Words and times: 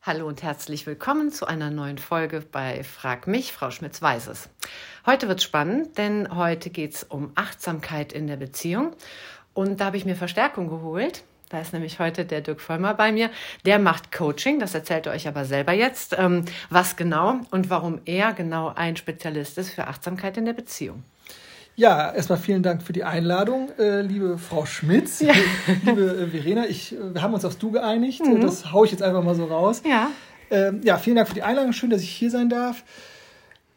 Hallo 0.00 0.28
und 0.28 0.44
herzlich 0.44 0.86
willkommen 0.86 1.32
zu 1.32 1.44
einer 1.46 1.70
neuen 1.70 1.98
Folge 1.98 2.40
bei 2.40 2.84
Frag 2.84 3.26
mich, 3.26 3.52
Frau 3.52 3.72
Schmitz-Weiß 3.72 4.28
es. 4.28 4.48
Heute 5.04 5.26
wird 5.26 5.42
spannend, 5.42 5.98
denn 5.98 6.36
heute 6.36 6.70
geht 6.70 6.94
es 6.94 7.02
um 7.02 7.32
Achtsamkeit 7.34 8.12
in 8.12 8.28
der 8.28 8.36
Beziehung. 8.36 8.94
Und 9.54 9.80
da 9.80 9.86
habe 9.86 9.96
ich 9.96 10.04
mir 10.04 10.14
Verstärkung 10.14 10.68
geholt. 10.68 11.24
Da 11.48 11.60
ist 11.60 11.72
nämlich 11.72 11.98
heute 11.98 12.24
der 12.24 12.42
Dirk 12.42 12.60
Vollmer 12.60 12.94
bei 12.94 13.10
mir. 13.10 13.28
Der 13.66 13.80
macht 13.80 14.12
Coaching, 14.12 14.60
das 14.60 14.72
erzählt 14.72 15.06
er 15.06 15.12
euch 15.14 15.26
aber 15.26 15.44
selber 15.44 15.72
jetzt, 15.72 16.14
ähm, 16.16 16.44
was 16.70 16.96
genau 16.96 17.40
und 17.50 17.68
warum 17.68 18.00
er 18.04 18.32
genau 18.34 18.72
ein 18.74 18.96
Spezialist 18.96 19.58
ist 19.58 19.70
für 19.70 19.88
Achtsamkeit 19.88 20.36
in 20.36 20.44
der 20.44 20.52
Beziehung. 20.52 21.02
Ja, 21.78 22.12
erstmal 22.12 22.38
vielen 22.38 22.64
Dank 22.64 22.82
für 22.82 22.92
die 22.92 23.04
Einladung, 23.04 23.68
äh, 23.78 24.00
liebe 24.00 24.36
Frau 24.36 24.66
Schmitz, 24.66 25.20
ja. 25.20 25.32
liebe 25.84 26.02
äh, 26.02 26.26
Verena. 26.26 26.66
Ich, 26.66 26.92
äh, 26.92 27.14
wir 27.14 27.22
haben 27.22 27.32
uns 27.34 27.44
aufs 27.44 27.56
Du 27.56 27.70
geeinigt. 27.70 28.20
Mhm. 28.26 28.40
Das 28.40 28.72
haue 28.72 28.86
ich 28.86 28.90
jetzt 28.90 29.00
einfach 29.00 29.22
mal 29.22 29.36
so 29.36 29.44
raus. 29.44 29.82
Ja. 29.88 30.10
Ähm, 30.50 30.80
ja, 30.82 30.98
vielen 30.98 31.14
Dank 31.14 31.28
für 31.28 31.34
die 31.34 31.44
Einladung. 31.44 31.72
Schön, 31.72 31.90
dass 31.90 32.02
ich 32.02 32.10
hier 32.10 32.32
sein 32.32 32.48
darf. 32.48 32.82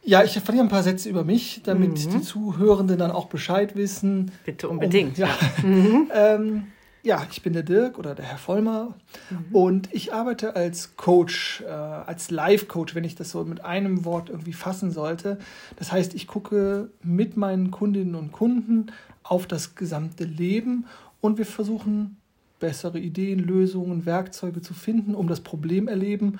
Ja, 0.01 0.23
ich 0.23 0.31
verliere 0.39 0.65
ein 0.65 0.69
paar 0.69 0.81
Sätze 0.81 1.09
über 1.09 1.23
mich, 1.23 1.61
damit 1.63 1.91
mhm. 1.91 1.93
die 1.93 2.21
Zuhörenden 2.23 2.97
dann 2.97 3.11
auch 3.11 3.27
Bescheid 3.27 3.75
wissen. 3.75 4.31
Bitte 4.45 4.67
unbedingt. 4.67 5.19
Um, 5.19 5.23
ja. 5.23 5.29
Mhm. 5.61 6.11
ähm, 6.15 6.63
ja, 7.03 7.25
ich 7.31 7.41
bin 7.41 7.53
der 7.53 7.63
Dirk 7.63 7.97
oder 7.97 8.13
der 8.13 8.25
Herr 8.25 8.37
Vollmer 8.37 8.95
mhm. 9.29 9.55
und 9.55 9.89
ich 9.93 10.13
arbeite 10.13 10.55
als 10.55 10.95
Coach, 10.97 11.61
äh, 11.61 11.69
als 11.69 12.29
Life-Coach, 12.29 12.93
wenn 12.93 13.03
ich 13.03 13.15
das 13.15 13.31
so 13.31 13.43
mit 13.43 13.65
einem 13.65 14.05
Wort 14.05 14.29
irgendwie 14.29 14.53
fassen 14.53 14.91
sollte. 14.91 15.39
Das 15.77 15.91
heißt, 15.91 16.13
ich 16.13 16.27
gucke 16.27 16.89
mit 17.01 17.37
meinen 17.37 17.71
Kundinnen 17.71 18.15
und 18.15 18.31
Kunden 18.31 18.91
auf 19.23 19.47
das 19.47 19.75
gesamte 19.75 20.25
Leben 20.25 20.85
und 21.21 21.37
wir 21.37 21.45
versuchen 21.45 22.17
bessere 22.59 22.99
Ideen, 22.99 23.39
Lösungen, 23.39 24.05
Werkzeuge 24.05 24.61
zu 24.61 24.75
finden, 24.75 25.15
um 25.15 25.27
das 25.27 25.41
Problemerleben 25.41 26.39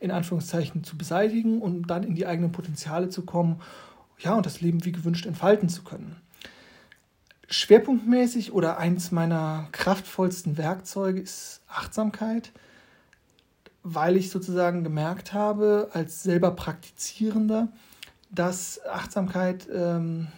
in 0.00 0.10
Anführungszeichen 0.10 0.84
zu 0.84 0.98
beseitigen 0.98 1.62
und 1.62 1.86
dann 1.86 2.02
in 2.02 2.14
die 2.14 2.26
eigenen 2.26 2.52
Potenziale 2.52 3.08
zu 3.08 3.22
kommen, 3.22 3.60
ja, 4.18 4.34
und 4.34 4.44
das 4.44 4.60
Leben 4.60 4.84
wie 4.84 4.92
gewünscht 4.92 5.26
entfalten 5.26 5.68
zu 5.68 5.82
können 5.82 6.16
schwerpunktmäßig 7.52 8.52
oder 8.52 8.78
eins 8.78 9.10
meiner 9.12 9.68
kraftvollsten 9.72 10.56
Werkzeuge 10.56 11.20
ist 11.20 11.60
Achtsamkeit, 11.68 12.50
weil 13.82 14.16
ich 14.16 14.30
sozusagen 14.30 14.84
gemerkt 14.84 15.34
habe, 15.34 15.90
als 15.92 16.22
selber 16.22 16.52
Praktizierender, 16.52 17.68
dass 18.30 18.80
Achtsamkeit 18.86 19.68
ähm, 19.72 20.28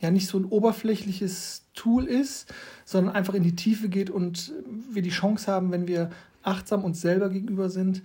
ja 0.00 0.10
nicht 0.10 0.26
so 0.26 0.38
ein 0.38 0.46
oberflächliches 0.46 1.64
Tool 1.74 2.04
ist, 2.04 2.52
sondern 2.86 3.14
einfach 3.14 3.34
in 3.34 3.42
die 3.42 3.56
Tiefe 3.56 3.90
geht 3.90 4.08
und 4.08 4.52
wir 4.90 5.02
die 5.02 5.10
Chance 5.10 5.52
haben, 5.52 5.70
wenn 5.70 5.86
wir 5.86 6.10
achtsam 6.42 6.82
uns 6.82 7.02
selber 7.02 7.28
gegenüber 7.28 7.68
sind, 7.68 8.02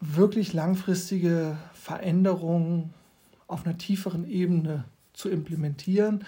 wirklich 0.00 0.52
langfristige 0.52 1.56
Veränderungen 1.74 2.94
auf 3.48 3.66
einer 3.66 3.78
tieferen 3.78 4.30
Ebene 4.30 4.84
zu 5.12 5.28
implementieren 5.28 6.24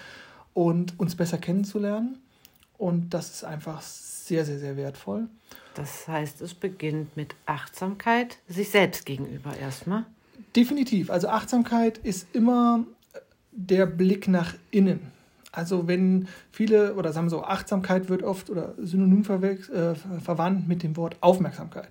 und 0.60 1.00
uns 1.00 1.16
besser 1.16 1.38
kennenzulernen. 1.38 2.18
Und 2.76 3.14
das 3.14 3.30
ist 3.30 3.44
einfach 3.44 3.80
sehr, 3.80 4.44
sehr, 4.44 4.58
sehr 4.58 4.76
wertvoll. 4.76 5.26
Das 5.74 6.06
heißt, 6.06 6.42
es 6.42 6.52
beginnt 6.52 7.16
mit 7.16 7.34
Achtsamkeit 7.46 8.36
sich 8.46 8.68
selbst 8.68 9.06
gegenüber 9.06 9.56
erstmal. 9.56 10.04
Definitiv. 10.54 11.10
Also 11.10 11.28
Achtsamkeit 11.28 11.96
ist 11.96 12.26
immer 12.34 12.84
der 13.52 13.86
Blick 13.86 14.28
nach 14.28 14.52
innen. 14.70 15.12
Also 15.50 15.88
wenn 15.88 16.28
viele, 16.52 16.94
oder 16.94 17.14
sagen 17.14 17.28
wir 17.28 17.30
so, 17.30 17.42
Achtsamkeit 17.42 18.10
wird 18.10 18.22
oft 18.22 18.50
oder 18.50 18.74
synonym 18.76 19.20
äh, 19.22 19.94
verwandt 19.94 20.68
mit 20.68 20.82
dem 20.82 20.94
Wort 20.98 21.16
Aufmerksamkeit. 21.22 21.88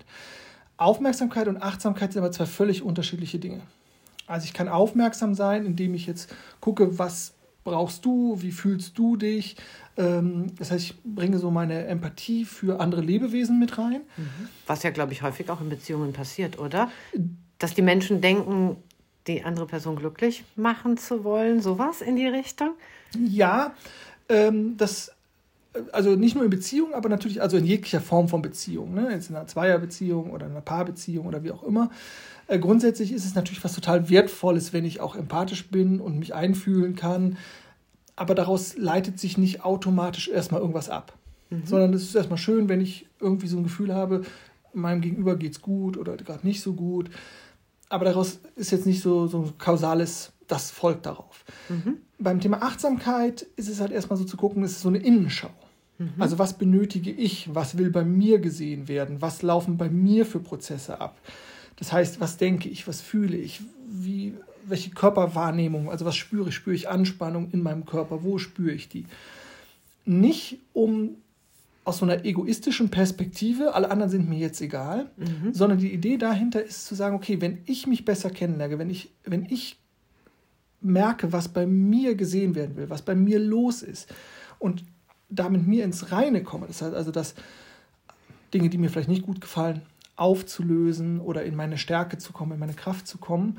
Aufmerksamkeit 0.76 1.48
und 1.48 1.60
Achtsamkeit 1.60 2.12
sind 2.12 2.22
aber 2.22 2.30
zwei 2.30 2.46
völlig 2.46 2.82
unterschiedliche 2.82 3.40
Dinge. 3.40 3.62
Also 4.28 4.44
ich 4.44 4.54
kann 4.54 4.68
aufmerksam 4.68 5.34
sein, 5.34 5.66
indem 5.66 5.94
ich 5.94 6.06
jetzt 6.06 6.32
gucke, 6.60 7.00
was 7.00 7.34
brauchst 7.64 8.04
du, 8.04 8.40
wie 8.40 8.52
fühlst 8.52 8.96
du 8.98 9.16
dich. 9.16 9.56
Ähm, 9.96 10.54
das 10.58 10.70
heißt, 10.70 10.84
ich 10.84 10.94
bringe 11.04 11.38
so 11.38 11.50
meine 11.50 11.86
Empathie 11.86 12.44
für 12.44 12.80
andere 12.80 13.00
Lebewesen 13.00 13.58
mit 13.58 13.78
rein. 13.78 14.02
Mhm. 14.16 14.48
Was 14.66 14.82
ja, 14.82 14.90
glaube 14.90 15.12
ich, 15.12 15.22
häufig 15.22 15.50
auch 15.50 15.60
in 15.60 15.68
Beziehungen 15.68 16.12
passiert, 16.12 16.58
oder? 16.58 16.90
Dass 17.58 17.74
die 17.74 17.82
Menschen 17.82 18.20
denken, 18.20 18.76
die 19.26 19.44
andere 19.44 19.66
Person 19.66 19.96
glücklich 19.96 20.44
machen 20.56 20.96
zu 20.96 21.24
wollen, 21.24 21.60
sowas 21.60 22.00
in 22.00 22.16
die 22.16 22.26
Richtung? 22.26 22.70
Ja, 23.18 23.74
ähm, 24.28 24.76
das 24.76 25.12
also 25.92 26.16
nicht 26.16 26.34
nur 26.34 26.44
in 26.44 26.50
Beziehungen, 26.50 26.94
aber 26.94 27.08
natürlich 27.08 27.40
also 27.40 27.56
in 27.56 27.64
jeglicher 27.64 28.00
Form 28.00 28.28
von 28.28 28.42
Beziehung, 28.42 28.94
ne? 28.94 29.10
jetzt 29.12 29.30
in 29.30 29.36
einer 29.36 29.46
Zweierbeziehung 29.46 30.30
oder 30.30 30.46
in 30.46 30.52
einer 30.52 30.60
Paarbeziehung 30.60 31.26
oder 31.26 31.44
wie 31.44 31.52
auch 31.52 31.62
immer. 31.62 31.90
Äh, 32.50 32.58
grundsätzlich 32.58 33.12
ist 33.12 33.24
es 33.24 33.36
natürlich 33.36 33.62
was 33.62 33.74
total 33.74 34.10
Wertvolles, 34.10 34.72
wenn 34.72 34.84
ich 34.84 35.00
auch 35.00 35.14
empathisch 35.14 35.68
bin 35.68 36.00
und 36.00 36.18
mich 36.18 36.34
einfühlen 36.34 36.96
kann. 36.96 37.38
Aber 38.16 38.34
daraus 38.34 38.76
leitet 38.76 39.20
sich 39.20 39.38
nicht 39.38 39.64
automatisch 39.64 40.28
erstmal 40.28 40.60
irgendwas 40.60 40.90
ab. 40.90 41.16
Mhm. 41.50 41.62
Sondern 41.64 41.94
es 41.94 42.02
ist 42.02 42.14
erstmal 42.16 42.38
schön, 42.38 42.68
wenn 42.68 42.80
ich 42.80 43.06
irgendwie 43.20 43.46
so 43.46 43.56
ein 43.56 43.62
Gefühl 43.62 43.94
habe, 43.94 44.22
meinem 44.72 45.00
Gegenüber 45.00 45.36
geht 45.36 45.52
es 45.52 45.62
gut 45.62 45.96
oder 45.96 46.16
gerade 46.16 46.44
nicht 46.44 46.60
so 46.60 46.72
gut. 46.72 47.08
Aber 47.88 48.04
daraus 48.04 48.40
ist 48.56 48.72
jetzt 48.72 48.86
nicht 48.86 49.00
so, 49.00 49.28
so 49.28 49.42
ein 49.42 49.58
kausales, 49.58 50.32
das 50.48 50.72
folgt 50.72 51.06
darauf. 51.06 51.44
Mhm. 51.68 51.98
Beim 52.18 52.40
Thema 52.40 52.62
Achtsamkeit 52.62 53.46
ist 53.54 53.68
es 53.68 53.80
halt 53.80 53.92
erstmal 53.92 54.16
so 54.16 54.24
zu 54.24 54.36
gucken, 54.36 54.64
es 54.64 54.72
ist 54.72 54.82
so 54.82 54.88
eine 54.88 54.98
Innenschau. 54.98 55.50
Mhm. 55.98 56.14
Also 56.18 56.40
was 56.40 56.58
benötige 56.58 57.12
ich? 57.12 57.54
Was 57.54 57.78
will 57.78 57.90
bei 57.90 58.04
mir 58.04 58.40
gesehen 58.40 58.88
werden? 58.88 59.22
Was 59.22 59.42
laufen 59.42 59.76
bei 59.76 59.88
mir 59.88 60.26
für 60.26 60.40
Prozesse 60.40 61.00
ab? 61.00 61.16
Das 61.80 61.92
heißt, 61.92 62.20
was 62.20 62.36
denke 62.36 62.68
ich, 62.68 62.86
was 62.86 63.00
fühle 63.00 63.36
ich, 63.36 63.62
wie, 63.88 64.34
welche 64.66 64.90
Körperwahrnehmung, 64.90 65.90
also 65.90 66.04
was 66.04 66.14
spüre 66.14 66.50
ich, 66.50 66.54
spüre 66.54 66.76
ich 66.76 66.88
Anspannung 66.88 67.50
in 67.52 67.62
meinem 67.62 67.86
Körper, 67.86 68.22
wo 68.22 68.38
spüre 68.38 68.72
ich 68.72 68.88
die? 68.88 69.06
Nicht 70.04 70.58
um 70.74 71.16
aus 71.84 71.98
so 71.98 72.04
einer 72.04 72.24
egoistischen 72.24 72.90
Perspektive, 72.90 73.74
alle 73.74 73.90
anderen 73.90 74.10
sind 74.10 74.28
mir 74.28 74.38
jetzt 74.38 74.60
egal, 74.60 75.10
mhm. 75.16 75.54
sondern 75.54 75.78
die 75.78 75.92
Idee 75.92 76.18
dahinter 76.18 76.62
ist 76.62 76.86
zu 76.86 76.94
sagen, 76.94 77.16
okay, 77.16 77.40
wenn 77.40 77.58
ich 77.64 77.86
mich 77.86 78.04
besser 78.04 78.30
kennenlerne, 78.30 78.78
wenn 78.78 78.90
ich, 78.90 79.10
wenn 79.24 79.46
ich 79.46 79.78
merke, 80.82 81.32
was 81.32 81.48
bei 81.48 81.66
mir 81.66 82.14
gesehen 82.14 82.54
werden 82.54 82.76
will, 82.76 82.90
was 82.90 83.02
bei 83.02 83.14
mir 83.14 83.38
los 83.38 83.82
ist 83.82 84.12
und 84.58 84.84
da 85.30 85.48
mit 85.48 85.66
mir 85.66 85.84
ins 85.84 86.12
Reine 86.12 86.42
komme, 86.42 86.66
das 86.66 86.82
heißt 86.82 86.94
also, 86.94 87.10
dass 87.10 87.34
Dinge, 88.52 88.68
die 88.68 88.78
mir 88.78 88.90
vielleicht 88.90 89.08
nicht 89.08 89.22
gut 89.22 89.40
gefallen, 89.40 89.82
aufzulösen 90.20 91.20
oder 91.20 91.44
in 91.44 91.56
meine 91.56 91.78
Stärke 91.78 92.18
zu 92.18 92.32
kommen, 92.32 92.52
in 92.52 92.60
meine 92.60 92.74
Kraft 92.74 93.06
zu 93.06 93.16
kommen, 93.18 93.58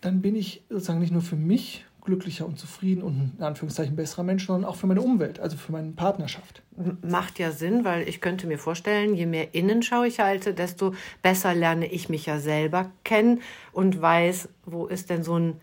dann 0.00 0.22
bin 0.22 0.34
ich 0.34 0.62
sozusagen 0.68 1.00
nicht 1.00 1.12
nur 1.12 1.22
für 1.22 1.36
mich 1.36 1.84
glücklicher 2.04 2.46
und 2.46 2.58
zufrieden 2.58 3.02
und 3.02 3.34
in 3.38 3.44
Anführungszeichen 3.44 3.94
besserer 3.94 4.24
Mensch, 4.24 4.46
sondern 4.46 4.68
auch 4.68 4.74
für 4.76 4.88
meine 4.88 5.02
Umwelt, 5.02 5.38
also 5.38 5.56
für 5.56 5.70
meine 5.70 5.92
Partnerschaft. 5.92 6.62
Macht 7.02 7.38
ja 7.38 7.52
Sinn, 7.52 7.84
weil 7.84 8.08
ich 8.08 8.20
könnte 8.20 8.48
mir 8.48 8.58
vorstellen, 8.58 9.14
je 9.14 9.26
mehr 9.26 9.54
Innenschau 9.54 10.02
ich 10.02 10.18
halte, 10.18 10.52
desto 10.54 10.94
besser 11.22 11.54
lerne 11.54 11.86
ich 11.86 12.08
mich 12.08 12.26
ja 12.26 12.40
selber 12.40 12.90
kennen 13.04 13.40
und 13.72 14.02
weiß, 14.02 14.48
wo 14.64 14.86
ist 14.86 15.10
denn 15.10 15.22
so 15.22 15.38
ein, 15.38 15.60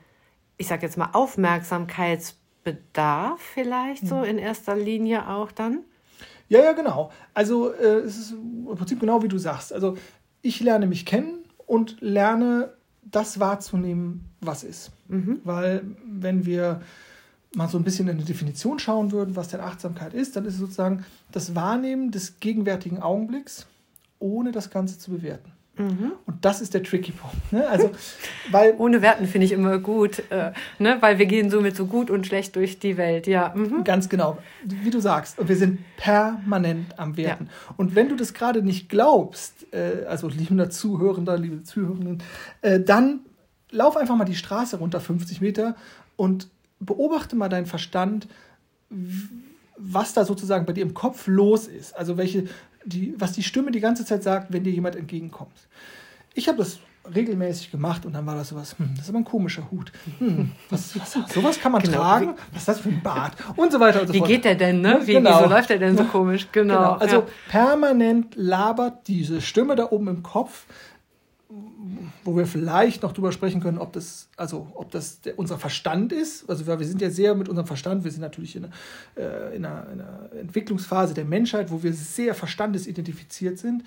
ich 0.58 0.68
sage 0.68 0.86
jetzt 0.86 0.98
mal, 0.98 1.10
Aufmerksamkeitsbedarf 1.12 3.42
vielleicht 3.42 4.08
so 4.08 4.24
in 4.24 4.38
erster 4.38 4.78
Linie 4.78 5.28
auch 5.28 5.52
dann? 5.52 5.80
Ja, 6.50 6.64
ja, 6.64 6.72
genau. 6.72 7.12
Also 7.34 7.74
äh, 7.74 8.00
es 8.00 8.18
ist 8.18 8.32
im 8.32 8.76
Prinzip 8.76 9.00
genau 9.00 9.22
wie 9.22 9.28
du 9.28 9.38
sagst. 9.38 9.72
Also 9.72 9.98
ich 10.42 10.60
lerne 10.60 10.88
mich 10.88 11.06
kennen 11.06 11.40
und 11.66 11.98
lerne 12.02 12.74
das 13.04 13.40
wahrzunehmen, 13.40 14.26
was 14.42 14.64
ist. 14.64 14.92
Mhm. 15.08 15.42
Weil 15.44 15.84
wenn 16.06 16.46
wir 16.46 16.82
mal 17.56 17.68
so 17.68 17.78
ein 17.78 17.84
bisschen 17.84 18.08
in 18.08 18.18
die 18.18 18.26
Definition 18.26 18.80
schauen 18.80 19.12
würden, 19.12 19.36
was 19.36 19.48
denn 19.48 19.60
Achtsamkeit 19.60 20.14
ist, 20.14 20.36
dann 20.36 20.46
ist 20.46 20.56
es 20.56 20.60
sozusagen 20.60 21.06
das 21.32 21.56
Wahrnehmen 21.56 22.12
des 22.12 22.40
gegenwärtigen 22.40 23.00
Augenblicks, 23.00 23.66
ohne 24.20 24.52
das 24.52 24.70
Ganze 24.70 25.00
zu 25.00 25.12
bewerten. 25.12 25.52
Mhm. 25.80 26.12
Und 26.26 26.44
das 26.44 26.60
ist 26.60 26.74
der 26.74 26.84
tricky 26.84 27.14
Punkt. 27.14 27.54
Ne? 27.54 27.68
Also, 27.68 27.90
weil, 28.52 28.76
Ohne 28.78 29.02
Werten 29.02 29.26
finde 29.26 29.46
ich 29.46 29.54
immer 29.54 29.80
gut, 29.80 30.22
äh, 30.30 30.52
ne? 30.78 30.98
weil 31.00 31.18
wir 31.18 31.26
gehen 31.26 31.50
somit 31.50 31.76
so 31.76 31.86
gut 31.86 32.10
und 32.10 32.28
schlecht 32.28 32.56
durch 32.58 32.80
die 32.80 32.98
Welt. 32.98 33.28
Ja. 33.28 33.54
Mhm. 33.56 33.86
Ganz 33.86 34.10
genau, 34.10 34.38
wie 34.64 34.90
du 34.90 35.00
sagst. 35.00 35.40
Und 35.40 35.48
wir 35.48 35.56
sind 35.56 35.80
permanent 35.96 37.00
am 37.00 37.16
Werten. 37.16 37.46
Ja. 37.46 37.76
Und 37.78 37.96
wenn 37.96 38.10
du 38.10 38.18
das 38.18 38.34
gerade 38.34 38.62
nicht 38.62 38.90
glaubst, 38.90 39.74
äh, 39.74 40.06
also 40.06 40.28
liebender 40.28 40.70
Zuhörender, 40.70 41.38
liebe 41.38 41.64
Zuhörenden, 41.64 42.22
äh, 42.62 42.82
dann 42.82 43.22
lauf 43.72 43.96
einfach 43.96 44.18
mal 44.18 44.26
die 44.26 44.36
Straße 44.36 44.78
runter 44.78 45.00
50 45.00 45.40
Meter 45.40 45.76
und 46.18 46.50
beobachte 46.82 47.38
mal 47.38 47.50
deinen 47.50 47.68
Verstand, 47.68 48.28
was 49.78 50.14
da 50.14 50.26
sozusagen 50.26 50.66
bei 50.66 50.74
dir 50.74 50.82
im 50.82 50.94
Kopf 50.94 51.28
los 51.28 51.68
ist. 51.68 51.96
Also 51.96 52.18
welche 52.18 52.46
die, 52.90 53.14
was 53.18 53.34
die 53.34 53.44
Stimme 53.44 53.72
die 53.72 53.80
ganze 53.80 54.06
Zeit 54.06 54.24
sagt, 54.24 54.52
wenn 54.52 54.64
dir 54.64 54.74
jemand 54.74 54.96
entgegenkommt. 54.96 55.56
Ich 56.34 56.48
habe 56.48 56.58
das 56.58 56.80
regelmäßig 57.16 57.72
gemacht 57.72 58.06
und 58.06 58.14
dann 58.14 58.26
war 58.26 58.36
das 58.36 58.50
sowas, 58.50 58.76
hm, 58.78 58.92
das 58.96 59.06
ist 59.06 59.10
aber 59.10 59.20
ein 59.20 59.26
komischer 59.26 59.70
Hut. 59.72 59.92
Hm, 60.20 60.52
was, 60.70 61.00
was, 61.00 61.34
sowas 61.34 61.60
kann 61.60 61.72
man 61.72 61.82
genau. 61.82 61.98
tragen? 61.98 62.36
Was 62.52 62.62
ist 62.62 62.68
das 62.68 62.80
für 62.82 62.90
ein 62.90 63.02
Bart? 63.02 63.34
Und 63.56 63.72
so 63.72 63.80
weiter 63.80 64.02
und 64.02 64.08
so 64.08 64.14
Wie 64.14 64.20
fort. 64.20 64.30
Wie 64.30 64.34
geht 64.34 64.46
der 64.46 64.56
denn, 64.56 64.82
ne? 64.82 65.00
Wie, 65.04 65.14
genau. 65.14 65.40
Wieso 65.40 65.50
läuft 65.50 65.70
der 65.70 65.80
denn 65.80 65.98
so 65.98 66.04
komisch? 66.04 66.48
Genau. 66.52 66.76
genau. 66.76 66.94
Also 66.94 67.16
ja. 67.18 67.26
permanent 67.50 68.36
labert 68.36 69.08
diese 69.08 69.42
Stimme 69.42 69.76
da 69.76 69.92
oben 69.92 70.08
im 70.08 70.24
Kopf 70.24 70.66
wo 72.24 72.38
wir 72.38 72.46
vielleicht 72.46 73.02
noch 73.02 73.12
drüber 73.12 73.32
sprechen 73.32 73.60
können, 73.60 73.80
ob 73.80 73.92
das, 73.94 74.30
also 74.38 74.68
ob 74.76 74.92
das 74.92 75.22
der, 75.22 75.40
unser 75.40 75.58
Verstand 75.58 76.12
ist. 76.12 76.48
Also 76.48 76.68
wir 76.68 76.86
sind 76.86 77.02
ja 77.02 77.10
sehr 77.10 77.34
mit 77.34 77.50
unserem 77.50 77.66
Verstand, 77.66 78.04
wir 78.04 78.12
sind 78.12 78.22
natürlich 78.22 78.56
in, 78.56 78.66
äh, 79.16 79.56
in, 79.56 79.66
einer, 79.66 79.88
in 79.92 80.02
einer, 80.02 80.30
Entwicklungsphase 80.40 81.16
der 81.16 81.26
Menschheit, 81.26 81.72
wo 81.72 81.82
wir 81.82 81.94
sehr 81.94 82.36
verstandesidentifiziert 82.36 83.58
sind. 83.58 83.84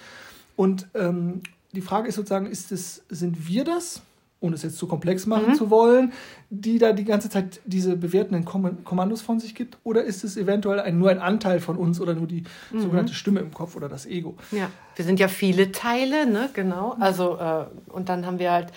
Und 0.57 0.89
ähm, 0.95 1.43
die 1.71 1.81
Frage 1.81 2.09
ist 2.09 2.17
sozusagen, 2.17 2.47
ist 2.47 2.73
es, 2.73 3.05
sind 3.09 3.47
wir 3.47 3.65
das? 3.65 4.03
Ohne 4.43 4.57
es 4.57 4.63
jetzt 4.63 4.77
zu 4.77 4.87
komplex 4.87 5.27
machen 5.27 5.51
mhm. 5.51 5.55
zu 5.55 5.71
wollen, 5.71 6.13
die 6.51 6.79
da 6.79 6.93
die 6.93 7.05
ganze 7.05 7.31
Zeit 7.31 7.61
diese 7.65 7.97
bewertenden 7.97 8.45
Kommandos 8.45 9.23
von 9.23 9.41
sich 9.41 9.55
gibt? 9.55 9.79
Oder 9.85 10.05
ist 10.05 10.25
es 10.25 10.37
eventuell 10.37 10.81
ein, 10.81 10.99
nur 10.99 11.11
ein 11.11 11.21
Anteil 11.21 11.61
von 11.61 11.77
uns 11.77 12.01
oder 12.01 12.15
nur 12.15 12.27
die 12.27 12.45
mhm. 12.71 12.81
sogenannte 12.81 13.15
Stimme 13.15 13.41
im 13.41 13.53
Kopf 13.55 13.77
oder 13.77 13.89
das 13.89 14.07
Ego? 14.07 14.37
Ja, 14.51 14.71
wir 14.97 15.05
sind 15.05 15.19
ja 15.21 15.29
viele 15.29 15.73
Teile, 15.73 16.27
ne? 16.27 16.51
Genau. 16.53 16.97
Also, 17.01 17.39
äh, 17.39 17.65
und 17.91 18.09
dann 18.09 18.27
haben 18.27 18.39
wir 18.39 18.53
halt 18.53 18.69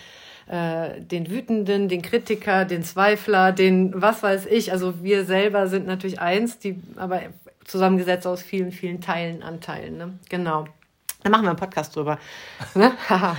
äh, 0.47 1.01
den 1.01 1.29
Wütenden, 1.29 1.87
den 1.87 2.01
Kritiker, 2.01 2.65
den 2.65 2.83
Zweifler, 2.83 3.51
den 3.51 3.91
was 3.99 4.21
weiß 4.21 4.45
ich. 4.45 4.71
Also 4.71 5.01
wir 5.01 5.25
selber 5.25 5.67
sind 5.67 5.87
natürlich 5.87 6.19
eins, 6.19 6.59
die 6.59 6.79
aber 6.95 7.21
zusammengesetzt 7.65 8.27
aus 8.27 8.41
vielen, 8.41 8.71
vielen 8.71 9.01
Teilen, 9.01 9.41
Anteilen. 9.41 9.97
Ne? 9.97 10.19
Genau. 10.29 10.65
Da 11.25 11.31
machen 11.31 11.45
wir 11.45 11.49
einen 11.49 11.57
Podcast 11.57 11.95
drüber. 11.95 12.19
Ne? 12.75 12.91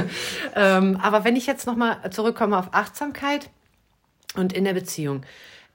ähm, 0.54 0.96
aber 1.02 1.24
wenn 1.24 1.34
ich 1.34 1.46
jetzt 1.46 1.66
nochmal 1.66 2.08
zurückkomme 2.12 2.56
auf 2.56 2.68
Achtsamkeit 2.70 3.50
und 4.36 4.52
in 4.52 4.62
der 4.62 4.74
Beziehung. 4.74 5.22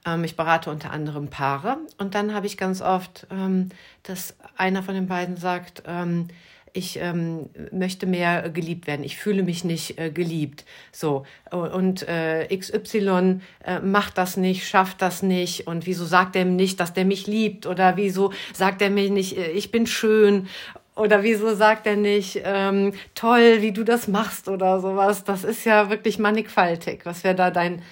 Ähm, 0.06 0.24
ich 0.24 0.34
berate 0.34 0.70
unter 0.70 0.92
anderem 0.92 1.28
Paare 1.28 1.76
und 1.98 2.14
dann 2.14 2.32
habe 2.32 2.46
ich 2.46 2.56
ganz 2.56 2.80
oft, 2.80 3.26
ähm, 3.30 3.68
dass 4.02 4.34
einer 4.56 4.82
von 4.82 4.94
den 4.94 5.08
beiden 5.08 5.36
sagt, 5.36 5.82
ähm, 5.86 6.28
ich 6.72 6.98
ähm, 6.98 7.50
möchte 7.70 8.06
mehr 8.06 8.48
geliebt 8.48 8.86
werden. 8.86 9.04
Ich 9.04 9.18
fühle 9.18 9.42
mich 9.42 9.62
nicht 9.62 9.98
äh, 9.98 10.10
geliebt. 10.10 10.64
So 10.90 11.26
und 11.50 12.08
äh, 12.08 12.48
XY 12.56 13.40
äh, 13.64 13.80
macht 13.80 14.16
das 14.16 14.38
nicht, 14.38 14.66
schafft 14.66 15.02
das 15.02 15.22
nicht. 15.22 15.66
Und 15.66 15.84
wieso 15.84 16.06
sagt 16.06 16.34
er 16.34 16.46
nicht, 16.46 16.80
dass 16.80 16.94
der 16.94 17.04
mich 17.04 17.26
liebt? 17.26 17.66
Oder 17.66 17.98
wieso 17.98 18.32
sagt 18.54 18.80
er 18.80 18.88
mir 18.88 19.10
nicht, 19.10 19.36
äh, 19.36 19.50
ich 19.50 19.70
bin 19.70 19.86
schön? 19.86 20.48
Oder 20.94 21.22
wieso 21.22 21.54
sagt 21.54 21.86
er 21.86 21.96
nicht, 21.96 22.42
ähm, 22.44 22.92
toll, 23.14 23.62
wie 23.62 23.72
du 23.72 23.82
das 23.82 24.08
machst 24.08 24.48
oder 24.48 24.80
sowas? 24.80 25.24
Das 25.24 25.42
ist 25.42 25.64
ja 25.64 25.88
wirklich 25.88 26.18
mannigfaltig. 26.18 27.04
Was 27.04 27.24
wäre 27.24 27.34
da 27.34 27.50
dein, 27.50 27.82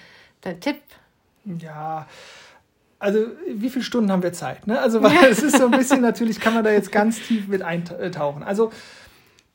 dein 0.41 0.59
Tipp? 0.59 0.77
Ja, 1.45 2.07
also 2.99 3.25
wie 3.47 3.71
viele 3.71 3.83
Stunden 3.83 4.11
haben 4.11 4.21
wir 4.21 4.33
Zeit? 4.33 4.67
Ne? 4.67 4.79
Also 4.79 4.99
es 5.29 5.41
ist 5.41 5.57
so 5.57 5.65
ein 5.65 5.71
bisschen, 5.71 6.01
natürlich 6.01 6.39
kann 6.39 6.53
man 6.53 6.63
da 6.63 6.71
jetzt 6.71 6.91
ganz 6.91 7.19
tief 7.19 7.47
mit 7.47 7.63
eintauchen. 7.63 8.43
Also 8.43 8.71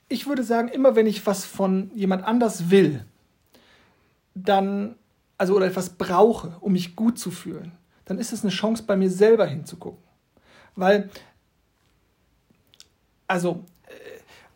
ich 0.08 0.26
würde 0.26 0.42
sagen, 0.42 0.68
immer 0.68 0.96
wenn 0.96 1.06
ich 1.06 1.24
was 1.26 1.44
von 1.44 1.90
jemand 1.94 2.24
anders 2.24 2.70
will, 2.70 3.04
dann, 4.34 4.96
also 5.38 5.54
oder 5.54 5.66
etwas 5.66 5.90
brauche, 5.90 6.56
um 6.60 6.72
mich 6.72 6.96
gut 6.96 7.18
zu 7.20 7.30
fühlen, 7.30 7.72
dann 8.04 8.18
ist 8.18 8.32
es 8.32 8.42
eine 8.42 8.50
Chance, 8.50 8.82
bei 8.84 8.96
mir 8.96 9.10
selber 9.10 9.46
hinzugucken. 9.46 10.02
Weil 10.74 11.08
also 13.28 13.64
äh, 13.86 13.90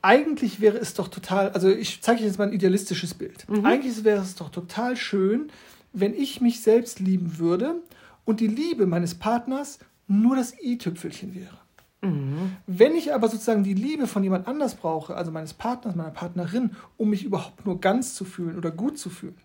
eigentlich 0.03 0.61
wäre 0.61 0.79
es 0.79 0.95
doch 0.95 1.09
total, 1.09 1.51
also 1.51 1.69
ich 1.69 2.03
zeige 2.03 2.21
euch 2.21 2.27
jetzt 2.27 2.39
mal 2.39 2.49
ein 2.49 2.53
idealistisches 2.53 3.15
Bild. 3.15 3.49
Mhm. 3.49 3.65
Eigentlich 3.65 4.05
wäre 4.05 4.23
es 4.23 4.35
doch 4.35 4.51
total 4.51 4.97
schön, 4.97 5.51
wenn 5.93 6.15
ich 6.15 6.41
mich 6.41 6.61
selbst 6.61 7.01
lieben 7.01 7.39
würde 7.39 7.77
und 8.25 8.41
die 8.41 8.47
Liebe 8.47 8.87
meines 8.87 9.15
Partners 9.15 9.79
nur 10.07 10.37
das 10.37 10.55
i-Tüpfelchen 10.63 11.35
wäre. 11.35 11.59
Mhm. 12.03 12.57
Wenn 12.67 12.95
ich 12.95 13.13
aber 13.13 13.29
sozusagen 13.29 13.63
die 13.63 13.75
Liebe 13.75 14.07
von 14.07 14.23
jemand 14.23 14.49
anders 14.49 14.75
brauche, 14.75 15.15
also 15.17 15.31
meines 15.31 15.53
Partners, 15.53 15.95
meiner 15.95 16.11
Partnerin, 16.11 16.77
um 16.97 17.11
mich 17.11 17.25
überhaupt 17.25 17.67
nur 17.67 17.81
ganz 17.81 18.15
zu 18.15 18.25
fühlen 18.25 18.57
oder 18.57 18.71
gut 18.71 18.99
zu 18.99 19.11
fühlen, 19.11 19.37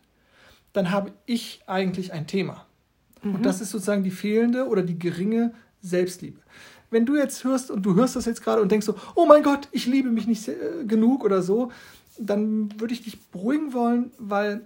dann 0.71 0.91
habe 0.91 1.11
ich 1.25 1.61
eigentlich 1.67 2.13
ein 2.13 2.27
Thema. 2.27 2.65
Mhm. 3.21 3.35
Und 3.35 3.45
das 3.45 3.61
ist 3.61 3.71
sozusagen 3.71 4.03
die 4.03 4.11
fehlende 4.11 4.67
oder 4.67 4.83
die 4.83 4.97
geringe 4.97 5.53
Selbstliebe 5.81 6.39
wenn 6.95 7.05
du 7.05 7.17
jetzt 7.17 7.43
hörst 7.43 7.69
und 7.71 7.85
du 7.85 7.93
hörst 7.95 8.15
das 8.15 8.23
jetzt 8.23 8.41
gerade 8.41 8.61
und 8.61 8.71
denkst 8.71 8.85
so, 8.85 8.95
oh 9.15 9.25
mein 9.25 9.43
Gott, 9.43 9.67
ich 9.73 9.85
liebe 9.85 10.09
mich 10.09 10.27
nicht 10.27 10.47
äh, 10.47 10.55
genug 10.87 11.25
oder 11.25 11.41
so, 11.41 11.69
dann 12.17 12.69
würde 12.79 12.93
ich 12.93 13.03
dich 13.03 13.21
beruhigen 13.31 13.73
wollen, 13.73 14.11
weil 14.17 14.65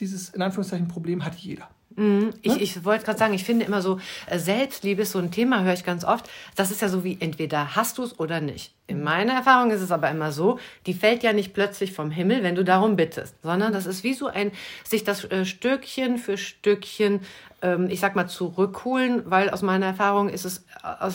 dieses 0.00 0.30
in 0.30 0.42
Anführungszeichen 0.42 0.88
Problem 0.88 1.24
hat 1.24 1.36
jeder. 1.36 1.68
Mhm. 1.94 2.30
Ich, 2.42 2.60
ich 2.60 2.84
wollte 2.84 3.04
gerade 3.04 3.18
sagen, 3.18 3.34
ich 3.34 3.44
finde 3.44 3.64
immer 3.64 3.80
so, 3.80 4.00
äh, 4.26 4.40
Selbstliebe 4.40 5.02
ist 5.02 5.12
so 5.12 5.20
ein 5.20 5.30
Thema, 5.30 5.62
höre 5.62 5.72
ich 5.72 5.84
ganz 5.84 6.04
oft. 6.04 6.28
Das 6.56 6.70
ist 6.72 6.82
ja 6.82 6.88
so 6.88 7.04
wie 7.04 7.16
entweder 7.20 7.76
hast 7.76 7.98
du 7.98 8.02
es 8.02 8.18
oder 8.18 8.40
nicht. 8.40 8.72
In 8.86 9.02
meiner 9.02 9.34
Erfahrung 9.34 9.70
ist 9.70 9.80
es 9.80 9.90
aber 9.90 10.10
immer 10.10 10.32
so, 10.32 10.58
die 10.86 10.94
fällt 10.94 11.22
ja 11.22 11.32
nicht 11.32 11.54
plötzlich 11.54 11.92
vom 11.92 12.10
Himmel, 12.10 12.42
wenn 12.42 12.54
du 12.54 12.64
darum 12.64 12.96
bittest, 12.96 13.34
sondern 13.42 13.72
das 13.72 13.86
ist 13.86 14.02
wie 14.02 14.14
so 14.14 14.26
ein, 14.28 14.50
sich 14.84 15.04
das 15.04 15.24
äh, 15.24 15.44
Stückchen 15.44 16.18
für 16.18 16.38
Stückchen, 16.38 17.20
ich 17.88 17.98
sag 17.98 18.14
mal, 18.14 18.28
zurückholen, 18.28 19.22
weil 19.26 19.50
aus 19.50 19.62
meiner 19.62 19.86
Erfahrung 19.86 20.28
ist 20.28 20.44
es 20.44 20.64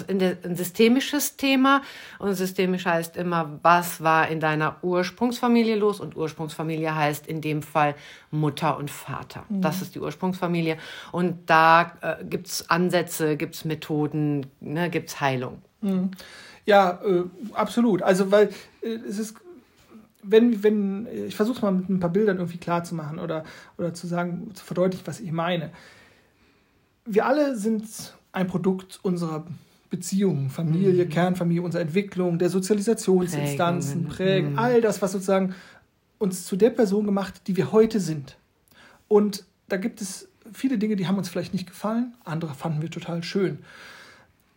der, 0.10 0.38
ein 0.44 0.57
systemisches 0.57 1.38
Thema 1.38 1.81
und 2.19 2.34
systemisch 2.36 2.86
heißt 2.86 3.16
immer, 3.16 3.60
was 3.62 4.04
war 4.04 4.28
in 4.28 4.42
deiner 4.42 4.75
Ursprungsfamilie 4.81 5.78
los 5.78 6.01
und 6.01 6.18
Ursprungsfamilie 6.18 6.94
heißt 6.94 7.28
in 7.28 7.40
dem 7.40 7.62
Fall 7.62 7.95
Mutter 8.30 8.78
und 8.78 8.92
Vater. 8.92 9.45
Mhm. 9.48 9.62
Das 9.62 9.81
ist 9.81 9.95
die 9.95 10.01
Ursprungsfamilie 10.01 10.78
und 11.13 11.50
da 11.50 11.94
äh, 12.01 12.25
gibt's 12.25 12.69
Ansätze, 12.69 13.38
gibt's 13.38 13.63
Methoden, 13.63 14.48
ne, 14.60 14.90
gibt's 14.90 15.22
Heilung. 15.22 15.62
Mhm. 15.80 16.12
Ja, 16.66 17.00
äh, 17.06 17.24
absolut. 17.54 18.01
Also, 18.01 18.31
weil 18.31 18.50
äh, 18.81 18.90
es 19.07 19.19
ist, 19.19 19.36
wenn, 20.22 20.63
wenn, 20.63 21.07
ich 21.28 21.36
versuche 21.36 21.57
es 21.57 21.62
mal 21.62 21.72
mit 21.72 21.90
ein 21.90 22.00
paar 22.00 22.10
Bildern 22.10 22.38
irgendwie 22.38 22.57
klar 22.57 22.84
zu 22.84 22.95
machen 22.95 23.19
oder, 23.19 23.44
oder 23.78 23.94
zu 23.94 24.07
sagen, 24.07 24.51
zu 24.54 24.63
verdeutlichen, 24.63 25.06
was 25.07 25.19
ich 25.19 25.31
meine. 25.31 25.72
Wir 27.05 27.25
alle 27.25 27.55
sind 27.55 27.85
ein 28.31 28.47
Produkt 28.47 29.00
unserer 29.03 29.45
Beziehungen, 29.89 30.50
Familie, 30.50 31.05
mhm. 31.05 31.09
Kernfamilie, 31.09 31.61
unserer 31.61 31.81
Entwicklung, 31.81 32.39
der 32.39 32.50
Sozialisationsinstanzen, 32.50 34.07
Prägen, 34.07 34.53
mhm. 34.53 34.59
all 34.59 34.81
das, 34.81 35.01
was 35.01 35.11
sozusagen 35.11 35.53
uns 36.17 36.45
zu 36.45 36.55
der 36.55 36.71
Person 36.71 37.05
gemacht, 37.05 37.41
die 37.47 37.57
wir 37.57 37.71
heute 37.71 38.00
sind. 38.00 38.38
Und 39.07 39.45
da 39.67 39.77
gibt 39.77 40.01
es 40.01 40.29
viele 40.51 40.77
Dinge, 40.77 40.95
die 40.95 41.07
haben 41.07 41.17
uns 41.17 41.29
vielleicht 41.29 41.53
nicht 41.53 41.67
gefallen, 41.67 42.13
andere 42.23 42.53
fanden 42.53 42.81
wir 42.81 42.89
total 42.89 43.23
schön. 43.23 43.59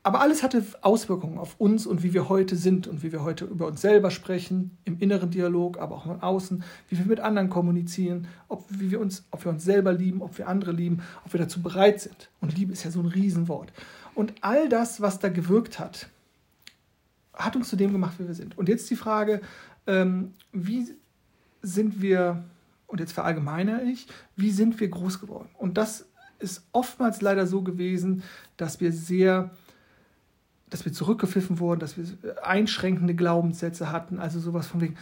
Aber 0.07 0.21
alles 0.21 0.45
hatte 0.45 0.65
Auswirkungen 0.83 1.37
auf 1.37 1.57
uns 1.59 1.85
und 1.85 2.05
wie 2.05 2.15
wir 2.15 2.29
heute 2.29 2.55
sind 2.55 2.87
und 2.87 3.03
wie 3.03 3.11
wir 3.11 3.25
heute 3.25 3.45
über 3.45 3.67
uns 3.67 3.81
selber 3.81 4.13
sprechen, 4.13 4.79
im 4.85 5.01
inneren 5.01 5.33
Dialog, 5.33 5.81
aber 5.81 5.97
auch 5.97 6.07
im 6.07 6.21
Außen, 6.21 6.63
wie 6.89 6.97
wir 6.97 7.07
mit 7.07 7.19
anderen 7.19 7.51
kommunizieren, 7.51 8.29
ob, 8.47 8.65
wie 8.69 8.93
wir 8.93 9.01
uns, 9.01 9.25
ob 9.33 9.45
wir 9.45 9.51
uns 9.51 9.65
selber 9.65 9.93
lieben, 9.93 10.23
ob 10.23 10.39
wir 10.39 10.47
andere 10.47 10.71
lieben, 10.71 11.03
ob 11.25 11.33
wir 11.33 11.41
dazu 11.41 11.61
bereit 11.61 12.01
sind. 12.01 12.31
Und 12.41 12.57
Liebe 12.57 12.73
ist 12.73 12.85
ja 12.85 12.93
so 12.93 13.01
ein 13.01 13.07
Riesenwort. 13.07 13.73
Und 14.15 14.33
all 14.43 14.69
das, 14.69 15.01
was 15.01 15.19
da 15.19 15.29
gewirkt 15.29 15.81
hat, 15.81 16.09
hat 17.35 17.57
uns 17.57 17.69
zu 17.69 17.75
dem 17.75 17.91
gemacht, 17.91 18.21
wie 18.21 18.29
wir 18.29 18.35
sind. 18.35 18.57
Und 18.57 18.69
jetzt 18.69 18.89
die 18.89 18.95
Frage, 18.95 19.41
ähm, 19.89 20.35
wie 20.53 20.87
sind 21.63 22.01
wir, 22.01 22.45
und 22.87 23.01
jetzt 23.01 23.11
verallgemeine 23.11 23.83
ich, 23.83 24.07
wie 24.37 24.53
sind 24.53 24.79
wir 24.79 24.87
groß 24.87 25.19
geworden? 25.21 25.49
Und 25.59 25.77
das 25.77 26.07
ist 26.39 26.63
oftmals 26.71 27.23
leider 27.23 27.49
so 27.49 27.63
gewesen, 27.63 28.23
dass 28.57 28.81
wir 28.81 28.93
sehr 28.93 29.51
dass 30.71 30.85
wir 30.85 30.93
zurückgepfiffen 30.93 31.59
wurden, 31.59 31.81
dass 31.81 31.97
wir 31.97 32.05
einschränkende 32.43 33.15
Glaubenssätze 33.15 33.93
hatten, 33.93 34.19
also 34.19 34.41
sowas 34.41 34.67
von 34.67 34.81
wegen, 34.81 34.97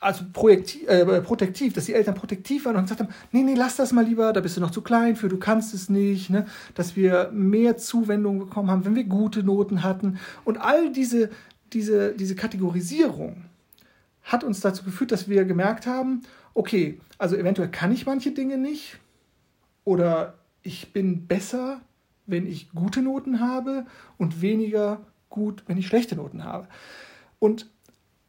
also 0.00 0.24
projektiv, 0.32 0.88
äh, 0.88 1.20
protektiv, 1.20 1.74
dass 1.74 1.84
die 1.84 1.92
Eltern 1.92 2.14
protektiv 2.14 2.64
waren 2.64 2.76
und 2.76 2.84
gesagt 2.84 3.00
haben, 3.00 3.10
nee, 3.32 3.42
nee, 3.42 3.54
lass 3.54 3.76
das 3.76 3.92
mal 3.92 4.04
lieber, 4.04 4.32
da 4.32 4.40
bist 4.40 4.56
du 4.56 4.60
noch 4.60 4.70
zu 4.70 4.80
klein 4.80 5.14
für, 5.14 5.28
du 5.28 5.36
kannst 5.36 5.74
es 5.74 5.90
nicht, 5.90 6.30
ne? 6.30 6.46
dass 6.74 6.96
wir 6.96 7.30
mehr 7.32 7.76
Zuwendung 7.76 8.38
bekommen 8.38 8.70
haben, 8.70 8.86
wenn 8.86 8.94
wir 8.94 9.04
gute 9.04 9.42
Noten 9.42 9.82
hatten. 9.82 10.18
Und 10.44 10.58
all 10.58 10.90
diese, 10.90 11.28
diese, 11.74 12.14
diese 12.14 12.34
Kategorisierung 12.34 13.44
hat 14.22 14.42
uns 14.42 14.60
dazu 14.60 14.84
geführt, 14.84 15.12
dass 15.12 15.28
wir 15.28 15.44
gemerkt 15.44 15.86
haben, 15.86 16.22
okay, 16.54 16.98
also 17.18 17.36
eventuell 17.36 17.68
kann 17.68 17.92
ich 17.92 18.06
manche 18.06 18.32
Dinge 18.32 18.56
nicht 18.56 18.98
oder 19.84 20.34
ich 20.62 20.92
bin 20.94 21.26
besser 21.26 21.82
wenn 22.30 22.46
ich 22.46 22.70
gute 22.72 23.02
Noten 23.02 23.40
habe 23.40 23.86
und 24.18 24.40
weniger 24.40 25.00
gut, 25.28 25.62
wenn 25.66 25.78
ich 25.78 25.86
schlechte 25.86 26.16
Noten 26.16 26.44
habe. 26.44 26.68
Und 27.38 27.66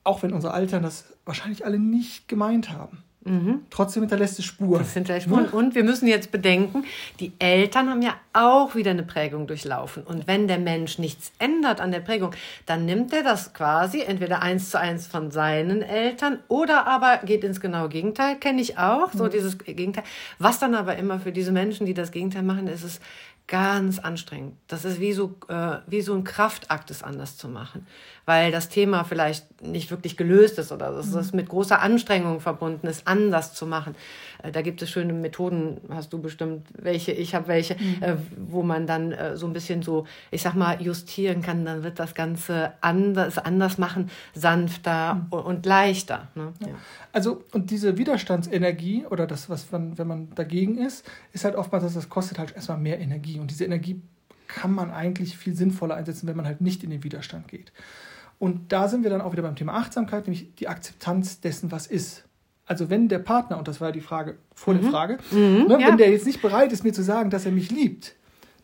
auch 0.03 0.23
wenn 0.23 0.33
unsere 0.33 0.53
Eltern 0.55 0.83
das 0.83 1.05
wahrscheinlich 1.25 1.65
alle 1.65 1.79
nicht 1.79 2.27
gemeint 2.27 2.71
haben. 2.71 3.03
Mhm. 3.23 3.65
Trotzdem 3.69 4.01
hinterlässt 4.01 4.39
es 4.39 4.45
Spuren. 4.45 4.79
Das 4.79 4.93
hinterlässt 4.93 5.27
Spuren. 5.27 5.45
Und 5.45 5.75
wir 5.75 5.83
müssen 5.83 6.07
jetzt 6.07 6.31
bedenken, 6.31 6.85
die 7.19 7.33
Eltern 7.37 7.89
haben 7.89 8.01
ja 8.01 8.15
auch 8.33 8.73
wieder 8.73 8.91
eine 8.91 9.03
Prägung 9.03 9.45
durchlaufen. 9.45 10.03
Und 10.03 10.25
wenn 10.25 10.47
der 10.47 10.57
Mensch 10.57 10.97
nichts 10.97 11.31
ändert 11.37 11.81
an 11.81 11.91
der 11.91 11.99
Prägung, 11.99 12.31
dann 12.65 12.85
nimmt 12.85 13.13
er 13.13 13.21
das 13.21 13.53
quasi 13.53 14.01
entweder 14.01 14.41
eins 14.41 14.71
zu 14.71 14.79
eins 14.79 15.05
von 15.05 15.29
seinen 15.29 15.83
Eltern 15.83 16.39
oder 16.47 16.87
aber 16.87 17.19
geht 17.19 17.43
ins 17.43 17.59
genaue 17.59 17.89
Gegenteil. 17.89 18.37
Kenne 18.37 18.59
ich 18.59 18.79
auch, 18.79 19.11
so 19.13 19.25
mhm. 19.25 19.29
dieses 19.29 19.59
Gegenteil. 19.59 20.03
Was 20.39 20.57
dann 20.57 20.73
aber 20.73 20.95
immer 20.95 21.19
für 21.19 21.31
diese 21.31 21.51
Menschen, 21.51 21.85
die 21.85 21.93
das 21.93 22.11
Gegenteil 22.11 22.43
machen, 22.43 22.65
ist 22.67 22.83
es 22.83 22.99
ganz 23.47 23.99
anstrengend. 23.99 24.57
Das 24.67 24.85
ist 24.85 24.99
wie 24.99 25.13
so, 25.13 25.35
äh, 25.47 25.77
wie 25.87 26.01
so 26.01 26.13
ein 26.13 26.23
Kraftakt, 26.23 26.89
es 26.91 27.03
anders 27.03 27.37
zu 27.37 27.47
machen. 27.49 27.85
Weil 28.25 28.51
das 28.51 28.69
Thema 28.69 29.03
vielleicht 29.03 29.61
nicht 29.61 29.91
wirklich 29.91 30.17
gelöst 30.17 30.59
ist 30.59 30.71
oder 30.71 30.91
es 30.91 31.13
ist 31.13 31.33
mit 31.33 31.49
großer 31.49 31.81
Anstrengung 31.81 32.39
verbunden, 32.39 32.87
es 32.87 33.07
anders 33.07 33.53
zu 33.53 33.65
machen. 33.65 33.95
Äh, 34.43 34.51
da 34.51 34.61
gibt 34.61 34.81
es 34.81 34.89
schöne 34.89 35.13
Methoden, 35.13 35.81
hast 35.89 36.13
du 36.13 36.21
bestimmt 36.21 36.67
welche, 36.73 37.11
ich 37.11 37.35
habe 37.35 37.47
welche, 37.47 37.75
mhm. 37.75 37.97
äh, 38.01 38.15
wo 38.37 38.63
man 38.63 38.87
dann 38.87 39.11
äh, 39.11 39.37
so 39.37 39.47
ein 39.47 39.53
bisschen 39.53 39.81
so, 39.81 40.05
ich 40.29 40.41
sag 40.41 40.55
mal, 40.55 40.81
justieren 40.81 41.41
kann. 41.41 41.65
Dann 41.65 41.83
wird 41.83 41.99
das 41.99 42.13
Ganze 42.13 42.73
anders, 42.81 43.37
anders 43.37 43.77
machen, 43.77 44.09
sanfter 44.33 45.15
mhm. 45.15 45.33
und 45.33 45.65
leichter. 45.65 46.27
Ne? 46.35 46.53
Ja. 46.61 46.67
Also, 47.13 47.43
und 47.51 47.71
diese 47.71 47.97
Widerstandsenergie 47.97 49.05
oder 49.09 49.27
das, 49.27 49.49
was 49.49 49.71
man, 49.71 49.97
wenn 49.97 50.07
man 50.07 50.29
dagegen 50.35 50.77
ist, 50.77 51.05
ist 51.33 51.43
halt 51.45 51.55
oftmals, 51.55 51.83
dass 51.83 51.93
das 51.93 52.09
kostet 52.09 52.39
halt 52.39 52.55
erstmal 52.55 52.77
mehr 52.77 52.99
Energie. 52.99 53.39
Und 53.39 53.51
diese 53.51 53.65
Energie 53.65 54.01
kann 54.55 54.73
man 54.73 54.91
eigentlich 54.91 55.37
viel 55.37 55.55
sinnvoller 55.55 55.95
einsetzen, 55.95 56.27
wenn 56.27 56.35
man 56.35 56.45
halt 56.45 56.61
nicht 56.61 56.83
in 56.83 56.89
den 56.89 57.03
Widerstand 57.03 57.47
geht. 57.47 57.71
Und 58.39 58.71
da 58.71 58.87
sind 58.87 59.03
wir 59.03 59.09
dann 59.09 59.21
auch 59.21 59.33
wieder 59.33 59.43
beim 59.43 59.55
Thema 59.55 59.73
Achtsamkeit, 59.73 60.25
nämlich 60.25 60.55
die 60.55 60.67
Akzeptanz 60.67 61.41
dessen, 61.41 61.71
was 61.71 61.87
ist. 61.87 62.23
Also 62.65 62.89
wenn 62.89 63.07
der 63.07 63.19
Partner, 63.19 63.57
und 63.57 63.67
das 63.67 63.81
war 63.81 63.89
ja 63.89 63.91
die 63.91 64.01
Frage 64.01 64.37
vor 64.55 64.73
mhm. 64.73 64.81
der 64.81 64.89
Frage, 64.89 65.17
mhm, 65.31 65.65
ne, 65.67 65.77
ja. 65.79 65.87
wenn 65.87 65.97
der 65.97 66.09
jetzt 66.09 66.25
nicht 66.25 66.41
bereit 66.41 66.71
ist, 66.71 66.83
mir 66.83 66.93
zu 66.93 67.03
sagen, 67.03 67.29
dass 67.29 67.45
er 67.45 67.51
mich 67.51 67.69
liebt, 67.69 68.15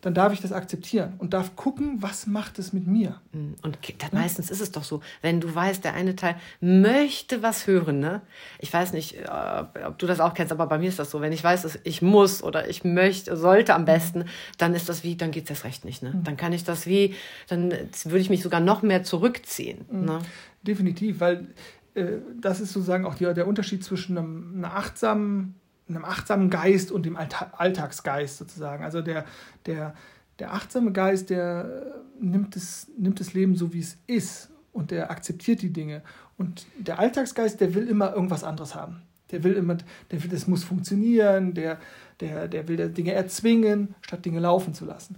dann 0.08 0.14
darf 0.14 0.32
ich 0.32 0.40
das 0.40 0.54
akzeptieren 0.54 1.16
und 1.18 1.34
darf 1.34 1.58
gucken, 1.58 2.02
was 2.02 2.28
macht 2.28 2.60
es 2.60 2.72
mit 2.72 2.88
mir. 2.88 3.20
Mm, 3.34 3.56
und 3.62 3.78
das, 3.98 4.14
meistens 4.14 4.50
ist 4.50 4.62
es 4.62 4.72
doch 4.72 4.86
so, 4.86 5.02
wenn 5.22 5.42
du 5.42 5.54
weißt, 5.54 5.84
der 5.84 5.96
eine 5.96 6.16
Teil 6.16 6.38
möchte 6.62 7.44
was 7.44 7.68
hören, 7.68 8.00
ne? 8.00 8.22
Ich 8.60 8.72
weiß 8.72 8.94
nicht, 8.94 9.16
äh, 9.16 9.84
ob 9.86 10.00
du 10.00 10.08
das 10.08 10.22
auch 10.22 10.34
kennst, 10.34 10.54
aber 10.54 10.66
bei 10.68 10.78
mir 10.78 10.88
ist 10.88 10.98
das 10.98 11.12
so, 11.12 11.20
wenn 11.20 11.34
ich 11.34 11.44
weiß, 11.44 11.64
dass 11.64 11.78
ich 11.84 12.02
muss 12.02 12.42
oder 12.42 12.70
ich 12.70 12.86
möchte, 12.86 13.36
sollte 13.36 13.76
am 13.76 13.84
besten, 13.84 14.24
dann 14.58 14.74
ist 14.74 14.88
das 14.88 15.04
wie, 15.04 15.18
dann 15.18 15.32
geht 15.32 15.44
es 15.44 15.50
erst 15.50 15.66
recht 15.66 15.84
nicht, 15.84 16.02
ne? 16.02 16.14
Mhm. 16.14 16.24
Dann 16.24 16.38
kann 16.38 16.54
ich 16.54 16.64
das 16.64 16.88
wie, 16.88 17.14
dann 17.50 17.72
würde 17.72 18.20
ich 18.20 18.30
mich 18.30 18.44
sogar 18.44 18.62
noch 18.62 18.84
mehr 18.84 19.04
zurückziehen. 19.04 19.84
Mhm. 19.92 20.06
Ne? 20.06 20.20
Definitiv, 20.64 21.20
weil 21.20 21.48
äh, 21.96 22.20
das 22.40 22.62
ist 22.62 22.72
sozusagen 22.72 23.06
auch 23.06 23.16
die, 23.16 23.26
der 23.26 23.46
Unterschied 23.46 23.84
zwischen 23.84 24.18
einem, 24.18 24.54
einer 24.56 24.74
achtsamen 24.74 25.56
einem 25.90 26.06
achtsamen 26.06 26.50
Geist 26.50 26.92
und 26.92 27.06
dem 27.06 27.18
Alltagsgeist 27.18 28.38
sozusagen. 28.38 28.84
Also 28.84 29.02
der, 29.02 29.26
der, 29.66 29.94
der 30.40 30.54
achtsame 30.54 30.92
Geist, 30.92 31.30
der 31.30 32.02
nimmt 32.20 32.56
das, 32.56 32.88
nimmt 32.98 33.20
das 33.20 33.34
Leben 33.34 33.56
so, 33.56 33.74
wie 33.74 33.80
es 33.80 33.98
ist 34.08 34.50
und 34.74 34.92
der 34.92 35.10
akzeptiert 35.12 35.62
die 35.62 35.72
Dinge. 35.72 36.02
Und 36.38 36.68
der 36.78 37.00
Alltagsgeist, 37.00 37.60
der 37.62 37.74
will 37.74 37.88
immer 37.88 38.14
irgendwas 38.14 38.44
anderes 38.44 38.76
haben. 38.76 39.02
Der 39.32 39.44
will 39.44 39.54
immer, 39.54 39.78
der 40.12 40.24
will, 40.24 40.30
das 40.30 40.48
muss 40.48 40.64
funktionieren, 40.64 41.54
der, 41.54 41.80
der, 42.20 42.48
der 42.48 42.68
will 42.68 42.90
Dinge 42.90 43.14
erzwingen, 43.14 43.96
statt 44.02 44.24
Dinge 44.26 44.40
laufen 44.40 44.74
zu 44.74 44.86
lassen. 44.86 45.18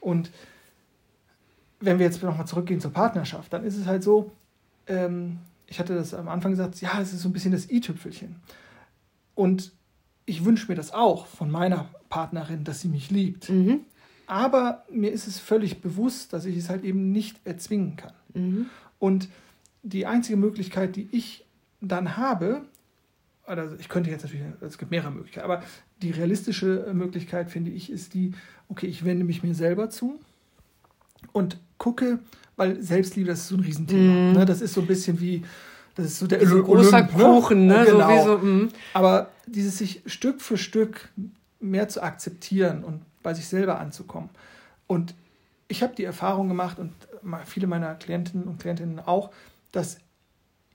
Und 0.00 0.30
wenn 1.80 1.98
wir 1.98 2.06
jetzt 2.06 2.22
nochmal 2.22 2.46
zurückgehen 2.46 2.80
zur 2.80 2.92
Partnerschaft, 2.92 3.52
dann 3.52 3.64
ist 3.64 3.76
es 3.76 3.86
halt 3.86 4.02
so, 4.02 4.32
ähm, 4.86 5.38
ich 5.66 5.78
hatte 5.78 5.94
das 5.94 6.14
am 6.14 6.28
Anfang 6.28 6.52
gesagt, 6.52 6.80
ja, 6.80 7.00
es 7.00 7.12
ist 7.12 7.20
so 7.22 7.28
ein 7.28 7.32
bisschen 7.32 7.52
das 7.52 7.70
i-Tüpfelchen. 7.70 8.36
Und 9.34 9.72
ich 10.28 10.44
wünsche 10.44 10.68
mir 10.68 10.74
das 10.74 10.92
auch 10.92 11.26
von 11.26 11.50
meiner 11.50 11.88
Partnerin, 12.10 12.62
dass 12.64 12.80
sie 12.80 12.88
mich 12.88 13.10
liebt. 13.10 13.48
Mhm. 13.48 13.80
Aber 14.26 14.84
mir 14.90 15.10
ist 15.10 15.26
es 15.26 15.38
völlig 15.38 15.80
bewusst, 15.80 16.34
dass 16.34 16.44
ich 16.44 16.56
es 16.56 16.68
halt 16.68 16.84
eben 16.84 17.12
nicht 17.12 17.40
erzwingen 17.44 17.96
kann. 17.96 18.12
Mhm. 18.34 18.66
Und 18.98 19.28
die 19.82 20.04
einzige 20.04 20.36
Möglichkeit, 20.36 20.96
die 20.96 21.08
ich 21.12 21.46
dann 21.80 22.18
habe, 22.18 22.62
oder 23.50 23.74
ich 23.78 23.88
könnte 23.88 24.10
jetzt 24.10 24.22
natürlich, 24.22 24.44
es 24.60 24.76
gibt 24.76 24.90
mehrere 24.90 25.10
Möglichkeiten, 25.10 25.50
aber 25.50 25.62
die 26.02 26.10
realistische 26.10 26.90
Möglichkeit, 26.92 27.50
finde 27.50 27.70
ich, 27.70 27.90
ist 27.90 28.12
die, 28.12 28.32
okay, 28.68 28.86
ich 28.86 29.04
wende 29.06 29.24
mich 29.24 29.42
mir 29.42 29.54
selber 29.54 29.88
zu 29.88 30.20
und 31.32 31.58
gucke, 31.78 32.18
weil 32.56 32.82
Selbstliebe, 32.82 33.30
das 33.30 33.40
ist 33.40 33.48
so 33.48 33.56
ein 33.56 33.60
Riesenthema. 33.60 34.12
Mhm. 34.12 34.32
Ne? 34.32 34.44
Das 34.44 34.60
ist 34.60 34.74
so 34.74 34.82
ein 34.82 34.86
bisschen 34.86 35.20
wie, 35.20 35.42
das 35.98 36.06
ist 36.06 36.18
so 36.20 36.28
der 36.28 36.46
so 36.46 36.62
großer 36.62 37.02
ne? 37.02 37.08
Kuchen, 37.08 37.66
ne? 37.66 37.84
Genau. 37.84 38.24
So 38.24 38.38
mm. 38.38 38.68
Aber 38.94 39.30
dieses 39.46 39.78
sich 39.78 40.02
Stück 40.06 40.40
für 40.40 40.56
Stück 40.56 41.08
mehr 41.58 41.88
zu 41.88 42.02
akzeptieren 42.02 42.84
und 42.84 43.02
bei 43.24 43.34
sich 43.34 43.48
selber 43.48 43.80
anzukommen. 43.80 44.30
Und 44.86 45.14
ich 45.66 45.82
habe 45.82 45.96
die 45.96 46.04
Erfahrung 46.04 46.46
gemacht 46.46 46.78
und 46.78 46.92
viele 47.46 47.66
meiner 47.66 47.96
Klientinnen 47.96 48.46
und 48.46 48.60
Klientinnen 48.60 49.00
auch, 49.00 49.30
dass 49.72 49.98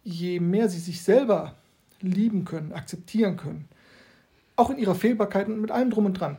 je 0.04 0.42
mehr 0.42 0.68
sie 0.68 0.80
sich 0.80 1.02
selber 1.02 1.56
lieben 2.02 2.44
können, 2.44 2.74
akzeptieren 2.74 3.38
können, 3.38 3.70
auch 4.58 4.70
in 4.70 4.78
ihrer 4.78 4.94
Fehlbarkeit 4.94 5.48
und 5.48 5.62
mit 5.62 5.72
allem 5.72 5.90
drum 5.90 6.06
und 6.06 6.20
dran, 6.20 6.38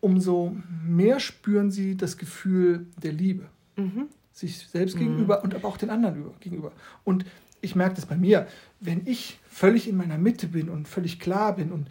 umso 0.00 0.56
mehr 0.82 1.20
spüren 1.20 1.70
sie 1.70 1.94
das 1.94 2.16
Gefühl 2.16 2.86
der 3.02 3.12
Liebe. 3.12 3.48
Mhm. 3.76 4.08
Sich 4.32 4.66
selbst 4.66 4.94
mhm. 4.94 5.00
gegenüber 5.00 5.44
und 5.44 5.54
aber 5.54 5.68
auch 5.68 5.76
den 5.76 5.90
anderen 5.90 6.24
gegenüber. 6.40 6.72
Und 7.04 7.26
ich 7.60 7.74
merke 7.74 7.96
das 7.96 8.06
bei 8.06 8.16
mir, 8.16 8.46
wenn 8.80 9.06
ich 9.06 9.38
völlig 9.50 9.88
in 9.88 9.96
meiner 9.96 10.18
Mitte 10.18 10.46
bin 10.46 10.68
und 10.68 10.88
völlig 10.88 11.20
klar 11.20 11.56
bin 11.56 11.72
und 11.72 11.88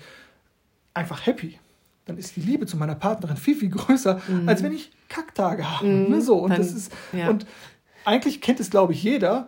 einfach 0.94 1.26
happy, 1.26 1.60
dann 2.06 2.18
ist 2.18 2.36
die 2.36 2.42
Liebe 2.42 2.66
zu 2.66 2.78
meiner 2.78 2.96
Partnerin 2.96 3.38
viel, 3.38 3.56
viel 3.56 3.70
größer, 3.70 4.22
mhm. 4.28 4.48
als 4.48 4.64
wenn 4.64 4.74
ich 4.74 4.92
Kacktage 5.10 5.70
habe. 5.70 5.86
Mhm. 5.86 6.10
Ne, 6.10 6.22
so. 6.22 6.38
Und, 6.38 6.52
dann, 6.52 6.60
das 6.60 6.72
ist, 6.72 6.92
ja. 7.12 7.30
und 7.30 7.46
eigentlich 8.06 8.42
kennt 8.42 8.60
es, 8.60 8.70
glaube 8.70 8.94
ich, 8.94 9.04
jeder, 9.04 9.48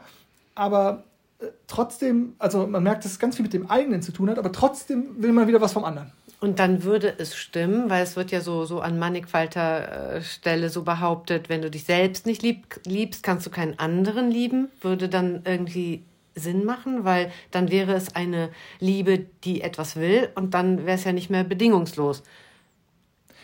aber 0.56 1.04
äh, 1.40 1.46
trotzdem, 1.68 2.34
also 2.38 2.68
man 2.68 2.84
merkt, 2.84 3.06
dass 3.06 3.14
es 3.14 3.20
ganz 3.20 3.38
viel 3.38 3.44
mit 3.44 3.54
dem 3.54 3.70
eigenen 3.70 4.02
zu 4.02 4.12
tun 4.12 4.30
hat, 4.30 4.38
aber 4.38 4.52
trotzdem 4.52 5.22
will 5.22 5.32
man 5.32 5.48
wieder 5.48 5.62
was 5.62 5.74
vom 5.74 5.86
anderen. 5.86 6.12
Und 6.42 6.60
dann 6.60 6.84
würde 6.84 7.14
es 7.18 7.36
stimmen, 7.36 7.90
weil 7.90 8.02
es 8.02 8.16
wird 8.16 8.32
ja 8.32 8.40
so, 8.40 8.64
so 8.64 8.80
an 8.80 8.98
mannigfalter 8.98 10.16
äh, 10.16 10.22
Stelle 10.22 10.70
so 10.70 10.84
behauptet, 10.84 11.50
wenn 11.50 11.62
du 11.62 11.70
dich 11.70 11.84
selbst 11.84 12.26
nicht 12.26 12.42
lieb, 12.42 12.80
liebst, 12.86 13.24
kannst 13.24 13.46
du 13.46 13.50
keinen 13.50 13.78
anderen 13.78 14.32
lieben. 14.32 14.70
Würde 14.80 15.10
dann 15.10 15.42
irgendwie 15.44 16.04
Sinn 16.40 16.66
machen, 16.66 17.06
weil 17.06 17.32
dann 17.52 17.70
wäre 17.70 17.94
es 17.94 18.16
eine 18.16 18.50
Liebe, 18.80 19.26
die 19.44 19.62
etwas 19.62 19.96
will 19.96 20.30
und 20.36 20.54
dann 20.54 20.86
wäre 20.86 20.98
es 20.98 21.04
ja 21.04 21.12
nicht 21.12 21.30
mehr 21.30 21.44
bedingungslos. 21.44 22.24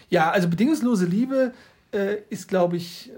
Ja, 0.09 0.31
also 0.31 0.47
bedingungslose 0.47 1.05
Liebe 1.05 1.53
äh, 1.91 2.17
ist, 2.29 2.47
glaube 2.47 2.77
ich, 2.77 3.09
äh, 3.09 3.13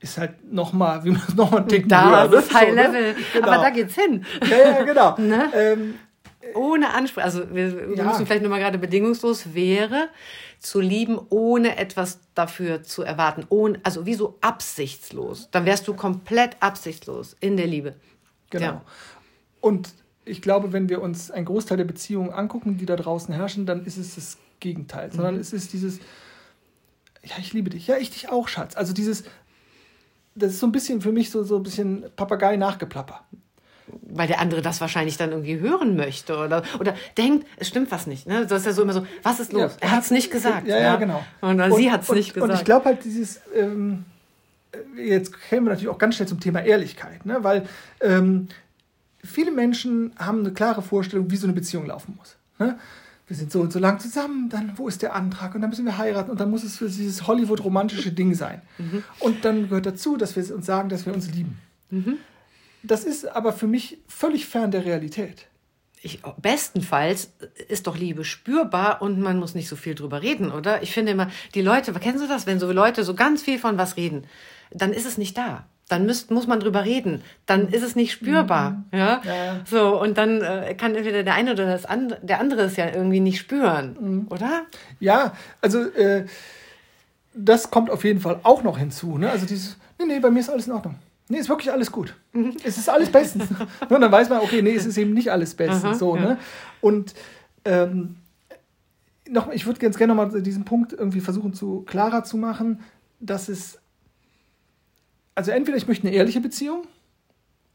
ist 0.00 0.18
halt 0.18 0.52
nochmal, 0.52 1.04
wie 1.04 1.10
man 1.10 1.22
es 1.28 1.34
nochmal 1.34 1.64
denkt. 1.64 1.90
Da 1.90 2.24
ist 2.24 2.34
es 2.34 2.54
High 2.54 2.74
ne? 2.74 2.82
Level, 2.82 3.16
genau. 3.32 3.46
aber 3.46 3.62
da 3.62 3.70
geht's 3.70 3.94
hin. 3.94 4.24
Ja, 4.48 4.56
ja 4.56 4.82
genau. 4.82 5.14
ne? 5.18 5.50
ähm, 5.54 5.94
ohne 6.54 6.92
Anspruch, 6.92 7.22
also 7.22 7.54
wir, 7.54 7.90
wir 7.90 7.96
ja. 7.96 8.04
müssen 8.04 8.26
vielleicht 8.26 8.42
nochmal 8.42 8.60
gerade 8.60 8.78
bedingungslos 8.78 9.54
wäre, 9.54 10.08
zu 10.60 10.80
lieben, 10.80 11.18
ohne 11.30 11.76
etwas 11.76 12.20
dafür 12.34 12.82
zu 12.82 13.02
erwarten. 13.02 13.46
Ohne, 13.48 13.80
also 13.82 14.06
wie 14.06 14.14
so 14.14 14.36
absichtslos. 14.40 15.48
Dann 15.50 15.64
wärst 15.64 15.88
du 15.88 15.94
komplett 15.94 16.56
absichtslos 16.60 17.34
in 17.40 17.56
der 17.56 17.66
Liebe. 17.66 17.96
Genau. 18.50 18.66
Ja. 18.66 18.82
Und 19.60 19.94
ich 20.24 20.42
glaube, 20.42 20.72
wenn 20.72 20.88
wir 20.88 21.00
uns 21.00 21.30
einen 21.30 21.46
Großteil 21.46 21.78
der 21.78 21.84
Beziehungen 21.84 22.30
angucken, 22.30 22.76
die 22.76 22.86
da 22.86 22.96
draußen 22.96 23.34
herrschen, 23.34 23.64
dann 23.64 23.84
ist 23.84 23.96
es 23.96 24.14
das 24.14 24.38
Gegenteil. 24.60 25.08
Mhm. 25.08 25.12
Sondern 25.12 25.36
es 25.36 25.52
ist 25.52 25.72
dieses, 25.72 25.98
ja, 27.24 27.36
ich 27.38 27.52
liebe 27.54 27.70
dich, 27.70 27.86
ja, 27.86 27.96
ich 27.96 28.10
dich 28.10 28.28
auch, 28.28 28.46
Schatz. 28.46 28.76
Also 28.76 28.92
dieses, 28.92 29.24
das 30.34 30.52
ist 30.52 30.60
so 30.60 30.66
ein 30.66 30.72
bisschen 30.72 31.00
für 31.00 31.12
mich 31.12 31.30
so, 31.30 31.42
so 31.42 31.56
ein 31.56 31.62
bisschen 31.62 32.04
Papagei 32.16 32.56
nachgeplapper 32.56 33.24
weil 34.02 34.26
der 34.26 34.40
andere 34.40 34.62
das 34.62 34.80
wahrscheinlich 34.80 35.16
dann 35.16 35.30
irgendwie 35.30 35.58
hören 35.58 35.96
möchte 35.96 36.36
oder, 36.36 36.62
oder 36.78 36.94
denkt, 37.16 37.46
es 37.56 37.68
stimmt 37.68 37.90
was 37.90 38.06
nicht. 38.06 38.26
Ne? 38.26 38.46
Das 38.46 38.60
ist 38.60 38.66
ja 38.66 38.72
so 38.72 38.82
immer 38.82 38.92
so, 38.92 39.06
was 39.22 39.40
ist 39.40 39.52
los? 39.52 39.76
Ja, 39.80 39.88
er 39.88 39.90
hat 39.92 40.04
es 40.04 40.10
nicht 40.10 40.30
gesagt. 40.30 40.66
Ja, 40.66 40.76
ja, 40.76 40.82
ja, 40.82 40.96
genau. 40.96 41.24
Und, 41.40 41.60
und 41.60 41.74
sie 41.74 41.90
hat 41.90 42.02
es 42.02 42.12
nicht 42.12 42.34
gesagt. 42.34 42.50
Und 42.50 42.58
ich 42.58 42.64
glaube 42.64 42.86
halt, 42.86 43.04
dieses, 43.04 43.40
ähm, 43.54 44.04
jetzt 44.96 45.38
kämen 45.48 45.66
wir 45.66 45.70
natürlich 45.70 45.88
auch 45.88 45.98
ganz 45.98 46.16
schnell 46.16 46.28
zum 46.28 46.40
Thema 46.40 46.60
Ehrlichkeit, 46.60 47.26
ne? 47.26 47.38
weil 47.42 47.66
ähm, 48.00 48.48
viele 49.24 49.50
Menschen 49.50 50.12
haben 50.18 50.40
eine 50.40 50.52
klare 50.52 50.82
Vorstellung, 50.82 51.30
wie 51.30 51.36
so 51.36 51.46
eine 51.46 51.54
Beziehung 51.54 51.86
laufen 51.86 52.16
muss. 52.18 52.36
Ne? 52.58 52.78
Wir 53.26 53.36
sind 53.36 53.52
so 53.52 53.60
und 53.60 53.72
so 53.72 53.78
lang 53.78 54.00
zusammen, 54.00 54.48
dann 54.48 54.72
wo 54.76 54.88
ist 54.88 55.02
der 55.02 55.14
Antrag 55.14 55.54
und 55.54 55.60
dann 55.60 55.70
müssen 55.70 55.84
wir 55.84 55.98
heiraten 55.98 56.32
und 56.32 56.40
dann 56.40 56.50
muss 56.50 56.64
es 56.64 56.78
für 56.78 56.86
dieses 56.86 57.28
Hollywood-romantische 57.28 58.10
Ding 58.10 58.34
sein. 58.34 58.60
Mhm. 58.78 59.04
Und 59.20 59.44
dann 59.44 59.68
gehört 59.68 59.86
dazu, 59.86 60.16
dass 60.16 60.34
wir 60.34 60.54
uns 60.54 60.66
sagen, 60.66 60.88
dass 60.88 61.06
wir 61.06 61.14
uns 61.14 61.30
lieben. 61.30 61.58
Mhm. 61.90 62.18
Das 62.82 63.04
ist 63.04 63.26
aber 63.26 63.52
für 63.52 63.66
mich 63.66 63.98
völlig 64.08 64.46
fern 64.46 64.70
der 64.70 64.84
Realität. 64.84 65.46
Ich, 66.02 66.22
bestenfalls 66.40 67.32
ist 67.68 67.86
doch 67.86 67.96
Liebe 67.96 68.24
spürbar 68.24 69.02
und 69.02 69.20
man 69.20 69.38
muss 69.38 69.54
nicht 69.54 69.68
so 69.68 69.76
viel 69.76 69.94
drüber 69.94 70.22
reden, 70.22 70.50
oder? 70.50 70.82
Ich 70.82 70.92
finde 70.92 71.12
immer, 71.12 71.28
die 71.54 71.60
Leute, 71.60 71.92
kennen 71.92 72.18
Sie 72.18 72.26
das, 72.26 72.46
wenn 72.46 72.58
so 72.58 72.72
Leute 72.72 73.04
so 73.04 73.14
ganz 73.14 73.42
viel 73.42 73.58
von 73.58 73.76
was 73.76 73.98
reden, 73.98 74.26
dann 74.70 74.94
ist 74.94 75.04
es 75.04 75.18
nicht 75.18 75.36
da. 75.36 75.66
Dann 75.88 76.06
müsst, 76.06 76.30
muss 76.30 76.46
man 76.46 76.60
drüber 76.60 76.84
reden. 76.84 77.22
Dann 77.46 77.68
ist 77.68 77.82
es 77.82 77.96
nicht 77.96 78.12
spürbar. 78.12 78.70
Mhm. 78.70 78.98
Ja? 78.98 79.22
ja? 79.24 79.60
So, 79.68 80.00
und 80.00 80.16
dann 80.16 80.40
äh, 80.40 80.74
kann 80.74 80.94
entweder 80.94 81.24
der 81.24 81.34
eine 81.34 81.52
oder 81.52 81.66
das 81.66 81.84
andere, 81.84 82.20
der 82.22 82.40
andere 82.40 82.62
es 82.62 82.76
ja 82.76 82.88
irgendwie 82.88 83.20
nicht 83.20 83.40
spüren, 83.40 83.96
mhm. 84.00 84.26
oder? 84.30 84.62
Ja, 85.00 85.34
also 85.60 85.80
äh, 85.80 86.26
das 87.34 87.70
kommt 87.70 87.90
auf 87.90 88.04
jeden 88.04 88.20
Fall 88.20 88.40
auch 88.44 88.62
noch 88.62 88.78
hinzu. 88.78 89.18
Ne? 89.18 89.30
Also 89.30 89.46
dieses, 89.46 89.76
nee, 89.98 90.06
nee, 90.06 90.20
bei 90.20 90.30
mir 90.30 90.40
ist 90.40 90.48
alles 90.48 90.66
in 90.66 90.72
Ordnung. 90.72 90.94
Nee, 91.30 91.38
ist 91.38 91.48
wirklich 91.48 91.72
alles 91.72 91.90
gut. 91.90 92.14
Mhm. 92.32 92.56
Es 92.64 92.76
ist 92.76 92.88
alles 92.90 93.10
bestens. 93.10 93.48
und 93.88 94.00
dann 94.00 94.12
weiß 94.12 94.28
man, 94.28 94.40
okay, 94.40 94.60
nee, 94.62 94.74
es 94.74 94.84
ist 94.84 94.98
eben 94.98 95.14
nicht 95.14 95.30
alles 95.32 95.54
bestens. 95.54 95.98
so, 95.98 96.16
ne? 96.16 96.38
Und 96.82 97.14
ähm, 97.64 98.16
noch, 99.28 99.50
ich 99.52 99.64
würde 99.64 99.78
ganz 99.78 99.96
gerne 99.96 100.14
nochmal 100.14 100.42
diesen 100.42 100.64
Punkt 100.64 100.92
irgendwie 100.92 101.20
versuchen 101.20 101.54
zu 101.54 101.82
klarer 101.82 102.24
zu 102.24 102.36
machen, 102.36 102.80
dass 103.20 103.48
es, 103.48 103.78
also 105.34 105.50
entweder 105.52 105.76
ich 105.76 105.86
möchte 105.86 106.06
eine 106.06 106.16
ehrliche 106.16 106.40
Beziehung 106.40 106.82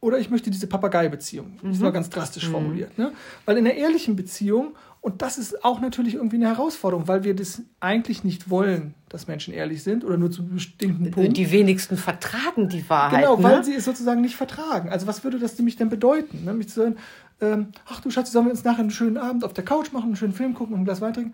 oder 0.01 0.19
ich 0.19 0.29
möchte 0.29 0.51
diese 0.51 0.67
Papagei-Beziehung. 0.67 1.57
Das 1.63 1.79
war 1.81 1.91
ganz 1.91 2.09
drastisch 2.09 2.47
Mhm. 2.47 2.51
formuliert. 2.51 2.97
Ne? 2.97 3.11
Weil 3.45 3.57
in 3.57 3.65
einer 3.65 3.75
ehrlichen 3.75 4.15
Beziehung, 4.15 4.75
und 5.01 5.21
das 5.21 5.37
ist 5.37 5.63
auch 5.63 5.79
natürlich 5.81 6.15
irgendwie 6.15 6.35
eine 6.35 6.47
Herausforderung, 6.47 7.07
weil 7.07 7.23
wir 7.23 7.35
das 7.35 7.61
eigentlich 7.79 8.23
nicht 8.23 8.49
wollen, 8.49 8.93
dass 9.15 9.27
Menschen 9.27 9.53
ehrlich 9.53 9.81
sind 9.81 10.03
oder 10.03 10.17
nur 10.17 10.29
zu 10.29 10.45
bestimmten 10.45 11.09
Punkten. 11.11 11.33
Die 11.33 11.51
wenigsten 11.51 11.97
vertragen 11.97 12.69
die 12.69 12.87
Wahrheit. 12.89 13.21
Genau, 13.23 13.41
weil 13.41 13.57
ne? 13.59 13.63
sie 13.63 13.73
es 13.73 13.85
sozusagen 13.85 14.21
nicht 14.21 14.35
vertragen. 14.35 14.89
Also 14.89 15.07
was 15.07 15.23
würde 15.23 15.39
das 15.39 15.57
nämlich 15.57 15.77
denn 15.77 15.89
bedeuten? 15.89 16.43
Ne? 16.45 16.53
Mich 16.53 16.69
zu 16.69 16.81
sagen, 16.81 16.97
ähm, 17.41 17.67
ach 17.87 18.01
du 18.01 18.11
Schatz, 18.11 18.31
sollen 18.31 18.45
wir 18.45 18.51
uns 18.51 18.63
nachher 18.63 18.79
einen 18.81 18.91
schönen 18.91 19.17
Abend 19.17 19.43
auf 19.43 19.53
der 19.53 19.63
Couch 19.63 19.91
machen, 19.91 20.07
einen 20.07 20.15
schönen 20.15 20.33
Film 20.33 20.53
gucken 20.53 20.73
und 20.75 20.81
ein 20.81 20.85
Glas 20.85 21.01
Wein 21.01 21.13
trinken? 21.13 21.33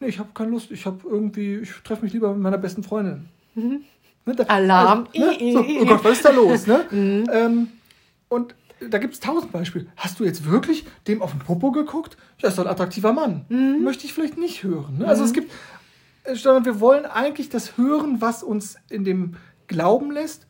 Nee, 0.00 0.08
ich 0.08 0.18
habe 0.18 0.30
keine 0.34 0.50
Lust. 0.50 0.70
Ich 0.70 0.84
habe 0.86 0.98
irgendwie, 1.08 1.56
ich 1.56 1.70
treffe 1.84 2.02
mich 2.04 2.12
lieber 2.12 2.32
mit 2.32 2.40
meiner 2.42 2.58
besten 2.58 2.82
Freundin. 2.82 3.26
Ne, 3.54 3.80
da- 4.24 4.44
Mhm. 4.44 4.50
Alarm. 4.50 5.06
Also, 5.14 5.44
ne? 5.44 5.52
So, 5.52 5.60
oh 5.80 5.84
Gott, 5.86 6.04
was 6.04 6.12
ist 6.12 6.24
da 6.24 6.30
los? 6.30 6.66
Ne? 6.66 6.84
Mhm. 6.90 7.24
ähm, 7.32 7.68
und 8.28 8.54
da 8.90 8.98
gibt 8.98 9.14
es 9.14 9.20
tausend 9.20 9.52
Beispiele. 9.52 9.86
Hast 9.96 10.18
du 10.18 10.24
jetzt 10.24 10.44
wirklich 10.50 10.84
dem 11.06 11.22
auf 11.22 11.30
den 11.30 11.40
Popo 11.40 11.70
geguckt? 11.70 12.16
Ja, 12.38 12.48
ist 12.48 12.58
doch 12.58 12.64
ein 12.64 12.70
attraktiver 12.70 13.12
Mann. 13.12 13.44
Mhm. 13.48 13.82
Möchte 13.84 14.06
ich 14.06 14.12
vielleicht 14.12 14.38
nicht 14.38 14.62
hören. 14.64 14.98
Ne? 14.98 15.06
Also 15.06 15.22
es 15.24 15.32
gibt, 15.32 15.50
äh, 15.50 15.54
sondern 16.26 16.64
wir 16.64 16.80
wollen 16.80 17.06
eigentlich 17.06 17.48
das 17.48 17.76
hören, 17.76 18.20
was 18.20 18.42
uns 18.42 18.76
in 18.88 19.04
dem 19.04 19.36
Glauben 19.66 20.10
lässt, 20.10 20.46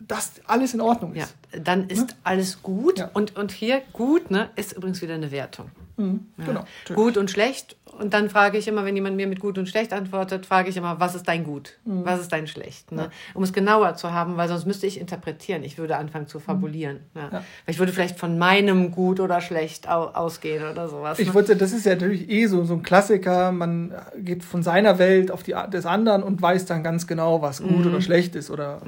dass 0.00 0.32
alles 0.46 0.74
in 0.74 0.80
Ordnung 0.80 1.14
Ja, 1.14 1.24
ist. 1.24 1.34
dann 1.66 1.88
ist 1.88 2.16
alles 2.24 2.62
gut. 2.62 2.98
Ja. 2.98 3.10
Und, 3.14 3.36
und 3.36 3.52
hier 3.52 3.82
gut 3.92 4.30
ne, 4.30 4.50
ist 4.56 4.72
übrigens 4.72 5.00
wieder 5.02 5.14
eine 5.14 5.30
Wertung. 5.30 5.70
Mhm, 5.96 6.26
Ja. 6.38 6.44
Genau. 6.44 6.64
Gut 6.94 7.16
und 7.16 7.30
schlecht. 7.30 7.76
Und 7.98 8.12
dann 8.12 8.28
frage 8.28 8.58
ich 8.58 8.66
immer, 8.66 8.84
wenn 8.84 8.96
jemand 8.96 9.14
mir 9.14 9.28
mit 9.28 9.38
gut 9.38 9.56
und 9.56 9.68
schlecht 9.68 9.92
antwortet, 9.92 10.46
frage 10.46 10.68
ich 10.68 10.76
immer, 10.76 10.98
was 10.98 11.14
ist 11.14 11.28
dein 11.28 11.44
Gut? 11.44 11.74
Mhm. 11.84 12.04
Was 12.04 12.20
ist 12.20 12.32
dein 12.32 12.48
Schlecht? 12.48 12.90
Ne? 12.90 13.10
Um 13.34 13.44
es 13.44 13.52
genauer 13.52 13.94
zu 13.94 14.12
haben, 14.12 14.36
weil 14.36 14.48
sonst 14.48 14.66
müsste 14.66 14.88
ich 14.88 14.98
interpretieren. 15.00 15.62
Ich 15.62 15.78
würde 15.78 15.96
anfangen 15.96 16.26
zu 16.26 16.40
fabulieren. 16.40 17.00
Ja. 17.14 17.20
Ja. 17.22 17.30
Weil 17.30 17.42
ich 17.68 17.78
würde 17.78 17.92
vielleicht 17.92 18.18
von 18.18 18.36
meinem 18.36 18.90
Gut 18.90 19.20
oder 19.20 19.40
Schlecht 19.40 19.88
au 19.88 20.06
ausgehen 20.08 20.68
oder 20.68 20.88
sowas. 20.88 21.20
Ich 21.20 21.28
ne? 21.28 21.34
wollte, 21.34 21.54
das 21.54 21.72
ist 21.72 21.86
ja 21.86 21.92
natürlich 21.94 22.28
eh 22.28 22.46
so, 22.46 22.64
so 22.64 22.74
ein 22.74 22.82
Klassiker. 22.82 23.52
Man 23.52 23.94
geht 24.18 24.42
von 24.42 24.64
seiner 24.64 24.98
Welt 24.98 25.30
auf 25.30 25.44
die 25.44 25.54
des 25.72 25.86
anderen 25.86 26.24
und 26.24 26.42
weiß 26.42 26.66
dann 26.66 26.82
ganz 26.82 27.06
genau, 27.06 27.42
was 27.42 27.62
gut 27.62 27.86
oder 27.86 28.00
schlecht 28.00 28.34
ist 28.34 28.50
oder 28.50 28.80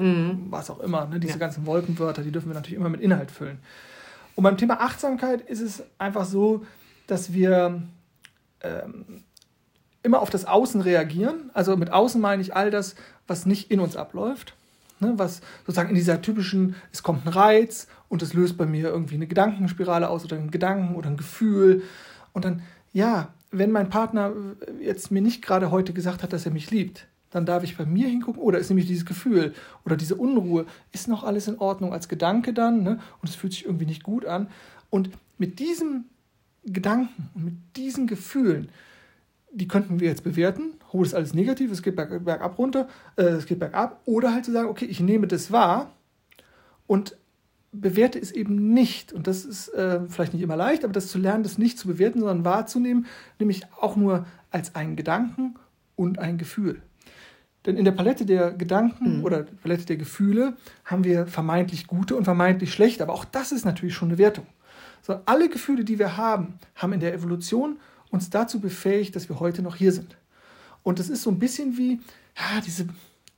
was 0.50 0.68
auch 0.68 0.80
immer. 0.80 1.06
Ne? 1.06 1.20
Diese 1.20 1.34
Ja. 1.34 1.38
ganzen 1.38 1.64
Wolkenwörter, 1.66 2.22
die 2.22 2.32
dürfen 2.32 2.48
wir 2.50 2.54
natürlich 2.54 2.78
immer 2.78 2.88
mit 2.88 3.00
Inhalt 3.00 3.30
füllen. 3.30 3.58
Und 4.34 4.42
beim 4.42 4.56
Thema 4.56 4.80
Achtsamkeit 4.80 5.42
ist 5.42 5.60
es 5.60 5.82
einfach 5.98 6.24
so, 6.24 6.64
dass 7.06 7.32
wir 7.32 7.82
ähm, 8.60 9.24
immer 10.02 10.20
auf 10.20 10.30
das 10.30 10.44
Außen 10.44 10.80
reagieren. 10.80 11.50
Also 11.52 11.76
mit 11.76 11.92
Außen 11.92 12.20
meine 12.20 12.42
ich 12.42 12.54
all 12.54 12.70
das, 12.70 12.94
was 13.26 13.46
nicht 13.46 13.70
in 13.70 13.80
uns 13.80 13.96
abläuft. 13.96 14.54
Ne, 14.98 15.12
was 15.16 15.42
sozusagen 15.66 15.90
in 15.90 15.94
dieser 15.94 16.22
typischen, 16.22 16.74
es 16.90 17.02
kommt 17.02 17.26
ein 17.26 17.32
Reiz 17.32 17.86
und 18.08 18.22
es 18.22 18.32
löst 18.32 18.56
bei 18.56 18.64
mir 18.64 18.88
irgendwie 18.88 19.16
eine 19.16 19.26
Gedankenspirale 19.26 20.08
aus 20.08 20.24
oder 20.24 20.36
einen 20.36 20.50
Gedanken 20.50 20.94
oder 20.94 21.10
ein 21.10 21.18
Gefühl. 21.18 21.82
Und 22.32 22.46
dann, 22.46 22.62
ja, 22.94 23.28
wenn 23.50 23.72
mein 23.72 23.90
Partner 23.90 24.32
jetzt 24.80 25.10
mir 25.10 25.20
nicht 25.20 25.42
gerade 25.42 25.70
heute 25.70 25.92
gesagt 25.92 26.22
hat, 26.22 26.32
dass 26.32 26.46
er 26.46 26.52
mich 26.52 26.70
liebt, 26.70 27.08
dann 27.30 27.44
darf 27.44 27.62
ich 27.62 27.76
bei 27.76 27.84
mir 27.84 28.08
hingucken, 28.08 28.40
oder 28.40 28.58
ist 28.58 28.70
nämlich 28.70 28.86
dieses 28.86 29.04
Gefühl 29.04 29.52
oder 29.84 29.96
diese 29.96 30.14
Unruhe, 30.14 30.64
ist 30.92 31.08
noch 31.08 31.24
alles 31.24 31.46
in 31.46 31.58
Ordnung 31.58 31.92
als 31.92 32.08
Gedanke 32.08 32.54
dann, 32.54 32.82
ne? 32.82 32.98
und 33.20 33.28
es 33.28 33.34
fühlt 33.34 33.52
sich 33.52 33.66
irgendwie 33.66 33.84
nicht 33.84 34.02
gut 34.02 34.24
an. 34.24 34.48
Und 34.88 35.10
mit 35.36 35.58
diesem 35.58 36.06
Gedanken 36.66 37.30
und 37.34 37.44
mit 37.44 37.54
diesen 37.76 38.06
Gefühlen, 38.06 38.68
die 39.52 39.68
könnten 39.68 40.00
wir 40.00 40.08
jetzt 40.08 40.24
bewerten. 40.24 40.74
Oh, 40.92 41.00
das 41.00 41.08
ist 41.08 41.14
alles 41.14 41.34
negativ, 41.34 41.70
es 41.72 41.82
geht 41.82 41.96
berg, 41.96 42.24
bergab 42.24 42.58
runter, 42.58 42.88
äh, 43.16 43.22
es 43.22 43.46
geht 43.46 43.58
bergab. 43.58 44.00
Oder 44.04 44.32
halt 44.32 44.44
zu 44.44 44.52
sagen, 44.52 44.68
okay, 44.68 44.84
ich 44.86 45.00
nehme 45.00 45.26
das 45.26 45.50
wahr 45.50 45.92
und 46.86 47.16
bewerte 47.72 48.18
es 48.18 48.32
eben 48.32 48.72
nicht. 48.72 49.12
Und 49.12 49.26
das 49.26 49.44
ist 49.44 49.68
äh, 49.68 50.00
vielleicht 50.08 50.34
nicht 50.34 50.42
immer 50.42 50.56
leicht, 50.56 50.84
aber 50.84 50.92
das 50.92 51.08
zu 51.08 51.18
lernen, 51.18 51.42
das 51.42 51.58
nicht 51.58 51.78
zu 51.78 51.88
bewerten, 51.88 52.20
sondern 52.20 52.44
wahrzunehmen, 52.44 53.06
nämlich 53.38 53.62
auch 53.80 53.96
nur 53.96 54.26
als 54.50 54.74
einen 54.74 54.96
Gedanken 54.96 55.54
und 55.94 56.18
ein 56.18 56.38
Gefühl. 56.38 56.82
Denn 57.66 57.76
in 57.76 57.84
der 57.84 57.92
Palette 57.92 58.24
der 58.24 58.52
Gedanken 58.52 59.24
oder 59.24 59.42
Palette 59.42 59.86
der 59.86 59.96
Gefühle 59.96 60.56
haben 60.84 61.02
wir 61.02 61.26
vermeintlich 61.26 61.88
gute 61.88 62.14
und 62.14 62.24
vermeintlich 62.24 62.72
schlechte. 62.72 63.02
Aber 63.02 63.12
auch 63.12 63.24
das 63.24 63.50
ist 63.50 63.64
natürlich 63.64 63.94
schon 63.94 64.08
eine 64.08 64.18
Wertung. 64.18 64.46
So, 65.06 65.20
alle 65.24 65.48
Gefühle, 65.48 65.84
die 65.84 66.00
wir 66.00 66.16
haben, 66.16 66.54
haben 66.74 66.92
in 66.92 66.98
der 67.00 67.14
Evolution 67.14 67.76
uns 68.10 68.28
dazu 68.28 68.58
befähigt, 68.60 69.14
dass 69.14 69.28
wir 69.28 69.38
heute 69.38 69.62
noch 69.62 69.76
hier 69.76 69.92
sind. 69.92 70.16
Und 70.82 70.98
das 70.98 71.08
ist 71.08 71.22
so 71.22 71.30
ein 71.30 71.38
bisschen 71.38 71.76
wie 71.78 72.00
ja, 72.36 72.60
diese 72.64 72.88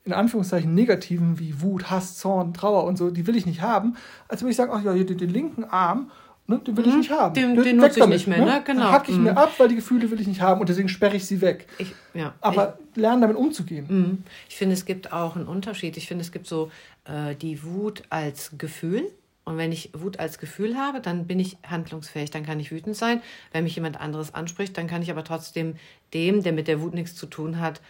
in 0.05 0.15
Anführungszeichen 0.15 0.73
negativen 0.75 1.39
wie 1.39 1.61
Wut, 1.61 1.91
Hass, 1.91 2.17
Zorn, 2.17 2.55
Trauer 2.55 2.85
und 2.85 2.97
so, 2.97 3.11
die 3.11 3.27
will 3.27 3.37
ich 3.37 3.45
nicht 3.45 3.61
haben. 3.61 3.97
Als 4.29 4.41
würde 4.41 4.53
ich 4.53 4.57
sagen, 4.57 4.73
ach 4.75 4.83
ja, 4.83 4.95
den, 4.95 5.19
den 5.19 5.29
linken 5.29 5.65
Arm, 5.65 6.11
ne, 6.47 6.59
den 6.61 6.75
will 6.79 6.87
ich 6.89 6.97
nicht 6.97 7.11
haben. 7.11 7.35
Den- 7.35 7.55
den 7.57 7.65
weg 7.67 7.75
nutze 7.77 7.89
ich 7.91 7.97
damit, 7.99 8.15
nicht 8.17 8.27
mehr, 8.29 8.39
ne? 8.43 8.63
Genau. 8.65 8.81
Dann 8.85 8.91
hack 8.93 9.07
ich 9.11 9.17
Mhm. 9.17 9.25
mir 9.25 9.37
ab, 9.37 9.53
weil 9.59 9.69
die 9.69 9.75
Gefühle 9.77 10.11
will 10.11 10.19
ich 10.23 10.27
nicht 10.27 10.41
haben 10.41 10.61
und 10.63 10.71
deswegen 10.71 10.89
sperre 10.89 11.17
ich 11.17 11.27
sie 11.27 11.43
weg. 11.43 11.67
Ich, 11.77 11.95
ja, 12.15 12.33
Aber 12.41 12.79
lernen 12.95 13.21
damit 13.21 13.37
umzugehen. 13.37 13.85
Mhm. 13.91 14.23
Ich 14.49 14.57
finde, 14.57 14.73
es 14.73 14.87
gibt 14.87 15.13
auch 15.13 15.37
einen 15.37 15.47
Unterschied. 15.47 15.99
Ich 15.99 16.09
finde, 16.09 16.23
es 16.23 16.33
gibt 16.33 16.47
so 16.47 16.71
äh, 17.05 17.35
die 17.35 17.63
Wut 17.63 18.05
als 18.09 18.53
Gefühl. 18.57 19.03
Und 19.49 19.57
wenn 19.57 19.73
ich 19.73 19.91
Wut 19.95 20.21
als 20.21 20.39
Gefühl 20.39 20.77
habe, 20.77 21.01
dann 21.01 21.27
bin 21.27 21.41
ich 21.41 21.57
handlungsfähig, 21.67 22.31
dann 22.31 22.45
kann 22.45 22.61
ich 22.61 22.71
wütend 22.71 22.95
sein. 22.95 23.23
Wenn 23.51 23.65
mich 23.65 23.75
jemand 23.77 23.99
anderes 23.99 24.35
anspricht, 24.35 24.77
dann 24.77 24.89
kann 24.89 25.01
ich 25.01 25.11
aber 25.11 25.25
trotzdem 25.25 25.77
dem, 26.13 26.43
der 26.43 26.53
mit 26.53 26.69
der 26.69 26.83
Wut 26.83 26.93
nichts 26.93 27.15
zu 27.15 27.25
tun 27.25 27.59
hat, 27.59 27.81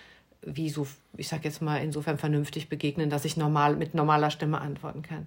wie 0.41 0.71
so, 0.71 0.87
ich 1.17 1.27
sag 1.27 1.45
jetzt 1.45 1.61
mal, 1.61 1.79
insofern 1.79 2.17
vernünftig 2.17 2.69
begegnen, 2.69 3.11
dass 3.11 3.25
ich 3.25 3.37
normal 3.37 3.75
mit 3.75 3.93
normaler 3.93 4.31
Stimme 4.31 4.61
antworten 4.61 5.03
kann. 5.03 5.27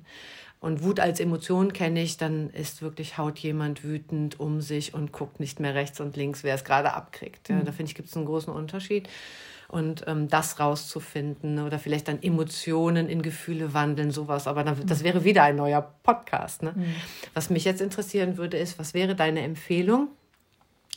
Und 0.62 0.84
Wut 0.84 1.02
als 1.02 1.20
Emotion 1.20 1.74
kenne 1.74 2.02
ich, 2.02 2.16
dann 2.16 2.50
ist 2.52 2.82
wirklich 2.82 3.18
haut 3.18 3.38
jemand 3.40 3.84
wütend 3.84 4.40
um 4.40 4.62
sich 4.62 4.94
und 4.94 5.12
guckt 5.12 5.42
nicht 5.42 5.60
mehr 5.60 5.76
rechts 5.76 6.00
und 6.00 6.16
links, 6.16 6.46
wer 6.46 6.56
es 6.56 6.64
gerade 6.64 6.94
abkriegt. 6.94 7.50
Ja, 7.50 7.62
da 7.62 7.74
finde 7.74 7.90
ich, 7.90 7.96
gibt 7.96 8.08
es 8.08 8.16
einen 8.16 8.26
großen 8.26 8.54
Unterschied. 8.54 9.10
Und 9.72 10.04
ähm, 10.06 10.28
das 10.28 10.60
rauszufinden 10.60 11.60
oder 11.60 11.80
vielleicht 11.80 12.10
dann 12.10 12.22
Emotionen 12.22 13.08
in 13.08 13.22
Gefühle 13.22 13.74
wandeln, 13.74 14.12
sowas. 14.12 14.46
Aber 14.46 14.66
dann, 14.66 14.86
das 14.86 15.02
wäre 15.02 15.24
wieder 15.24 15.44
ein 15.44 15.56
neuer 15.56 15.82
Podcast. 16.04 16.62
Ne? 16.62 16.76
Was 17.34 17.50
mich 17.50 17.64
jetzt 17.64 17.80
interessieren 17.80 18.36
würde, 18.36 18.58
ist, 18.58 18.78
was 18.78 18.94
wäre 18.94 19.16
deine 19.16 19.42
Empfehlung 19.44 20.10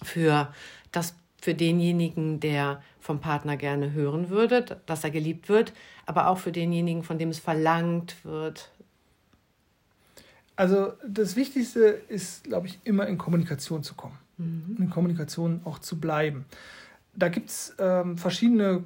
für 0.02 0.52
das 0.90 1.14
für 1.40 1.54
denjenigen, 1.54 2.40
der 2.40 2.82
vom 3.00 3.20
Partner 3.20 3.58
gerne 3.58 3.92
hören 3.92 4.30
würde, 4.30 4.64
dass 4.86 5.04
er 5.04 5.10
geliebt 5.10 5.50
wird, 5.50 5.74
aber 6.06 6.28
auch 6.28 6.38
für 6.38 6.52
denjenigen, 6.52 7.02
von 7.02 7.18
dem 7.18 7.28
es 7.28 7.38
verlangt 7.38 8.24
wird. 8.24 8.70
Also 10.56 10.94
das 11.06 11.36
Wichtigste 11.36 11.80
ist, 12.08 12.44
glaube 12.44 12.68
ich, 12.68 12.78
immer 12.84 13.06
in 13.06 13.18
Kommunikation 13.18 13.82
zu 13.82 13.94
kommen. 13.94 14.18
In 14.38 14.88
Kommunikation 14.90 15.60
auch 15.64 15.78
zu 15.78 16.00
bleiben. 16.00 16.46
Da 17.16 17.28
gibt 17.28 17.50
es 17.50 17.74
ähm, 17.78 18.18
verschiedene 18.18 18.84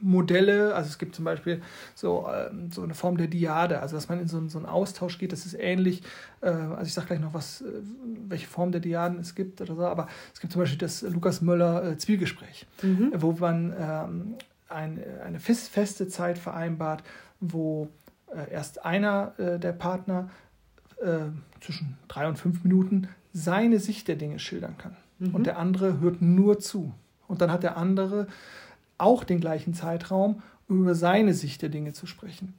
Kommunikationsmodelle. 0.00 0.74
also 0.74 0.88
es 0.88 0.98
gibt 0.98 1.14
zum 1.14 1.24
Beispiel 1.24 1.60
so, 1.94 2.28
ähm, 2.32 2.70
so 2.70 2.82
eine 2.82 2.94
Form 2.94 3.16
der 3.16 3.26
Diade, 3.26 3.80
also 3.80 3.96
dass 3.96 4.08
man 4.08 4.20
in 4.20 4.28
so, 4.28 4.36
einen- 4.38 4.48
so 4.48 4.58
einen 4.58 4.66
Austausch 4.66 5.18
geht. 5.18 5.32
Das 5.32 5.44
ist 5.46 5.54
ähnlich, 5.58 6.02
äh, 6.40 6.48
also 6.50 6.84
ich 6.84 6.94
sage 6.94 7.08
gleich 7.08 7.20
noch, 7.20 7.34
was, 7.34 7.62
äh, 7.62 7.66
welche 8.28 8.46
Form 8.46 8.70
der 8.72 8.80
Diaden 8.80 9.18
es 9.18 9.34
gibt 9.34 9.60
oder 9.60 9.74
so, 9.74 9.84
aber 9.86 10.06
es 10.32 10.40
gibt 10.40 10.52
zum 10.52 10.62
Beispiel 10.62 10.78
das 10.78 11.02
Lukas 11.02 11.40
Möller 11.40 11.84
äh, 11.92 11.96
Zwiegespräch, 11.98 12.66
wo 13.20 13.32
man 13.32 13.74
ähm, 13.78 14.34
ein, 14.68 15.02
eine 15.24 15.40
fest, 15.40 15.68
feste 15.70 16.08
Zeit 16.08 16.38
vereinbart, 16.38 17.02
wo 17.40 17.88
äh, 18.34 18.52
erst 18.52 18.84
einer 18.84 19.32
äh, 19.38 19.58
der 19.58 19.72
Partner 19.72 20.30
äh, 21.02 21.30
zwischen 21.60 21.96
drei 22.08 22.28
und 22.28 22.38
fünf 22.38 22.62
Minuten 22.64 23.08
seine 23.32 23.78
Sicht 23.80 24.06
der 24.08 24.16
Dinge 24.16 24.38
schildern 24.38 24.76
kann. 24.78 24.96
Und 25.20 25.46
der 25.46 25.58
andere 25.58 26.00
hört 26.00 26.22
nur 26.22 26.58
zu. 26.58 26.92
Und 27.26 27.40
dann 27.40 27.50
hat 27.50 27.62
der 27.62 27.76
andere 27.76 28.26
auch 28.98 29.24
den 29.24 29.40
gleichen 29.40 29.74
Zeitraum, 29.74 30.42
um 30.68 30.82
über 30.82 30.94
seine 30.94 31.34
Sicht 31.34 31.62
der 31.62 31.68
Dinge 31.68 31.92
zu 31.92 32.06
sprechen. 32.06 32.54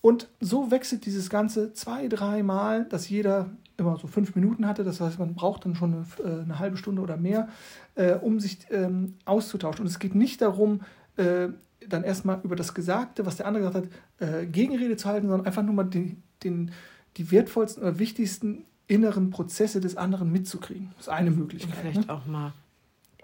Und 0.00 0.28
so 0.40 0.70
wechselt 0.70 1.06
dieses 1.06 1.30
Ganze 1.30 1.72
zwei, 1.72 2.08
dreimal, 2.08 2.84
dass 2.84 3.08
jeder 3.08 3.50
immer 3.76 3.96
so 3.96 4.06
fünf 4.06 4.34
Minuten 4.34 4.66
hatte. 4.66 4.84
Das 4.84 5.00
heißt, 5.00 5.18
man 5.18 5.34
braucht 5.34 5.64
dann 5.64 5.74
schon 5.74 6.06
eine, 6.22 6.30
äh, 6.30 6.42
eine 6.42 6.58
halbe 6.58 6.76
Stunde 6.76 7.00
oder 7.00 7.16
mehr, 7.16 7.48
äh, 7.94 8.12
um 8.14 8.38
sich 8.38 8.58
ähm, 8.70 9.14
auszutauschen. 9.24 9.80
Und 9.80 9.86
es 9.86 9.98
geht 9.98 10.14
nicht 10.14 10.42
darum, 10.42 10.82
äh, 11.16 11.48
dann 11.88 12.04
erstmal 12.04 12.40
über 12.42 12.56
das 12.56 12.74
Gesagte, 12.74 13.26
was 13.26 13.36
der 13.36 13.46
andere 13.46 13.64
gesagt 13.64 13.88
hat, 14.20 14.28
äh, 14.28 14.46
Gegenrede 14.46 14.96
zu 14.96 15.08
halten, 15.08 15.28
sondern 15.28 15.46
einfach 15.46 15.62
nur 15.62 15.74
mal 15.74 15.84
den, 15.84 16.22
den, 16.42 16.70
die 17.16 17.30
wertvollsten 17.30 17.82
oder 17.82 17.98
wichtigsten 17.98 18.64
inneren 18.86 19.30
Prozesse 19.30 19.80
des 19.80 19.96
anderen 19.96 20.30
mitzukriegen. 20.32 20.90
Das 20.96 21.06
ist 21.06 21.12
eine 21.12 21.30
Und 21.30 21.38
Möglichkeit. 21.38 21.74
vielleicht 21.80 22.06
Ne? 22.08 22.12
auch 22.12 22.26
mal 22.26 22.52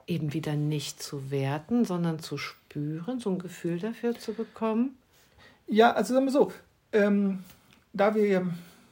eben 0.07 0.33
wieder 0.33 0.55
nicht 0.57 1.03
zu 1.03 1.31
werten, 1.31 1.85
sondern 1.85 2.19
zu 2.19 2.37
spüren, 2.37 3.21
so 3.21 3.31
ein 3.31 3.39
Gefühl 3.39 3.79
dafür 3.79 4.19
zu 4.19 4.33
bekommen. 4.33 4.97
Ja, 5.67 5.93
also 5.93 6.15
sagen 6.15 6.27
wir 6.27 6.33
so, 6.33 6.51
ähm, 6.93 7.41
da 7.93 8.15
wir 8.15 8.27
ja 8.27 8.43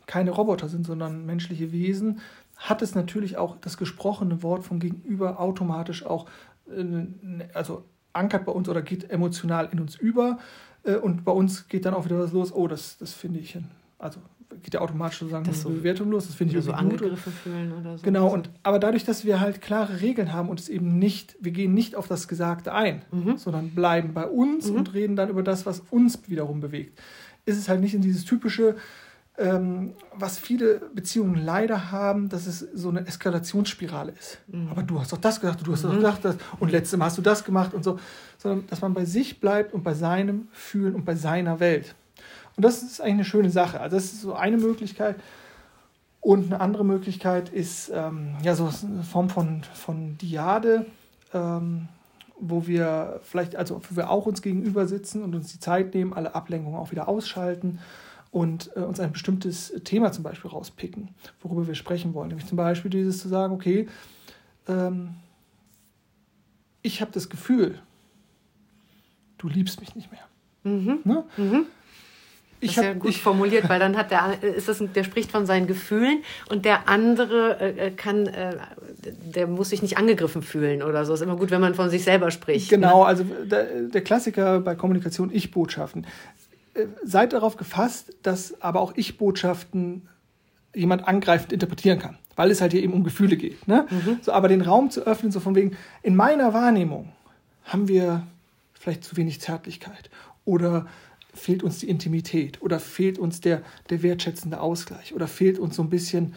keine 0.06 0.30
Roboter 0.30 0.68
sind, 0.68 0.86
sondern 0.86 1.26
menschliche 1.26 1.72
Wesen, 1.72 2.20
hat 2.56 2.82
es 2.82 2.94
natürlich 2.94 3.36
auch 3.36 3.56
das 3.60 3.76
gesprochene 3.76 4.42
Wort 4.42 4.64
vom 4.64 4.78
Gegenüber 4.80 5.40
automatisch 5.40 6.04
auch, 6.04 6.26
äh, 6.70 7.06
also 7.54 7.84
ankert 8.12 8.44
bei 8.44 8.52
uns 8.52 8.68
oder 8.68 8.82
geht 8.82 9.10
emotional 9.10 9.68
in 9.72 9.80
uns 9.80 9.96
über. 9.96 10.38
Äh, 10.84 10.96
und 10.96 11.24
bei 11.24 11.32
uns 11.32 11.68
geht 11.68 11.84
dann 11.84 11.94
auch 11.94 12.04
wieder 12.04 12.18
was 12.18 12.32
los, 12.32 12.52
oh, 12.52 12.68
das, 12.68 12.96
das 12.98 13.12
finde 13.14 13.40
ich, 13.40 13.58
also 13.98 14.20
geht 14.62 14.74
ja 14.74 14.80
automatisch 14.80 15.18
sozusagen 15.18 15.44
das 15.44 15.62
so, 15.62 15.68
Bewertung 15.68 16.10
los, 16.10 16.26
das 16.26 16.34
finde 16.34 16.56
ich 16.56 16.64
so 16.64 16.72
angegriffen 16.72 17.32
fühlen 17.32 17.72
oder 17.72 17.98
so. 17.98 18.04
Genau, 18.04 18.28
und, 18.28 18.50
aber 18.62 18.78
dadurch, 18.78 19.04
dass 19.04 19.24
wir 19.24 19.40
halt 19.40 19.60
klare 19.60 20.00
Regeln 20.00 20.32
haben 20.32 20.48
und 20.48 20.60
es 20.60 20.68
eben 20.68 20.98
nicht, 20.98 21.36
wir 21.40 21.52
gehen 21.52 21.74
nicht 21.74 21.94
auf 21.94 22.08
das 22.08 22.28
Gesagte 22.28 22.72
ein, 22.72 23.02
mhm. 23.10 23.36
sondern 23.36 23.70
bleiben 23.70 24.14
bei 24.14 24.26
uns 24.26 24.70
mhm. 24.70 24.76
und 24.76 24.94
reden 24.94 25.16
dann 25.16 25.28
über 25.28 25.42
das, 25.42 25.66
was 25.66 25.82
uns 25.90 26.18
wiederum 26.28 26.60
bewegt, 26.60 26.98
ist 27.44 27.58
es 27.58 27.68
halt 27.68 27.80
nicht 27.80 27.94
in 27.94 28.00
dieses 28.00 28.24
typische, 28.24 28.76
ähm, 29.36 29.92
was 30.14 30.38
viele 30.38 30.80
Beziehungen 30.94 31.36
leider 31.36 31.92
haben, 31.92 32.28
dass 32.28 32.46
es 32.46 32.58
so 32.58 32.88
eine 32.88 33.06
Eskalationsspirale 33.06 34.12
ist. 34.12 34.38
Mhm. 34.48 34.68
Aber 34.70 34.82
du 34.82 34.98
hast 34.98 35.12
doch 35.12 35.18
das 35.18 35.40
gesagt, 35.40 35.66
du 35.66 35.72
hast 35.72 35.84
doch 35.84 35.92
mhm. 35.92 35.96
gedacht, 35.98 36.24
das, 36.24 36.36
und 36.58 36.72
letztes 36.72 36.98
Mal 36.98 37.06
hast 37.06 37.18
du 37.18 37.22
das 37.22 37.44
gemacht 37.44 37.74
und 37.74 37.84
so, 37.84 37.98
sondern 38.38 38.66
dass 38.68 38.80
man 38.80 38.94
bei 38.94 39.04
sich 39.04 39.40
bleibt 39.40 39.74
und 39.74 39.84
bei 39.84 39.94
seinem 39.94 40.48
Fühlen 40.52 40.94
und 40.94 41.04
bei 41.04 41.14
seiner 41.14 41.60
Welt. 41.60 41.94
Und 42.58 42.64
das 42.64 42.82
ist 42.82 43.00
eigentlich 43.00 43.14
eine 43.14 43.24
schöne 43.24 43.50
Sache. 43.50 43.80
Also 43.80 43.96
das 43.96 44.06
ist 44.06 44.20
so 44.20 44.34
eine 44.34 44.56
Möglichkeit. 44.56 45.14
Und 46.20 46.46
eine 46.46 46.60
andere 46.60 46.84
Möglichkeit 46.84 47.50
ist 47.50 47.88
ähm, 47.94 48.34
ja 48.42 48.56
so 48.56 48.68
eine 48.84 49.04
Form 49.04 49.30
von, 49.30 49.62
von 49.74 50.18
Diade, 50.18 50.84
ähm, 51.32 51.86
wo 52.40 52.66
wir 52.66 53.20
vielleicht, 53.22 53.54
also 53.54 53.80
wo 53.88 53.94
wir 53.94 54.10
auch 54.10 54.26
uns 54.26 54.42
gegenüber 54.42 54.88
sitzen 54.88 55.22
und 55.22 55.36
uns 55.36 55.52
die 55.52 55.60
Zeit 55.60 55.94
nehmen, 55.94 56.12
alle 56.12 56.34
Ablenkungen 56.34 56.76
auch 56.76 56.90
wieder 56.90 57.06
ausschalten 57.06 57.78
und 58.32 58.72
äh, 58.74 58.80
uns 58.80 58.98
ein 58.98 59.12
bestimmtes 59.12 59.72
Thema 59.84 60.10
zum 60.10 60.24
Beispiel 60.24 60.50
rauspicken, 60.50 61.10
worüber 61.40 61.68
wir 61.68 61.76
sprechen 61.76 62.12
wollen. 62.12 62.26
Nämlich 62.26 62.48
zum 62.48 62.56
Beispiel 62.56 62.90
dieses 62.90 63.20
zu 63.20 63.28
sagen, 63.28 63.54
okay, 63.54 63.88
ähm, 64.66 65.10
ich 66.82 67.00
habe 67.02 67.12
das 67.12 67.28
Gefühl, 67.28 67.78
du 69.38 69.46
liebst 69.46 69.78
mich 69.78 69.94
nicht 69.94 70.10
mehr. 70.10 70.26
Mhm. 70.64 70.98
Ne? 71.04 71.24
Mhm. 71.36 71.66
Das 72.60 72.70
ist 72.70 72.76
ja 72.76 72.92
gut 72.94 73.10
ich, 73.10 73.22
formuliert, 73.22 73.68
weil 73.68 73.78
dann 73.78 73.96
hat 73.96 74.10
der, 74.10 74.42
ist 74.42 74.68
das, 74.68 74.82
der 74.94 75.04
spricht 75.04 75.30
von 75.30 75.46
seinen 75.46 75.66
Gefühlen 75.66 76.22
und 76.50 76.64
der 76.64 76.88
andere 76.88 77.60
äh, 77.60 77.86
äh, 77.86 77.90
kann, 77.90 78.26
äh, 78.26 78.56
der 79.34 79.46
muss 79.46 79.70
sich 79.70 79.82
nicht 79.82 79.96
angegriffen 79.96 80.42
fühlen 80.42 80.82
oder 80.82 81.04
so. 81.04 81.14
Ist 81.14 81.20
immer 81.20 81.36
gut, 81.36 81.50
wenn 81.50 81.60
man 81.60 81.74
von 81.74 81.88
sich 81.90 82.02
selber 82.02 82.30
spricht. 82.30 82.68
Genau, 82.68 83.00
ne? 83.00 83.06
also 83.06 83.24
der, 83.24 83.82
der 83.82 84.00
Klassiker 84.02 84.60
bei 84.60 84.74
Kommunikation 84.74 85.30
Ich-Botschaften. 85.32 86.06
Äh, 86.74 86.86
seid 87.04 87.32
darauf 87.32 87.56
gefasst, 87.56 88.16
dass 88.22 88.60
aber 88.60 88.80
auch 88.80 88.92
Ich-Botschaften 88.96 90.08
jemand 90.74 91.06
angreifend 91.06 91.52
interpretieren 91.52 91.98
kann, 91.98 92.18
weil 92.36 92.50
es 92.50 92.60
halt 92.60 92.72
hier 92.72 92.82
eben 92.82 92.92
um 92.92 93.04
Gefühle 93.04 93.36
geht. 93.36 93.68
Ne? 93.68 93.86
Mhm. 93.90 94.18
So, 94.22 94.32
aber 94.32 94.48
den 94.48 94.62
Raum 94.62 94.90
zu 94.90 95.06
öffnen, 95.06 95.30
so 95.30 95.40
von 95.40 95.54
wegen, 95.54 95.76
in 96.02 96.16
meiner 96.16 96.52
Wahrnehmung 96.54 97.12
haben 97.64 97.88
wir 97.88 98.26
vielleicht 98.74 99.04
zu 99.04 99.16
wenig 99.16 99.40
Zärtlichkeit 99.40 100.10
oder 100.44 100.86
fehlt 101.38 101.62
uns 101.62 101.78
die 101.78 101.88
Intimität 101.88 102.60
oder 102.62 102.80
fehlt 102.80 103.18
uns 103.18 103.40
der, 103.40 103.62
der 103.90 104.02
wertschätzende 104.02 104.60
Ausgleich 104.60 105.14
oder 105.14 105.28
fehlt 105.28 105.58
uns 105.58 105.76
so 105.76 105.82
ein 105.82 105.90
bisschen 105.90 106.34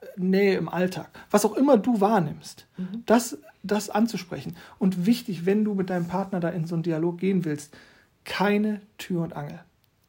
äh, 0.00 0.06
Nähe 0.16 0.56
im 0.56 0.68
Alltag. 0.68 1.08
Was 1.30 1.44
auch 1.44 1.54
immer 1.54 1.78
du 1.78 2.00
wahrnimmst, 2.00 2.66
mhm. 2.76 3.02
das, 3.06 3.38
das 3.62 3.90
anzusprechen. 3.90 4.56
Und 4.78 5.06
wichtig, 5.06 5.46
wenn 5.46 5.64
du 5.64 5.74
mit 5.74 5.90
deinem 5.90 6.06
Partner 6.06 6.40
da 6.40 6.48
in 6.50 6.66
so 6.66 6.74
einen 6.74 6.82
Dialog 6.82 7.18
gehen 7.18 7.44
willst, 7.44 7.76
keine 8.24 8.80
Tür 8.98 9.22
und 9.22 9.34
Angel. 9.34 9.60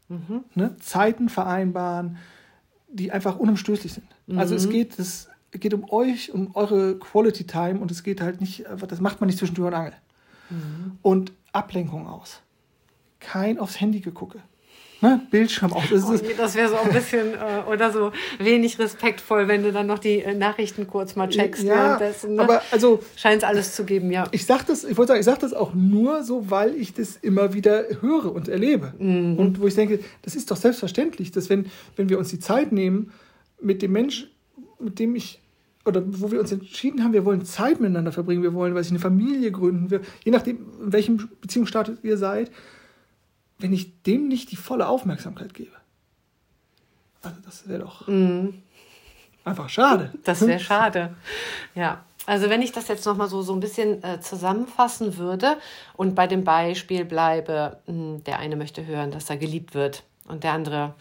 Mhm. 0.10 0.44
Ne? 0.54 0.76
Zeiten 0.80 1.30
vereinbaren, 1.30 2.18
die 2.90 3.12
einfach 3.12 3.38
unumstößlich 3.38 3.94
sind. 3.94 4.08
Mhm. 4.28 4.40
Also 4.40 4.56
es 4.56 4.68
mhm. 4.68 4.72
geht, 4.72 5.00
es 5.00 5.30
geht 5.52 5.74
um 5.74 5.90
euch, 5.90 6.32
um 6.32 6.56
eure 6.56 6.98
Quality 6.98 7.46
Time 7.46 7.80
und 7.80 7.92
es 7.92 8.04
geht 8.04 8.22
halt 8.22 8.42
nicht, 8.42 8.66
das 8.88 9.00
macht 9.00 9.20
man 9.20 9.28
nicht 9.28 9.40
zwischen 9.40 9.56
Tür 9.56 9.68
und 9.68 9.74
Angel. 9.74 9.94
Mhm. 10.50 10.98
Und 11.02 11.34
Ablenkung 11.52 12.08
aus. 12.08 12.42
Kein 13.20 13.60
aufs 13.60 13.80
Handy 13.80 14.00
gegucke. 14.00 14.42
Ne? 15.02 15.22
Bildschirm 15.30 15.74
aus. 15.74 15.84
Das, 15.92 16.04
oh, 16.06 16.18
das 16.38 16.56
wäre 16.56 16.70
so 16.70 16.78
ein 16.78 16.92
bisschen 16.92 17.34
äh, 17.34 17.70
oder 17.70 17.92
so 17.92 18.12
wenig 18.40 18.80
respektvoll, 18.80 19.48
wenn 19.48 19.62
du 19.62 19.72
dann 19.72 19.88
noch 19.88 20.00
die 20.00 20.22
äh, 20.22 20.34
Nachrichten 20.34 20.88
kurz 20.88 21.16
mal 21.16 21.28
checkst. 21.28 21.64
Ja, 21.64 22.00
ne? 22.00 22.42
aber 22.42 22.62
also 22.72 23.04
scheint 23.16 23.44
es 23.44 23.48
alles 23.48 23.76
zu 23.76 23.84
geben, 23.84 24.10
ja. 24.10 24.24
Ich 24.32 24.46
sage 24.46 24.64
das, 24.68 24.84
ich 24.84 24.98
wollte 24.98 25.10
sagen, 25.10 25.20
ich 25.20 25.26
sage 25.26 25.42
das 25.42 25.54
auch 25.54 25.74
nur 25.74 26.24
so, 26.24 26.50
weil 26.50 26.76
ich 26.76 26.94
das 26.94 27.18
immer 27.18 27.54
wieder 27.54 27.84
höre 28.02 28.34
und 28.34 28.48
erlebe 28.48 28.94
mhm. 28.98 29.38
und 29.38 29.60
wo 29.60 29.68
ich 29.68 29.76
denke, 29.76 30.00
das 30.22 30.36
ist 30.36 30.50
doch 30.50 30.58
selbstverständlich, 30.58 31.32
dass 31.32 31.50
wenn 31.50 31.70
wenn 31.98 32.10
wir 32.10 32.18
uns 32.18 32.30
die 32.30 32.40
Zeit 32.40 32.72
nehmen 32.72 33.12
mit 33.62 33.82
dem 33.82 33.92
Mensch, 33.92 34.30
mit 34.80 34.98
dem 34.98 35.16
ich 35.16 35.42
oder 35.86 36.02
wo 36.06 36.32
wir 36.32 36.40
uns 36.40 36.52
entschieden 36.52 37.04
haben, 37.04 37.14
wir 37.14 37.26
wollen 37.26 37.46
Zeit 37.46 37.80
miteinander 37.80 38.12
verbringen, 38.12 38.42
wir 38.42 38.54
wollen, 38.54 38.74
weiß 38.74 38.88
ich, 38.88 38.92
eine 38.92 39.00
Familie 39.00 39.52
gründen, 39.52 39.92
wir, 39.92 40.02
je 40.24 40.32
nachdem, 40.32 40.58
in 40.84 40.94
welchem 40.94 41.30
Beziehungsstatus 41.42 41.98
ihr 42.02 42.18
seid, 42.18 42.50
wenn 43.58 43.74
ich 43.74 44.02
dem 44.04 44.28
nicht 44.28 44.52
die 44.52 44.56
volle 44.56 44.88
Aufmerksamkeit 44.88 45.54
gebe. 45.54 45.76
Also 47.22 47.38
das 47.44 47.68
wäre 47.68 47.80
doch 47.80 48.08
mm. 48.08 48.50
einfach 49.44 49.70
schade. 49.70 50.12
Das 50.24 50.46
wäre 50.46 50.60
schade. 50.60 51.16
Ja. 51.74 52.04
Also 52.28 52.50
wenn 52.50 52.62
ich 52.62 52.72
das 52.72 52.88
jetzt 52.88 53.06
nochmal 53.06 53.28
so, 53.28 53.42
so 53.44 53.54
ein 53.54 53.60
bisschen 53.60 54.04
äh, 54.04 54.20
zusammenfassen 54.20 55.18
würde 55.18 55.58
und 55.96 56.16
bei 56.16 56.26
dem 56.26 56.44
Beispiel 56.44 57.06
bleibe, 57.06 57.78
mh, 57.86 57.94
hm, 57.94 58.24
der 58.24 58.40
eine 58.40 58.56
möchte 58.56 58.86
hören, 58.86 59.12
dass 59.12 59.30
er 59.30 59.38
geliebt 59.38 59.76
wird 59.76 60.04
und 60.28 60.44
der 60.44 60.54
andere 60.54 60.96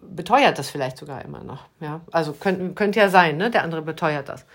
beteuert 0.00 0.58
das 0.58 0.70
vielleicht 0.70 0.96
sogar 0.96 1.24
immer 1.24 1.44
noch. 1.44 1.66
Ja? 1.80 2.00
Also 2.10 2.32
könnte 2.32 2.72
könnt 2.74 2.96
ja 2.96 3.10
sein, 3.10 3.36
ne? 3.36 3.50
der 3.50 3.64
andere 3.64 3.82
beteuert 3.82 4.28
das. 4.28 4.46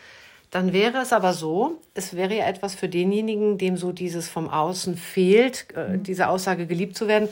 Dann 0.55 0.71
wäre 0.71 0.99
es 0.99 1.11
aber 1.11 1.33
so, 1.33 1.81
es 1.95 2.15
wäre 2.15 2.33
ja 2.33 2.45
etwas 2.45 2.75
für 2.75 2.87
denjenigen, 2.87 3.57
dem 3.57 3.75
so 3.75 3.91
dieses 3.91 4.29
vom 4.29 4.49
Außen 4.49 4.95
fehlt, 4.95 5.67
äh, 5.75 5.97
mhm. 5.97 6.03
diese 6.03 6.29
Aussage 6.29 6.65
geliebt 6.65 6.95
zu 6.95 7.09
werden. 7.09 7.27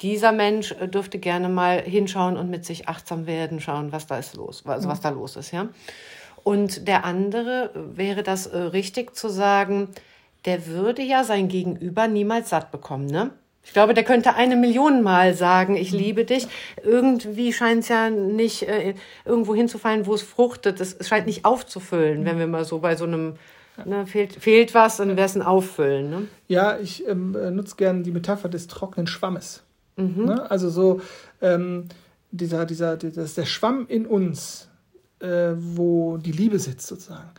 Dieser 0.00 0.32
Mensch 0.32 0.72
äh, 0.72 0.88
dürfte 0.88 1.18
gerne 1.18 1.50
mal 1.50 1.82
hinschauen 1.82 2.38
und 2.38 2.48
mit 2.48 2.64
sich 2.64 2.88
achtsam 2.88 3.26
werden, 3.26 3.60
schauen, 3.60 3.92
was 3.92 4.06
da 4.06 4.16
ist 4.16 4.34
los, 4.34 4.64
also 4.64 4.88
was 4.88 5.02
da 5.02 5.10
los 5.10 5.36
ist, 5.36 5.52
ja. 5.52 5.68
Und 6.42 6.88
der 6.88 7.04
andere 7.04 7.70
äh, 7.74 7.98
wäre 7.98 8.22
das 8.22 8.46
äh, 8.46 8.56
richtig 8.56 9.14
zu 9.14 9.28
sagen, 9.28 9.90
der 10.46 10.66
würde 10.66 11.02
ja 11.02 11.22
sein 11.22 11.48
Gegenüber 11.48 12.08
niemals 12.08 12.48
satt 12.48 12.72
bekommen, 12.72 13.04
ne? 13.04 13.32
Ich 13.64 13.72
glaube, 13.72 13.94
der 13.94 14.04
könnte 14.04 14.34
eine 14.34 14.56
Million 14.56 15.02
Mal 15.02 15.34
sagen, 15.34 15.76
ich 15.76 15.90
liebe 15.90 16.24
dich. 16.24 16.46
Irgendwie 16.82 17.52
scheint 17.52 17.82
es 17.82 17.88
ja 17.88 18.10
nicht 18.10 18.68
äh, 18.68 18.94
irgendwo 19.24 19.54
hinzufallen, 19.54 20.06
wo 20.06 20.14
es 20.14 20.22
fruchtet. 20.22 20.80
Es 20.80 20.96
scheint 21.06 21.26
nicht 21.26 21.44
aufzufüllen, 21.44 22.24
wenn 22.24 22.38
wir 22.38 22.46
mal 22.46 22.64
so 22.64 22.78
bei 22.78 22.94
so 22.94 23.04
einem 23.04 23.34
Ne, 23.84 24.06
fehlt, 24.06 24.34
fehlt 24.34 24.72
was, 24.72 24.98
dann 24.98 25.16
wäre 25.16 25.26
es 25.26 25.34
ein 25.34 25.42
Auffüllen. 25.42 26.08
Ne? 26.08 26.28
Ja, 26.46 26.78
ich 26.78 27.06
ähm, 27.08 27.34
äh, 27.34 27.50
nutze 27.50 27.74
gerne 27.74 28.02
die 28.02 28.12
Metapher 28.12 28.48
des 28.48 28.68
trockenen 28.68 29.08
Schwammes. 29.08 29.64
Mhm. 29.96 30.26
Ne? 30.26 30.50
Also 30.50 30.70
so 30.70 31.00
ähm, 31.42 31.88
dieser, 32.30 32.66
dieser, 32.66 32.96
das, 32.96 33.34
der 33.34 33.46
Schwamm 33.46 33.86
in 33.88 34.06
uns, 34.06 34.68
äh, 35.18 35.52
wo 35.56 36.18
die 36.18 36.32
Liebe 36.32 36.58
sitzt 36.58 36.86
sozusagen. 36.86 37.30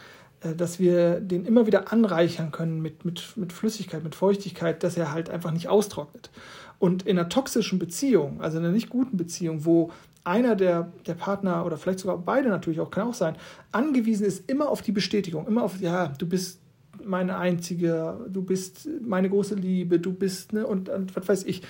Äh, 0.45 0.55
dass 0.55 0.79
wir 0.79 1.19
den 1.19 1.45
immer 1.45 1.67
wieder 1.67 1.91
anreichern 1.91 2.51
können 2.51 2.81
mit, 2.81 3.05
mit, 3.05 3.35
mit 3.35 3.53
Flüssigkeit, 3.53 4.03
mit 4.03 4.15
Feuchtigkeit, 4.15 4.83
dass 4.83 4.97
er 4.97 5.11
halt 5.11 5.29
einfach 5.29 5.51
nicht 5.51 5.67
austrocknet. 5.67 6.29
Und 6.77 7.03
in 7.03 7.17
einer 7.17 7.29
toxischen 7.29 7.79
Beziehung, 7.79 8.41
also 8.41 8.57
in 8.57 8.65
einer 8.65 8.73
nicht 8.73 8.89
guten 8.89 9.17
Beziehung, 9.17 9.65
wo 9.65 9.91
einer 10.23 10.55
der, 10.55 10.91
der 11.05 11.13
Partner 11.13 11.65
oder 11.65 11.77
vielleicht 11.77 11.99
sogar 11.99 12.17
beide 12.17 12.49
natürlich 12.49 12.79
auch, 12.79 12.91
kann 12.91 13.07
auch 13.07 13.13
sein, 13.13 13.35
angewiesen 13.71 14.25
ist 14.25 14.49
immer 14.49 14.69
auf 14.69 14.81
die 14.81 14.91
Bestätigung, 14.91 15.47
immer 15.47 15.63
auf, 15.63 15.79
ja, 15.79 16.07
du 16.17 16.27
bist 16.27 16.59
meine 17.03 17.37
einzige, 17.37 18.25
du 18.27 18.41
bist 18.41 18.89
meine 19.05 19.29
große 19.29 19.55
Liebe, 19.55 19.99
du 19.99 20.13
bist, 20.13 20.53
ne, 20.53 20.65
und, 20.65 20.89
und 20.89 21.15
was 21.15 21.27
weiß 21.27 21.43
ich. 21.43 21.61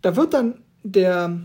Da 0.00 0.16
wird 0.16 0.32
dann 0.32 0.62
der, 0.82 1.38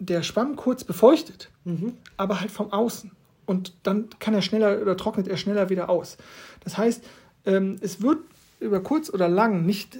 der 0.00 0.22
Schwamm 0.22 0.56
kurz 0.56 0.82
befeuchtet, 0.82 1.50
mhm. 1.64 1.94
aber 2.16 2.40
halt 2.40 2.50
vom 2.50 2.72
Außen 2.72 3.12
und 3.52 3.74
dann 3.82 4.08
kann 4.18 4.32
er 4.32 4.40
schneller 4.40 4.80
oder 4.80 4.96
trocknet 4.96 5.28
er 5.28 5.36
schneller 5.36 5.68
wieder 5.68 5.90
aus. 5.90 6.16
Das 6.64 6.78
heißt, 6.78 7.04
ähm, 7.44 7.76
es 7.82 8.00
wird 8.00 8.18
über 8.60 8.80
kurz 8.80 9.10
oder 9.10 9.28
lang 9.28 9.66
nicht, 9.66 9.98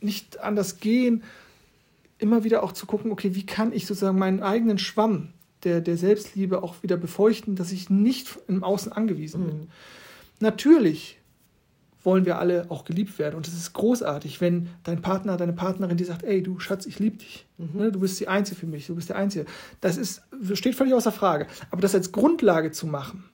nicht 0.00 0.40
anders 0.40 0.80
gehen, 0.80 1.22
immer 2.18 2.42
wieder 2.42 2.64
auch 2.64 2.72
zu 2.72 2.84
gucken, 2.86 3.12
okay, 3.12 3.36
wie 3.36 3.46
kann 3.46 3.72
ich 3.72 3.86
sozusagen 3.86 4.18
meinen 4.18 4.42
eigenen 4.42 4.78
Schwamm 4.78 5.28
der, 5.62 5.80
der 5.80 5.96
Selbstliebe 5.96 6.64
auch 6.64 6.82
wieder 6.82 6.96
befeuchten, 6.96 7.54
dass 7.54 7.70
ich 7.70 7.90
nicht 7.90 8.38
im 8.48 8.64
Außen 8.64 8.90
angewiesen 8.90 9.46
bin. 9.46 9.56
Mhm. 9.58 9.68
Natürlich 10.40 11.17
wollen 12.02 12.24
wir 12.24 12.38
alle 12.38 12.66
auch 12.70 12.84
geliebt 12.84 13.18
werden. 13.18 13.34
Und 13.34 13.48
es 13.48 13.54
ist 13.54 13.72
großartig, 13.72 14.40
wenn 14.40 14.68
dein 14.84 15.02
Partner, 15.02 15.36
deine 15.36 15.52
Partnerin 15.52 15.96
dir 15.96 16.06
sagt, 16.06 16.22
ey, 16.22 16.42
du 16.42 16.58
Schatz, 16.58 16.86
ich 16.86 16.98
liebe 16.98 17.18
dich. 17.18 17.46
Mhm. 17.58 17.80
Ne, 17.80 17.92
du 17.92 18.00
bist 18.00 18.18
die 18.20 18.28
Einzige 18.28 18.60
für 18.60 18.66
mich, 18.66 18.86
du 18.86 18.94
bist 18.94 19.08
der 19.08 19.16
Einzige. 19.16 19.46
Das 19.80 19.96
ist, 19.96 20.22
steht 20.54 20.74
völlig 20.74 20.94
außer 20.94 21.12
Frage. 21.12 21.46
Aber 21.70 21.80
das 21.80 21.94
als 21.94 22.12
Grundlage 22.12 22.70
zu 22.70 22.86
machen, 22.86 23.24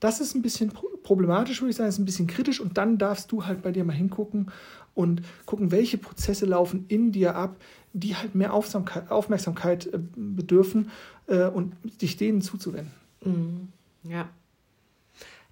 das 0.00 0.20
ist 0.20 0.34
ein 0.34 0.42
bisschen 0.42 0.72
problematisch, 1.02 1.62
würde 1.62 1.70
ich 1.70 1.76
sagen, 1.76 1.88
ist 1.88 1.98
ein 1.98 2.04
bisschen 2.04 2.26
kritisch. 2.26 2.60
Und 2.60 2.76
dann 2.76 2.98
darfst 2.98 3.32
du 3.32 3.46
halt 3.46 3.62
bei 3.62 3.72
dir 3.72 3.84
mal 3.84 3.94
hingucken 3.94 4.50
und 4.94 5.22
gucken, 5.46 5.70
welche 5.70 5.98
Prozesse 5.98 6.46
laufen 6.46 6.84
in 6.88 7.10
dir 7.10 7.34
ab, 7.34 7.56
die 7.94 8.16
halt 8.16 8.34
mehr 8.34 8.52
Aufmerksamkeit, 8.52 9.86
äh, 9.86 9.98
bedürfen 10.16 10.90
äh, 11.26 11.46
und 11.46 11.74
dich 12.02 12.16
denen 12.16 12.42
zuzuwenden. 12.42 12.92
Mhm. 13.24 13.68
Ja. 14.02 14.28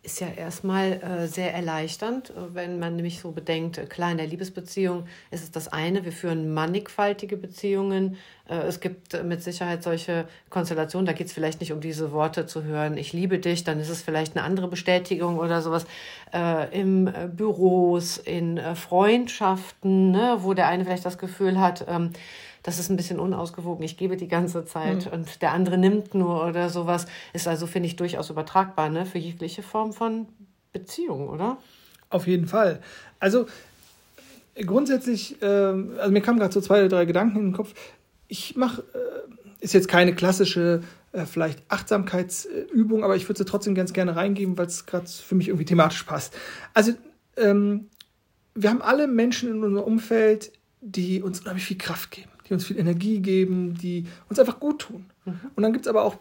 Ist 0.04 0.20
ja 0.20 0.26
erstmal 0.26 0.92
äh, 0.94 1.26
sehr 1.28 1.54
erleichternd, 1.54 2.30
äh, 2.30 2.54
wenn 2.54 2.80
man 2.80 2.96
nämlich 2.96 3.20
so 3.20 3.30
bedenkt, 3.30 3.78
äh, 3.78 3.86
klar, 3.86 4.10
in 4.10 4.16
der 4.16 4.26
Liebesbeziehung 4.26 5.06
ist 5.30 5.44
es 5.44 5.52
das 5.52 5.68
eine, 5.68 6.04
wir 6.04 6.10
führen 6.10 6.52
mannigfaltige 6.52 7.36
Beziehungen. 7.36 8.16
Äh, 8.48 8.62
es 8.66 8.80
gibt 8.80 9.14
äh, 9.14 9.22
mit 9.22 9.44
Sicherheit 9.44 9.84
solche 9.84 10.26
Konstellationen, 10.50 11.06
da 11.06 11.12
geht 11.12 11.28
es 11.28 11.32
vielleicht 11.32 11.60
nicht 11.60 11.72
um 11.72 11.80
diese 11.80 12.10
Worte 12.10 12.46
zu 12.46 12.64
hören, 12.64 12.96
ich 12.96 13.12
liebe 13.12 13.38
dich, 13.38 13.62
dann 13.62 13.78
ist 13.78 13.90
es 13.90 14.02
vielleicht 14.02 14.36
eine 14.36 14.44
andere 14.44 14.66
Bestätigung 14.66 15.38
oder 15.38 15.62
sowas. 15.62 15.86
Im 16.72 17.12
Büros, 17.36 18.16
in 18.16 18.58
Freundschaften, 18.74 20.12
ne, 20.12 20.38
wo 20.40 20.54
der 20.54 20.68
eine 20.68 20.84
vielleicht 20.84 21.04
das 21.04 21.18
Gefühl 21.18 21.60
hat, 21.60 21.84
ähm, 21.88 22.12
das 22.62 22.78
ist 22.78 22.90
ein 22.90 22.96
bisschen 22.96 23.18
unausgewogen, 23.18 23.84
ich 23.84 23.96
gebe 23.96 24.16
die 24.16 24.28
ganze 24.28 24.64
Zeit 24.64 25.06
mhm. 25.06 25.12
und 25.12 25.42
der 25.42 25.52
andere 25.52 25.78
nimmt 25.78 26.14
nur 26.14 26.46
oder 26.46 26.70
sowas, 26.70 27.06
ist 27.32 27.48
also, 27.48 27.66
finde 27.66 27.88
ich, 27.88 27.96
durchaus 27.96 28.30
übertragbar 28.30 28.88
ne, 28.88 29.06
für 29.06 29.18
jegliche 29.18 29.62
Form 29.62 29.92
von 29.92 30.26
Beziehung, 30.72 31.28
oder? 31.28 31.58
Auf 32.10 32.26
jeden 32.26 32.46
Fall. 32.46 32.80
Also 33.18 33.46
grundsätzlich, 34.54 35.40
äh, 35.42 35.46
also 35.46 36.10
mir 36.10 36.20
kamen 36.20 36.38
gerade 36.38 36.52
so 36.52 36.60
zwei 36.60 36.80
oder 36.80 36.88
drei 36.88 37.04
Gedanken 37.04 37.38
in 37.38 37.44
den 37.46 37.52
Kopf. 37.52 37.74
Ich 38.28 38.56
mache, 38.56 38.82
äh, 38.94 39.64
ist 39.64 39.74
jetzt 39.74 39.88
keine 39.88 40.14
klassische 40.14 40.82
äh, 41.12 41.26
vielleicht 41.26 41.60
Achtsamkeitsübung, 41.68 43.04
aber 43.04 43.16
ich 43.16 43.28
würde 43.28 43.38
sie 43.38 43.44
trotzdem 43.44 43.74
ganz 43.74 43.92
gerne 43.92 44.16
reingeben, 44.16 44.56
weil 44.56 44.66
es 44.66 44.86
gerade 44.86 45.06
für 45.06 45.34
mich 45.34 45.48
irgendwie 45.48 45.64
thematisch 45.64 46.02
passt. 46.04 46.34
Also 46.74 46.92
ähm, 47.36 47.88
wir 48.54 48.70
haben 48.70 48.82
alle 48.82 49.06
Menschen 49.06 49.50
in 49.50 49.62
unserem 49.62 49.84
Umfeld, 49.84 50.52
die 50.80 51.22
uns 51.22 51.40
unheimlich 51.40 51.64
viel 51.64 51.78
Kraft 51.78 52.10
geben 52.10 52.31
die 52.48 52.54
uns 52.54 52.64
viel 52.64 52.78
Energie 52.78 53.20
geben, 53.20 53.74
die 53.74 54.06
uns 54.28 54.38
einfach 54.38 54.60
gut 54.60 54.80
tun. 54.80 55.06
Mhm. 55.24 55.40
Und 55.54 55.62
dann 55.62 55.72
gibt 55.72 55.86
es 55.86 55.90
aber 55.90 56.04
auch 56.04 56.16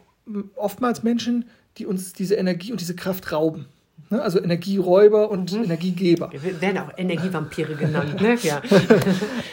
oftmals 0.56 1.04
Menschen, 1.04 1.46
die 1.78 1.86
uns 1.86 2.14
diese 2.14 2.36
Energie 2.36 2.72
und 2.72 2.82
diese 2.82 2.96
Kraft 2.96 3.32
rauben. 3.32 3.66
Ne? 4.10 4.22
Also 4.22 4.40
Energieräuber 4.42 5.30
und 5.30 5.54
mhm. 5.54 5.64
Energiegeber. 5.64 6.32
Wir 6.32 6.62
werden 6.62 6.78
auch 6.78 6.92
Energievampire 6.98 7.76
genannt. 7.76 8.22
ne? 8.22 8.38
ja. 8.44 8.62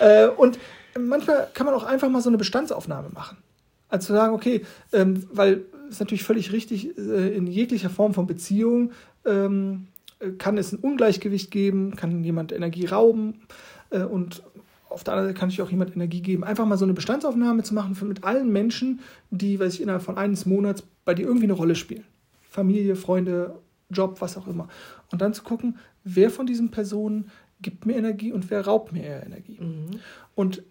Äh, 0.00 0.28
und 0.28 0.59
manchmal 0.98 1.48
kann 1.54 1.66
man 1.66 1.74
auch 1.74 1.83
einfach 1.83 2.09
mal 2.09 2.20
so 2.20 2.28
eine 2.28 2.38
Bestandsaufnahme 2.38 3.09
machen. 3.11 3.38
Also 3.88 4.09
zu 4.09 4.12
sagen, 4.12 4.35
okay, 4.35 4.64
ähm, 4.92 5.26
weil 5.33 5.62
es 5.90 5.98
natürlich 5.98 6.22
völlig 6.22 6.52
richtig, 6.52 6.96
äh, 6.98 7.35
in 7.35 7.46
jeglicher 7.46 7.90
Form 7.90 8.14
von 8.14 8.26
Beziehung 8.26 8.92
ähm, 9.24 9.88
kann 10.38 10.59
es 10.59 10.72
ein 10.72 10.78
Ungleichgewicht 10.78 11.50
geben, 11.50 11.96
kann 11.96 12.22
jemand 12.22 12.52
Energie 12.52 12.87
rauben 12.87 13.40
äh, 13.90 14.00
und 14.00 14.42
auf 14.88 15.05
der 15.05 15.14
anderen 15.14 15.29
Seite 15.29 15.38
kann 15.38 15.51
ich 15.51 15.61
auch 15.61 15.70
jemand 15.70 15.94
Energie 15.94 16.22
geben. 16.22 16.44
Einfach 16.44 16.66
mal 16.66 16.79
so 16.79 16.85
eine 16.85 16.94
Bestandsaufnahme 16.94 17.62
zu 17.62 17.74
machen 17.74 17.96
mit 18.09 18.24
allen 18.24 18.51
Menschen, 18.53 19.01
die, 19.31 19.61
weiß 19.61 19.74
ich, 19.74 19.83
innerhalb 19.83 20.03
von 20.03 20.16
eines 20.16 20.46
Monats 20.46 20.83
bei 21.05 21.14
dir 21.14 21.27
irgendwie 21.27 21.44
eine 21.44 21.53
Rolle 21.53 21.74
spielen. 21.74 22.05
Familie, 22.48 22.96
Freunde, 22.96 23.59
Job, 23.90 24.20
was 24.20 24.37
auch 24.37 24.46
immer. 24.46 24.68
Und 25.11 25.20
dann 25.20 25.35
zu 25.35 25.42
gucken, 25.42 25.79
wer 26.05 26.31
von 26.31 26.46
diesen 26.46 26.70
Personen 26.70 27.31
gibt 27.61 27.87
mir 27.87 27.96
Energie 27.96 28.33
und 28.33 28.51
wer 28.51 28.64
raubt 28.64 28.92
mir 28.92 29.03
eher 29.03 29.27
Energie. 29.27 29.59
Mhm. 29.61 30.01
Und 30.35 30.62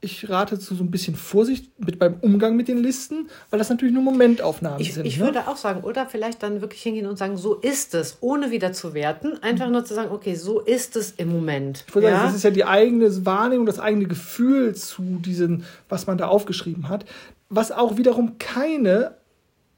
ich 0.00 0.28
rate 0.28 0.58
zu 0.58 0.74
so 0.74 0.84
ein 0.84 0.90
bisschen 0.90 1.16
Vorsicht 1.16 1.80
mit 1.80 1.98
beim 1.98 2.18
Umgang 2.20 2.54
mit 2.54 2.68
den 2.68 2.78
Listen, 2.78 3.28
weil 3.50 3.58
das 3.58 3.70
natürlich 3.70 3.94
nur 3.94 4.02
Momentaufnahmen 4.02 4.80
ich, 4.80 4.94
sind. 4.94 5.06
Ich 5.06 5.18
ne? 5.18 5.24
würde 5.24 5.48
auch 5.48 5.56
sagen, 5.56 5.82
oder 5.82 6.06
vielleicht 6.06 6.42
dann 6.42 6.60
wirklich 6.60 6.82
hingehen 6.82 7.06
und 7.06 7.16
sagen, 7.16 7.36
so 7.36 7.54
ist 7.54 7.94
es, 7.94 8.18
ohne 8.20 8.50
wieder 8.50 8.72
zu 8.72 8.94
werten. 8.94 9.42
Einfach 9.42 9.70
nur 9.70 9.84
zu 9.84 9.94
sagen, 9.94 10.10
okay, 10.12 10.34
so 10.34 10.60
ist 10.60 10.96
es 10.96 11.12
im 11.12 11.28
Moment. 11.32 11.84
Ich 11.88 11.94
würde 11.94 12.08
ja? 12.08 12.14
sagen, 12.14 12.26
das 12.26 12.36
ist 12.36 12.42
ja 12.42 12.50
die 12.50 12.64
eigene 12.66 13.24
Wahrnehmung, 13.24 13.66
das 13.66 13.78
eigene 13.78 14.06
Gefühl 14.06 14.74
zu 14.74 15.02
diesem, 15.24 15.64
was 15.88 16.06
man 16.06 16.18
da 16.18 16.28
aufgeschrieben 16.28 16.88
hat, 16.88 17.06
was 17.48 17.72
auch 17.72 17.96
wiederum 17.96 18.38
keine 18.38 19.14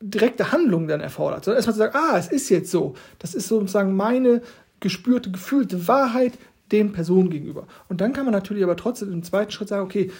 direkte 0.01 0.53
Handlung 0.53 0.89
dann 0.89 1.01
erfordert, 1.01 1.45
sondern 1.45 1.59
erstmal 1.59 1.75
zu 1.75 1.79
sagen, 1.79 1.97
ah, 1.97 2.19
es 2.19 2.29
ist 2.29 2.49
jetzt 2.49 2.71
so. 2.71 2.95
Das 3.19 3.35
ist 3.35 3.49
sozusagen 3.49 3.97
meine 3.97 4.43
gespürte, 4.81 5.31
gefühlte 5.31 5.89
Wahrheit, 5.89 6.35
den 6.73 6.93
Personen 6.93 7.31
gegenüber. 7.31 7.67
Und 7.89 8.01
dann 8.01 8.13
kann 8.13 8.25
man 8.25 8.35
natürlich 8.35 8.63
aber 8.63 8.77
trotzdem 8.77 9.13
im 9.13 9.23
zweiten 9.23 9.51
Schritt 9.51 9.69
sagen, 9.69 9.85
okay, 9.85 10.11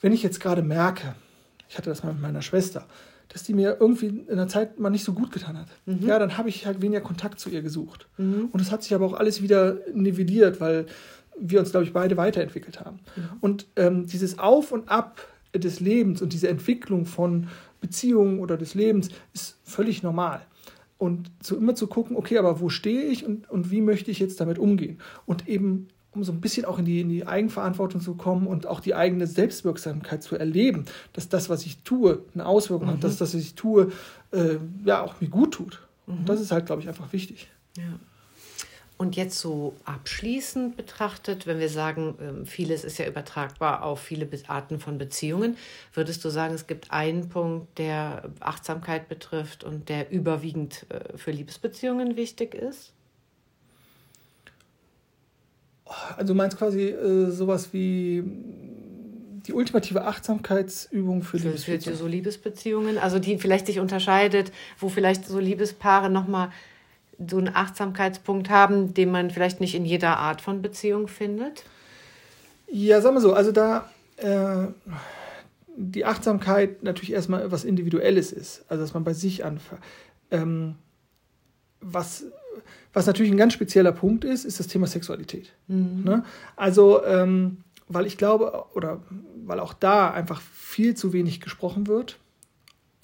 wenn 0.00 0.12
ich 0.12 0.22
jetzt 0.22 0.40
gerade 0.40 0.62
merke, 0.62 1.14
ich 1.68 1.78
hatte 1.78 1.90
das 1.90 2.02
mal 2.02 2.12
mit 2.12 2.22
meiner 2.22 2.42
Schwester, 2.42 2.86
dass 3.28 3.44
die 3.44 3.54
mir 3.54 3.76
irgendwie 3.78 4.06
in 4.06 4.36
der 4.36 4.48
Zeit 4.48 4.80
mal 4.80 4.90
nicht 4.90 5.04
so 5.04 5.12
gut 5.12 5.30
getan 5.30 5.56
hat. 5.56 5.68
Mhm. 5.86 6.06
Ja, 6.06 6.18
dann 6.18 6.36
habe 6.36 6.48
ich 6.48 6.66
halt 6.66 6.82
weniger 6.82 7.00
Kontakt 7.00 7.38
zu 7.38 7.48
ihr 7.48 7.62
gesucht. 7.62 8.08
Mhm. 8.18 8.48
Und 8.50 8.60
es 8.60 8.72
hat 8.72 8.82
sich 8.82 8.94
aber 8.94 9.06
auch 9.06 9.14
alles 9.14 9.40
wieder 9.40 9.78
nivelliert, 9.94 10.60
weil 10.60 10.86
wir 11.38 11.60
uns, 11.60 11.70
glaube 11.70 11.84
ich, 11.84 11.92
beide 11.92 12.16
weiterentwickelt 12.16 12.80
haben. 12.80 12.98
Mhm. 13.16 13.22
Und 13.40 13.66
ähm, 13.76 14.06
dieses 14.06 14.38
Auf 14.38 14.72
und 14.72 14.88
Ab 14.88 15.20
des 15.54 15.80
Lebens 15.80 16.22
und 16.22 16.32
diese 16.32 16.48
Entwicklung 16.48 17.06
von 17.06 17.48
Beziehungen 17.80 18.40
oder 18.40 18.56
des 18.56 18.74
Lebens 18.74 19.08
ist 19.32 19.58
völlig 19.64 20.02
normal 20.02 20.42
und 21.00 21.30
zu, 21.40 21.56
immer 21.56 21.74
zu 21.74 21.86
gucken, 21.86 22.14
okay, 22.14 22.36
aber 22.36 22.60
wo 22.60 22.68
stehe 22.68 23.04
ich 23.04 23.24
und, 23.24 23.48
und 23.48 23.70
wie 23.70 23.80
möchte 23.80 24.10
ich 24.10 24.18
jetzt 24.18 24.38
damit 24.38 24.58
umgehen? 24.58 24.98
Und 25.24 25.48
eben, 25.48 25.88
um 26.12 26.24
so 26.24 26.32
ein 26.32 26.42
bisschen 26.42 26.66
auch 26.66 26.78
in 26.78 26.84
die, 26.84 27.00
in 27.00 27.08
die 27.08 27.26
Eigenverantwortung 27.26 28.02
zu 28.02 28.16
kommen 28.16 28.46
und 28.46 28.66
auch 28.66 28.80
die 28.80 28.94
eigene 28.94 29.26
Selbstwirksamkeit 29.26 30.22
zu 30.22 30.36
erleben, 30.36 30.84
dass 31.14 31.30
das, 31.30 31.48
was 31.48 31.64
ich 31.64 31.78
tue, 31.84 32.22
eine 32.34 32.44
Auswirkung 32.44 32.88
mhm. 32.88 32.92
hat, 32.92 33.04
dass 33.04 33.16
das, 33.16 33.32
was 33.34 33.40
ich 33.40 33.54
tue, 33.54 33.92
äh, 34.32 34.56
ja, 34.84 35.02
auch 35.02 35.22
mir 35.22 35.30
gut 35.30 35.54
tut. 35.54 35.80
Mhm. 36.06 36.18
Und 36.18 36.28
das 36.28 36.38
ist 36.38 36.52
halt, 36.52 36.66
glaube 36.66 36.82
ich, 36.82 36.88
einfach 36.88 37.10
wichtig. 37.14 37.48
Ja. 37.78 37.84
Und 39.00 39.16
jetzt 39.16 39.38
so 39.38 39.72
abschließend 39.86 40.76
betrachtet, 40.76 41.46
wenn 41.46 41.58
wir 41.58 41.70
sagen, 41.70 42.16
ähm, 42.20 42.44
vieles 42.44 42.84
ist 42.84 42.98
ja 42.98 43.06
übertragbar 43.06 43.82
auf 43.82 43.98
viele 43.98 44.28
Arten 44.46 44.78
von 44.78 44.98
Beziehungen, 44.98 45.56
würdest 45.94 46.22
du 46.22 46.28
sagen, 46.28 46.52
es 46.52 46.66
gibt 46.66 46.90
einen 46.90 47.30
Punkt, 47.30 47.78
der 47.78 48.24
Achtsamkeit 48.40 49.08
betrifft 49.08 49.64
und 49.64 49.88
der 49.88 50.12
überwiegend 50.12 50.84
äh, 50.90 51.16
für 51.16 51.30
Liebesbeziehungen 51.30 52.16
wichtig 52.16 52.54
ist? 52.54 52.92
Also 56.18 56.34
du 56.34 56.34
meinst 56.34 56.58
quasi 56.58 56.88
äh, 56.88 57.30
sowas 57.30 57.72
wie 57.72 58.22
die 59.46 59.54
ultimative 59.54 60.04
Achtsamkeitsübung 60.04 61.22
für, 61.22 61.38
für 61.38 61.46
Liebesbeziehungen. 61.46 61.96
Für 61.96 61.96
so 61.96 62.06
Liebesbeziehungen, 62.06 62.98
also 62.98 63.18
die 63.18 63.38
vielleicht 63.38 63.64
sich 63.64 63.80
unterscheidet, 63.80 64.52
wo 64.78 64.90
vielleicht 64.90 65.24
so 65.24 65.38
Liebespaare 65.38 66.10
nochmal 66.10 66.50
so 67.28 67.38
einen 67.38 67.54
Achtsamkeitspunkt 67.54 68.50
haben, 68.50 68.94
den 68.94 69.10
man 69.10 69.30
vielleicht 69.30 69.60
nicht 69.60 69.74
in 69.74 69.84
jeder 69.84 70.18
Art 70.18 70.40
von 70.40 70.62
Beziehung 70.62 71.08
findet? 71.08 71.64
Ja, 72.70 73.00
sagen 73.00 73.16
wir 73.16 73.20
so, 73.20 73.34
also 73.34 73.52
da 73.52 73.90
äh, 74.16 74.68
die 75.76 76.04
Achtsamkeit 76.04 76.82
natürlich 76.82 77.12
erstmal 77.12 77.42
etwas 77.42 77.64
Individuelles 77.64 78.32
ist, 78.32 78.64
also 78.68 78.82
dass 78.82 78.94
man 78.94 79.04
bei 79.04 79.12
sich 79.12 79.44
anfängt. 79.44 79.80
Ähm, 80.30 80.76
was, 81.80 82.24
was 82.92 83.06
natürlich 83.06 83.32
ein 83.32 83.38
ganz 83.38 83.54
spezieller 83.54 83.92
Punkt 83.92 84.24
ist, 84.24 84.44
ist 84.44 84.60
das 84.60 84.66
Thema 84.66 84.86
Sexualität. 84.86 85.52
Mhm. 85.66 86.02
Ne? 86.04 86.24
Also, 86.56 87.04
ähm, 87.04 87.58
weil 87.88 88.06
ich 88.06 88.16
glaube, 88.16 88.66
oder 88.74 89.02
weil 89.44 89.58
auch 89.58 89.72
da 89.72 90.10
einfach 90.10 90.40
viel 90.40 90.94
zu 90.94 91.12
wenig 91.12 91.40
gesprochen 91.40 91.86
wird 91.86 92.18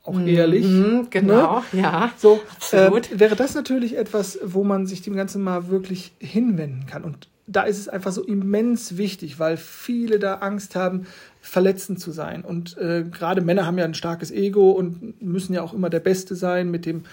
auch 0.07 0.14
mhm, 0.14 0.29
ehrlich. 0.29 0.66
Ne? 0.66 1.07
Genau, 1.11 1.62
ne? 1.73 1.83
ja. 1.83 2.12
So 2.16 2.40
äh, 2.73 2.90
wäre 3.12 3.37
das 3.37 3.55
natürlich 3.55 3.97
etwas, 3.97 4.38
wo 4.42 4.64
man 4.64 4.87
sich 4.87 5.03
dem 5.03 5.16
Ganzen 5.16 5.42
mal 5.42 5.69
wirklich 5.69 6.12
hinwenden 6.19 6.87
kann. 6.87 7.05
Und 7.05 7.29
da 7.47 7.62
ist 7.62 7.79
es 7.79 7.88
einfach 7.88 8.12
so 8.12 8.23
immens 8.23 8.97
wichtig, 8.97 9.38
weil 9.38 9.57
viele 9.57 10.19
da 10.19 10.37
Angst 10.37 10.75
haben, 10.75 11.07
verletzend 11.40 12.01
zu 12.01 12.11
sein. 12.11 12.42
Und 12.42 12.77
äh, 12.79 13.05
gerade 13.05 13.40
Männer 13.40 13.66
haben 13.66 13.79
ja 13.79 13.85
ein 13.85 13.95
starkes 13.95 14.31
Ego 14.31 14.73
und 14.73 15.23
müssen 15.23 15.55
ja 15.55 15.62
auch 15.62 15.73
immer 15.73 15.90
der 15.90 16.01
Beste 16.01 16.35
sein 16.35 16.71
mit 16.71 16.87
dem 16.87 17.05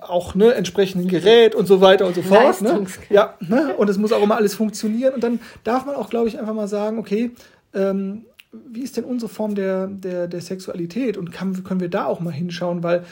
auch 0.00 0.34
ne, 0.34 0.54
entsprechenden 0.54 1.08
Gerät 1.08 1.54
und 1.54 1.66
so 1.66 1.80
weiter 1.80 2.06
und 2.06 2.14
so 2.14 2.22
fort. 2.22 2.60
Ne? 2.60 2.86
Ja, 3.08 3.34
ne? 3.40 3.74
und 3.76 3.88
es 3.88 3.98
muss 3.98 4.12
auch 4.12 4.22
immer 4.22 4.36
alles 4.36 4.54
funktionieren. 4.54 5.14
Und 5.14 5.22
dann 5.22 5.40
darf 5.62 5.86
man 5.86 5.94
auch, 5.94 6.10
glaube 6.10 6.28
ich, 6.28 6.38
einfach 6.38 6.54
mal 6.54 6.66
sagen, 6.66 6.98
okay, 6.98 7.30
ähm, 7.72 8.24
wie 8.52 8.82
ist 8.82 8.96
denn 8.96 9.04
unsere 9.04 9.28
Form 9.28 9.54
der, 9.54 9.86
der, 9.86 10.26
der 10.26 10.40
Sexualität 10.40 11.16
und 11.16 11.32
kann, 11.32 11.62
können 11.62 11.80
wir 11.80 11.90
da 11.90 12.06
auch 12.06 12.20
mal 12.20 12.32
hinschauen, 12.32 12.82
weil 12.82 13.04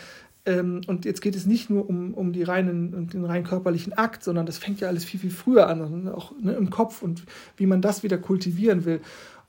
ähm, 0.46 0.81
und 0.87 1.05
jetzt 1.05 1.20
geht 1.20 1.37
es 1.37 1.46
nicht 1.46 1.68
nur 1.68 1.88
um, 1.88 2.14
um 2.14 2.33
die 2.33 2.42
reinen, 2.42 3.09
den 3.09 3.24
rein 3.24 3.44
körperlichen 3.44 3.92
Akt, 3.92 4.24
sondern 4.24 4.46
das 4.46 4.59
fängt 4.59 4.81
ja 4.81 4.88
alles 4.88 5.05
viel, 5.05 5.20
viel 5.20 5.31
früher 5.31 5.68
an, 5.68 6.09
auch 6.09 6.33
ne, 6.40 6.53
im 6.53 6.70
Kopf 6.70 7.03
und 7.03 7.24
wie 7.57 7.66
man 7.66 7.83
das 7.83 8.03
wieder 8.03 8.18
kultivieren 8.18 8.85
will. 8.85 9.01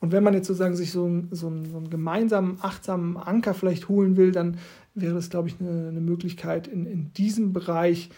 Und 0.02 0.12
wenn 0.12 0.24
man 0.24 0.34
jetzt 0.34 0.48
sozusagen 0.48 0.76
sich 0.76 0.92
so, 0.92 1.10
so, 1.32 1.48
einen, 1.48 1.72
so 1.72 1.78
einen 1.78 1.90
gemeinsamen, 1.90 2.58
achtsamen 2.62 3.18
Anker 3.18 3.54
vielleicht 3.54 3.90
holen 3.90 4.18
will, 4.18 4.32
dann 4.32 4.58
wäre 4.94 5.14
das, 5.14 5.30
glaube 5.30 5.50
ich, 5.50 5.56
eine, 5.60 5.90
eine 5.90 6.02
Möglichkeit 6.02 6.68
in, 6.68 6.86
in 6.86 7.14
diesem 7.14 7.54
Bereich, 7.54 8.10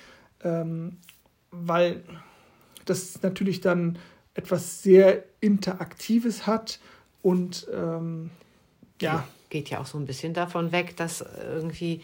ähm, 0.43 0.97
weil 1.51 2.03
das 2.85 3.21
natürlich 3.21 3.61
dann 3.61 3.97
etwas 4.33 4.81
sehr 4.81 5.23
Interaktives 5.39 6.47
hat 6.47 6.79
und 7.21 7.67
ähm, 7.73 8.31
ja. 9.01 9.27
Geht 9.49 9.69
ja 9.69 9.81
auch 9.81 9.85
so 9.85 9.97
ein 9.97 10.05
bisschen 10.05 10.33
davon 10.33 10.71
weg, 10.71 10.95
dass 10.95 11.21
irgendwie 11.21 12.01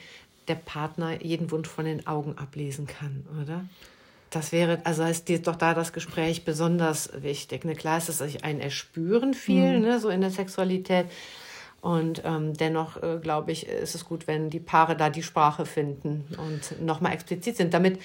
der 0.48 0.56
Partner 0.56 1.22
jeden 1.24 1.50
Wunsch 1.52 1.70
von 1.70 1.86
den 1.86 2.06
Augen 2.06 2.38
ablesen 2.38 2.88
kann, 2.88 3.26
oder? 3.42 3.64
Das 4.30 4.52
wäre, 4.52 4.82
also 4.84 5.04
ist 5.04 5.30
dir 5.30 5.42
doch 5.42 5.56
da 5.56 5.74
das 5.74 5.94
Gespräch 5.94 6.44
besonders 6.44 7.10
wichtig. 7.22 7.64
Ne? 7.64 7.76
Klar 7.76 7.98
ist 7.98 8.10
es 8.10 8.22
ein 8.44 8.60
Erspüren 8.60 9.34
viel, 9.34 9.78
mhm. 9.78 9.86
ne? 9.86 10.00
so 10.00 10.10
in 10.10 10.20
der 10.20 10.32
Sexualität. 10.32 11.06
Und 11.80 12.24
ähm, 12.26 12.54
dennoch, 12.54 13.02
äh, 13.02 13.20
glaube 13.22 13.54
ich, 13.54 13.68
ist 13.68 13.96
es 13.96 14.04
gut, 14.04 14.28
wenn 14.28 14.50
die 14.50 14.60
Paare 14.60 14.98
da 14.98 15.10
die 15.10 15.24
Sprache 15.24 15.66
finden 15.66 16.26
und 16.38 16.82
nochmal 16.86 17.14
explizit 17.14 17.56
sind, 17.56 17.74
damit 17.74 18.00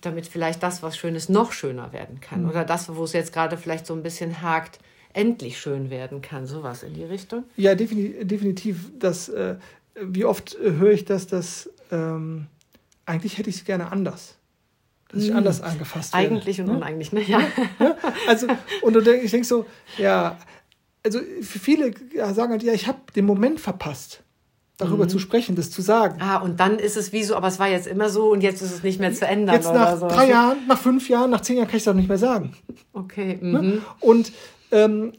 damit 0.00 0.26
vielleicht 0.26 0.62
das, 0.62 0.82
was 0.82 0.96
schön 0.96 1.14
ist, 1.14 1.28
noch 1.28 1.52
schöner 1.52 1.92
werden 1.92 2.20
kann. 2.20 2.42
Mhm. 2.42 2.50
Oder 2.50 2.64
das, 2.64 2.94
wo 2.94 3.04
es 3.04 3.12
jetzt 3.12 3.32
gerade 3.32 3.56
vielleicht 3.56 3.86
so 3.86 3.94
ein 3.94 4.02
bisschen 4.02 4.42
hakt, 4.42 4.78
endlich 5.14 5.58
schön 5.58 5.90
werden 5.90 6.22
kann. 6.22 6.46
Sowas 6.46 6.82
in 6.82 6.94
die 6.94 7.04
Richtung? 7.04 7.44
Ja, 7.56 7.74
definitiv. 7.74 8.90
Das, 8.98 9.28
äh, 9.28 9.56
wie 10.00 10.24
oft 10.24 10.56
äh, 10.56 10.72
höre 10.72 10.92
ich 10.92 11.04
das, 11.04 11.26
dass 11.26 11.70
ähm, 11.90 12.46
eigentlich 13.06 13.38
hätte 13.38 13.50
ich 13.50 13.56
es 13.56 13.64
gerne 13.64 13.90
anders. 13.92 14.36
Dass 15.08 15.22
ich 15.22 15.30
hm. 15.30 15.36
anders 15.36 15.60
angefasst 15.60 16.14
werde. 16.14 16.28
Eigentlich 16.28 16.60
und 16.60 16.68
ja? 16.68 16.74
uneigentlich, 16.74 17.12
ne? 17.12 17.22
Ja. 17.22 17.40
ja. 17.78 17.96
Also, 18.26 18.46
und 18.82 18.96
ich 18.96 19.30
denke 19.30 19.46
so, 19.46 19.66
ja, 19.98 20.38
also 21.04 21.20
viele 21.42 21.92
sagen 22.32 22.52
halt, 22.52 22.62
ja, 22.62 22.72
ich 22.72 22.86
habe 22.86 22.98
den 23.14 23.26
Moment 23.26 23.60
verpasst 23.60 24.22
darüber 24.78 25.04
mhm. 25.04 25.08
zu 25.08 25.18
sprechen, 25.18 25.54
das 25.54 25.70
zu 25.70 25.82
sagen. 25.82 26.20
Ah, 26.20 26.38
und 26.38 26.60
dann 26.60 26.78
ist 26.78 26.96
es 26.96 27.12
wie 27.12 27.22
so, 27.22 27.36
aber 27.36 27.48
es 27.48 27.58
war 27.58 27.68
jetzt 27.68 27.86
immer 27.86 28.08
so 28.08 28.32
und 28.32 28.40
jetzt 28.42 28.62
ist 28.62 28.72
es 28.72 28.82
nicht 28.82 29.00
mehr 29.00 29.12
zu 29.12 29.26
ändern. 29.26 29.56
Jetzt 29.56 29.72
nach 29.72 29.98
so. 29.98 30.08
drei 30.08 30.28
Jahren, 30.28 30.58
nach 30.66 30.78
fünf 30.78 31.08
Jahren, 31.08 31.30
nach 31.30 31.40
zehn 31.40 31.56
Jahren 31.56 31.68
kann 31.68 31.76
ich 31.76 31.82
es 31.82 31.88
auch 31.88 31.94
nicht 31.94 32.08
mehr 32.08 32.18
sagen. 32.18 32.54
Okay. 32.92 33.38
Ne? 33.40 33.62
Mhm. 33.62 33.82
Und 34.00 34.32
ähm, 34.72 35.12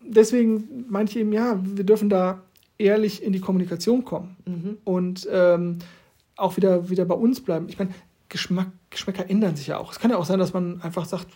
deswegen 0.00 0.84
meinte 0.88 1.12
ich 1.12 1.18
eben, 1.18 1.32
ja, 1.32 1.58
wir 1.62 1.84
dürfen 1.84 2.10
da 2.10 2.42
ehrlich 2.76 3.22
in 3.22 3.32
die 3.32 3.40
Kommunikation 3.40 4.04
kommen 4.04 4.36
mhm. 4.44 4.78
und 4.84 5.28
ähm, 5.30 5.78
auch 6.36 6.56
wieder, 6.56 6.90
wieder 6.90 7.04
bei 7.04 7.14
uns 7.14 7.40
bleiben. 7.40 7.68
Ich 7.68 7.78
meine, 7.78 7.90
Geschmack, 8.28 8.68
Geschmäcker 8.90 9.28
ändern 9.28 9.56
sich 9.56 9.68
ja 9.68 9.78
auch. 9.78 9.90
Es 9.90 9.98
kann 9.98 10.10
ja 10.10 10.18
auch 10.18 10.26
sein, 10.26 10.38
dass 10.38 10.52
man 10.52 10.82
einfach 10.82 11.06
sagt, 11.06 11.28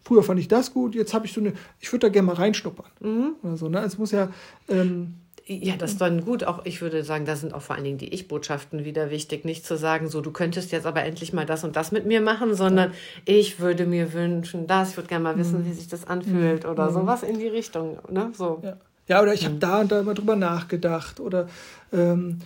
früher 0.00 0.22
fand 0.22 0.40
ich 0.40 0.48
das 0.48 0.74
gut, 0.74 0.94
jetzt 0.94 1.14
habe 1.14 1.26
ich 1.26 1.32
so 1.32 1.40
eine, 1.40 1.52
ich 1.80 1.92
würde 1.92 2.06
da 2.06 2.12
gerne 2.12 2.26
mal 2.26 2.34
reinschnuppern. 2.34 2.90
Mhm. 3.00 3.34
Oder 3.42 3.56
so, 3.56 3.68
ne? 3.68 3.80
Es 3.80 3.98
muss 3.98 4.10
ja. 4.10 4.30
Ähm, 4.68 5.14
ja, 5.58 5.76
das 5.76 5.92
ist 5.92 6.00
dann 6.00 6.24
gut. 6.24 6.44
Auch 6.44 6.64
ich 6.64 6.80
würde 6.80 7.04
sagen, 7.04 7.24
da 7.24 7.36
sind 7.36 7.54
auch 7.54 7.62
vor 7.62 7.76
allen 7.76 7.84
Dingen 7.84 7.98
die 7.98 8.12
Ich-Botschaften 8.12 8.84
wieder 8.84 9.10
wichtig. 9.10 9.44
Nicht 9.44 9.66
zu 9.66 9.76
sagen, 9.76 10.08
so, 10.08 10.20
du 10.20 10.30
könntest 10.30 10.72
jetzt 10.72 10.86
aber 10.86 11.02
endlich 11.04 11.32
mal 11.32 11.46
das 11.46 11.64
und 11.64 11.76
das 11.76 11.92
mit 11.92 12.06
mir 12.06 12.20
machen, 12.20 12.54
sondern 12.54 12.92
ich 13.24 13.60
würde 13.60 13.86
mir 13.86 14.12
wünschen, 14.12 14.66
das, 14.66 14.90
ich 14.90 14.96
würde 14.96 15.08
gerne 15.08 15.24
mal 15.24 15.38
wissen, 15.38 15.60
mhm. 15.60 15.66
wie 15.66 15.72
sich 15.72 15.88
das 15.88 16.06
anfühlt 16.06 16.64
oder 16.64 16.90
mhm. 16.90 16.94
sowas 16.94 17.22
in 17.22 17.38
die 17.38 17.48
Richtung. 17.48 17.98
Ne? 18.10 18.30
So. 18.36 18.60
Ja. 18.62 18.76
ja 19.08 19.22
oder 19.22 19.34
ich 19.34 19.44
habe 19.44 19.56
mhm. 19.56 19.60
da 19.60 19.80
und 19.80 19.92
da 19.92 20.02
mal 20.02 20.14
drüber 20.14 20.36
nachgedacht 20.36 21.20
oder 21.20 21.48
ähm, 21.92 22.38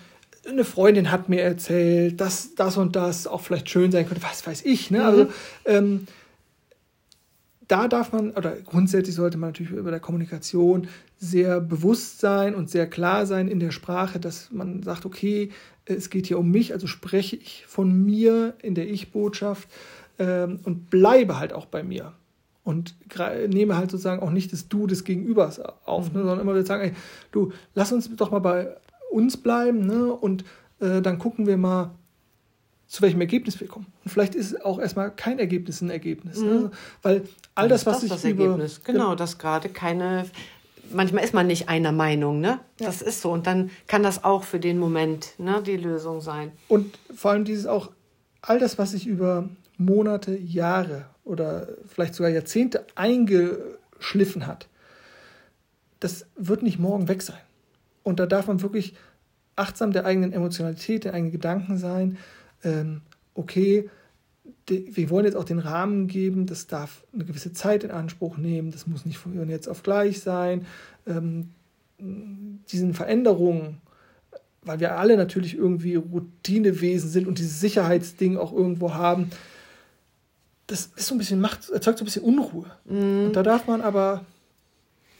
eine 0.48 0.64
Freundin 0.64 1.10
hat 1.10 1.28
mir 1.28 1.42
erzählt, 1.42 2.20
dass 2.20 2.54
das 2.54 2.76
und 2.76 2.96
das 2.96 3.26
auch 3.26 3.40
vielleicht 3.40 3.68
schön 3.68 3.90
sein 3.90 4.06
könnte, 4.06 4.22
was 4.22 4.46
weiß 4.46 4.64
ich. 4.64 4.90
Ne? 4.90 5.04
Also, 5.04 5.24
mhm. 5.24 5.30
ähm, 5.64 6.06
da 7.68 7.88
darf 7.88 8.12
man, 8.12 8.30
oder 8.32 8.52
grundsätzlich 8.52 9.14
sollte 9.14 9.38
man 9.38 9.50
natürlich 9.50 9.72
über 9.72 9.90
der 9.90 10.00
Kommunikation 10.00 10.88
sehr 11.18 11.60
bewusst 11.60 12.20
sein 12.20 12.54
und 12.54 12.70
sehr 12.70 12.86
klar 12.88 13.26
sein 13.26 13.48
in 13.48 13.60
der 13.60 13.72
Sprache, 13.72 14.20
dass 14.20 14.50
man 14.52 14.82
sagt, 14.82 15.04
okay, 15.04 15.50
es 15.84 16.10
geht 16.10 16.26
hier 16.26 16.38
um 16.38 16.50
mich, 16.50 16.72
also 16.72 16.86
spreche 16.86 17.36
ich 17.36 17.64
von 17.66 18.04
mir 18.04 18.54
in 18.62 18.74
der 18.74 18.88
Ich-Botschaft 18.88 19.68
ähm, 20.18 20.60
und 20.64 20.90
bleibe 20.90 21.38
halt 21.38 21.52
auch 21.52 21.66
bei 21.66 21.82
mir. 21.82 22.12
Und 22.62 22.96
nehme 23.48 23.76
halt 23.76 23.92
sozusagen 23.92 24.22
auch 24.22 24.32
nicht 24.32 24.52
das 24.52 24.68
Du 24.68 24.88
des 24.88 25.04
Gegenübers 25.04 25.60
auf, 25.60 26.12
ne, 26.12 26.18
sondern 26.18 26.40
immer 26.40 26.52
wieder 26.52 26.66
sagen, 26.66 26.82
ey, 26.82 26.92
du, 27.30 27.52
lass 27.74 27.92
uns 27.92 28.10
doch 28.16 28.32
mal 28.32 28.40
bei 28.40 28.76
uns 29.12 29.36
bleiben 29.36 29.86
ne, 29.86 30.12
und 30.12 30.44
äh, 30.80 31.00
dann 31.00 31.18
gucken 31.18 31.46
wir 31.46 31.56
mal, 31.56 31.94
zu 32.86 33.02
welchem 33.02 33.20
Ergebnis 33.20 33.60
wir 33.60 33.66
kommen. 33.66 33.86
Und 34.04 34.10
vielleicht 34.10 34.34
ist 34.34 34.64
auch 34.64 34.78
erstmal 34.78 35.10
kein 35.10 35.38
Ergebnis 35.38 35.80
ein 35.80 35.90
Ergebnis. 35.90 36.38
Ne? 36.40 36.50
Mhm. 36.50 36.62
Ne? 36.62 36.70
Weil 37.02 37.28
all 37.54 37.68
das, 37.68 37.86
was 37.86 37.96
das 37.96 38.04
ich 38.04 38.10
das 38.10 38.24
über, 38.24 38.44
Ergebnis. 38.44 38.82
Genau, 38.84 39.14
dass 39.14 39.38
gerade 39.38 39.68
keine. 39.68 40.26
Manchmal 40.92 41.24
ist 41.24 41.34
man 41.34 41.48
nicht 41.48 41.68
einer 41.68 41.90
Meinung, 41.90 42.40
ne? 42.40 42.60
Ja. 42.78 42.86
Das 42.86 43.02
ist 43.02 43.20
so. 43.20 43.32
Und 43.32 43.48
dann 43.48 43.70
kann 43.88 44.04
das 44.04 44.22
auch 44.22 44.44
für 44.44 44.60
den 44.60 44.78
Moment 44.78 45.30
ne, 45.38 45.60
die 45.66 45.76
Lösung 45.76 46.20
sein. 46.20 46.52
Und 46.68 46.96
vor 47.12 47.32
allem 47.32 47.44
dieses 47.44 47.66
auch, 47.66 47.90
all 48.40 48.60
das, 48.60 48.78
was 48.78 48.92
sich 48.92 49.08
über 49.08 49.48
Monate, 49.78 50.36
Jahre 50.36 51.06
oder 51.24 51.66
vielleicht 51.88 52.14
sogar 52.14 52.30
Jahrzehnte 52.30 52.86
eingeschliffen 52.94 54.46
hat, 54.46 54.68
das 55.98 56.26
wird 56.36 56.62
nicht 56.62 56.78
morgen 56.78 57.08
weg 57.08 57.20
sein. 57.20 57.40
Und 58.04 58.20
da 58.20 58.26
darf 58.26 58.46
man 58.46 58.62
wirklich 58.62 58.94
achtsam 59.56 59.90
der 59.90 60.04
eigenen 60.04 60.32
Emotionalität, 60.32 61.02
der 61.02 61.14
eigenen 61.14 61.32
Gedanken 61.32 61.78
sein 61.78 62.16
ähm, 62.64 63.02
okay, 63.34 63.88
wir 64.68 65.10
wollen 65.10 65.24
jetzt 65.24 65.36
auch 65.36 65.44
den 65.44 65.58
Rahmen 65.58 66.08
geben, 66.08 66.46
das 66.46 66.66
darf 66.66 67.04
eine 67.12 67.24
gewisse 67.24 67.52
Zeit 67.52 67.84
in 67.84 67.90
Anspruch 67.90 68.36
nehmen, 68.36 68.72
das 68.72 68.86
muss 68.86 69.06
nicht 69.06 69.18
von 69.18 69.48
jetzt 69.48 69.68
auf 69.68 69.82
gleich 69.82 70.20
sein. 70.20 70.66
Ähm, 71.06 71.50
diesen 71.98 72.94
Veränderungen, 72.94 73.80
weil 74.62 74.80
wir 74.80 74.98
alle 74.98 75.16
natürlich 75.16 75.56
irgendwie 75.56 75.94
Routinewesen 75.94 77.08
sind 77.08 77.26
und 77.26 77.38
dieses 77.38 77.60
Sicherheitsding 77.60 78.36
auch 78.36 78.52
irgendwo 78.52 78.94
haben, 78.94 79.30
das 80.66 80.90
ist 80.96 81.06
so 81.06 81.14
ein 81.14 81.18
bisschen 81.18 81.40
macht, 81.40 81.70
erzeugt 81.70 81.98
so 81.98 82.02
ein 82.02 82.06
bisschen 82.06 82.24
Unruhe. 82.24 82.66
Mhm. 82.84 83.26
Und 83.26 83.32
da 83.34 83.42
darf 83.42 83.66
man 83.66 83.80
aber, 83.80 84.24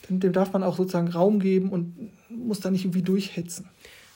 dem 0.09 0.33
darf 0.33 0.53
man 0.53 0.65
auch 0.65 0.77
sozusagen 0.77 1.09
Raum 1.09 1.39
geben 1.39 1.71
und 1.71 2.11
muss 2.29 2.61
da 2.61 2.71
nicht 2.71 2.85
irgendwie 2.85 3.03
durchhetzen. 3.03 3.69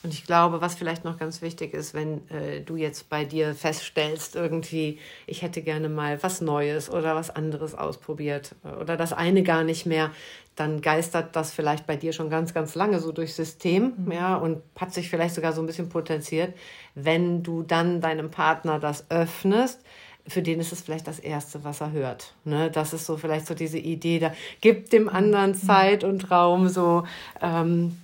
Und 0.03 0.15
ich 0.15 0.25
glaube, 0.25 0.63
was 0.63 0.77
vielleicht 0.77 1.05
noch 1.05 1.19
ganz 1.19 1.43
wichtig 1.43 1.75
ist, 1.75 1.93
wenn 1.93 2.27
äh, 2.31 2.63
du 2.63 2.77
jetzt 2.77 3.11
bei 3.11 3.27
dir 3.27 3.55
feststellst, 3.55 4.35
irgendwie, 4.35 4.99
ich 5.27 5.43
hätte 5.43 5.61
gerne 5.61 5.91
mal 5.91 6.23
was 6.23 6.41
Neues 6.41 6.89
oder 6.89 7.15
was 7.15 7.29
anderes 7.29 7.75
ausprobiert 7.75 8.55
äh, 8.65 8.81
oder 8.81 8.97
das 8.97 9.13
eine 9.13 9.43
gar 9.43 9.63
nicht 9.63 9.85
mehr, 9.85 10.11
dann 10.57 10.81
geistert 10.81 11.37
das 11.37 11.53
vielleicht 11.53 11.87
bei 11.87 11.97
dir 11.97 12.15
schon 12.15 12.31
ganz, 12.31 12.55
ganz 12.55 12.75
lange 12.75 12.99
so 13.01 13.13
durchs 13.13 13.37
System, 13.37 13.93
mhm. 13.97 14.13
ja, 14.13 14.37
und 14.37 14.63
hat 14.79 14.95
sich 14.95 15.11
vielleicht 15.11 15.35
sogar 15.35 15.53
so 15.53 15.61
ein 15.61 15.67
bisschen 15.67 15.91
potenziert. 15.91 16.55
Wenn 16.95 17.43
du 17.43 17.63
dann 17.63 18.01
deinem 18.01 18.31
Partner 18.31 18.79
das 18.79 19.11
öffnest, 19.11 19.81
für 20.27 20.43
den 20.43 20.61
ist 20.61 20.73
es 20.73 20.81
vielleicht 20.81 21.07
das 21.07 21.19
Erste, 21.19 21.65
was 21.65 21.81
er 21.81 21.93
hört. 21.93 22.35
Ne? 22.45 22.71
Das 22.71 22.93
ist 22.93 23.07
so 23.07 23.17
vielleicht 23.17 23.47
so 23.47 23.55
diese 23.55 23.79
Idee, 23.79 24.19
da 24.19 24.33
gibt 24.61 24.93
dem 24.93 25.09
anderen 25.09 25.53
mhm. 25.53 25.57
Zeit 25.57 26.05
und 26.05 26.31
Raum 26.31 26.69
so. 26.69 27.05
Ähm, 27.43 27.97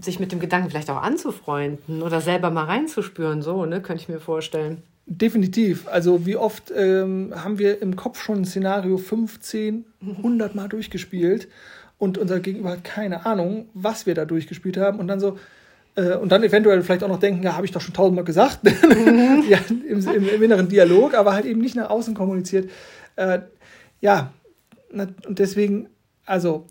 sich 0.00 0.20
mit 0.20 0.32
dem 0.32 0.40
Gedanken 0.40 0.70
vielleicht 0.70 0.90
auch 0.90 1.02
anzufreunden 1.02 2.02
oder 2.02 2.20
selber 2.20 2.50
mal 2.50 2.64
reinzuspüren, 2.64 3.42
so, 3.42 3.66
ne, 3.66 3.80
könnte 3.80 4.02
ich 4.02 4.08
mir 4.08 4.20
vorstellen. 4.20 4.82
Definitiv. 5.06 5.88
Also 5.88 6.24
wie 6.24 6.36
oft 6.36 6.72
ähm, 6.74 7.32
haben 7.34 7.58
wir 7.58 7.82
im 7.82 7.96
Kopf 7.96 8.22
schon 8.22 8.42
ein 8.42 8.44
Szenario 8.44 8.96
15, 8.96 9.84
100 10.18 10.54
Mal 10.54 10.68
durchgespielt 10.68 11.48
und 11.98 12.16
unser 12.16 12.38
Gegenüber 12.38 12.70
hat 12.70 12.84
keine 12.84 13.26
Ahnung, 13.26 13.68
was 13.74 14.06
wir 14.06 14.14
da 14.14 14.24
durchgespielt 14.24 14.76
haben 14.76 15.00
und 15.00 15.08
dann 15.08 15.18
so, 15.18 15.36
äh, 15.96 16.14
und 16.14 16.30
dann 16.30 16.44
eventuell 16.44 16.80
vielleicht 16.82 17.02
auch 17.02 17.08
noch 17.08 17.18
denken, 17.18 17.42
ja, 17.42 17.56
habe 17.56 17.66
ich 17.66 17.72
doch 17.72 17.80
schon 17.80 17.94
tausendmal 17.94 18.24
gesagt, 18.24 18.62
mhm. 18.62 19.44
ja, 19.48 19.58
im, 19.68 19.98
im, 19.98 20.28
im, 20.28 20.42
inneren 20.42 20.68
Dialog, 20.68 21.14
aber 21.14 21.34
halt 21.34 21.44
eben 21.44 21.60
nicht 21.60 21.74
nach 21.74 21.90
außen 21.90 22.14
kommuniziert. 22.14 22.70
Äh, 23.16 23.40
ja, 24.00 24.32
und 24.92 25.38
deswegen, 25.38 25.88
also 26.24 26.66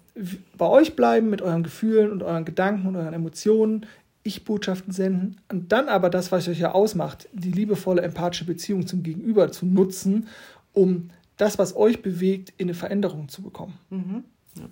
bei 0.58 0.68
euch 0.68 0.96
bleiben 0.96 1.30
mit 1.30 1.42
euren 1.42 1.64
Gefühlen 1.64 2.12
und 2.12 2.24
euren 2.24 2.46
Gedanken 2.46 2.88
und 2.88 2.96
euren 2.96 3.14
Emotionen, 3.14 3.86
Ich-Botschaften 4.24 4.92
senden 4.92 5.38
und 5.50 5.72
dann 5.72 5.88
aber 5.88 6.10
das, 6.10 6.32
was 6.32 6.48
euch 6.48 6.60
ja 6.60 6.72
ausmacht, 6.72 7.30
die 7.34 7.52
liebevolle, 7.52 8.02
empathische 8.02 8.46
Beziehung 8.46 8.86
zum 8.86 9.04
Gegenüber 9.04 9.52
zu 9.52 9.66
nutzen, 9.66 10.28
um 10.74 11.10
das, 11.38 11.58
was 11.58 11.76
euch 11.76 12.02
bewegt, 12.02 12.54
in 12.58 12.68
eine 12.68 12.74
Veränderung 12.74 13.30
zu 13.30 13.42
bekommen. 13.42 13.78
Mhm. 13.90 14.24
Ja. 14.56 14.64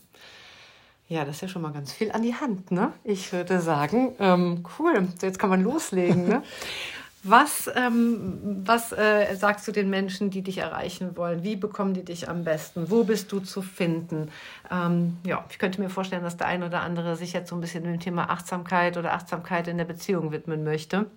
Ja, 1.09 1.23
das 1.23 1.35
ist 1.35 1.41
ja 1.41 1.47
schon 1.47 1.61
mal 1.61 1.71
ganz 1.71 1.93
viel 1.93 2.11
an 2.11 2.21
die 2.21 2.35
Hand, 2.35 2.69
ne? 2.69 2.91
Ich 3.05 3.31
würde 3.31 3.61
sagen, 3.61 4.13
ähm, 4.19 4.65
cool, 4.77 5.07
jetzt 5.21 5.39
kann 5.39 5.49
man 5.49 5.63
loslegen, 5.63 6.27
ne? 6.27 6.43
Was, 7.23 7.69
ähm, 7.75 8.61
was 8.63 8.91
äh, 8.91 9.35
sagst 9.35 9.67
du 9.67 9.71
den 9.71 9.89
Menschen, 9.89 10.29
die 10.29 10.43
dich 10.43 10.59
erreichen 10.59 11.17
wollen? 11.17 11.43
Wie 11.43 11.55
bekommen 11.55 11.93
die 11.93 12.05
dich 12.05 12.29
am 12.29 12.43
besten? 12.43 12.91
Wo 12.91 13.03
bist 13.03 13.31
du 13.31 13.39
zu 13.39 13.61
finden? 13.61 14.29
Ähm, 14.71 15.17
ja, 15.25 15.43
ich 15.49 15.57
könnte 15.57 15.81
mir 15.81 15.89
vorstellen, 15.89 16.23
dass 16.23 16.37
der 16.37 16.47
ein 16.47 16.63
oder 16.63 16.81
andere 16.81 17.15
sich 17.15 17.33
jetzt 17.33 17.49
so 17.49 17.55
ein 17.55 17.61
bisschen 17.61 17.83
dem 17.83 17.99
Thema 17.99 18.29
Achtsamkeit 18.29 18.97
oder 18.97 19.13
Achtsamkeit 19.13 19.67
in 19.67 19.77
der 19.77 19.85
Beziehung 19.85 20.31
widmen 20.31 20.63
möchte. 20.63 21.07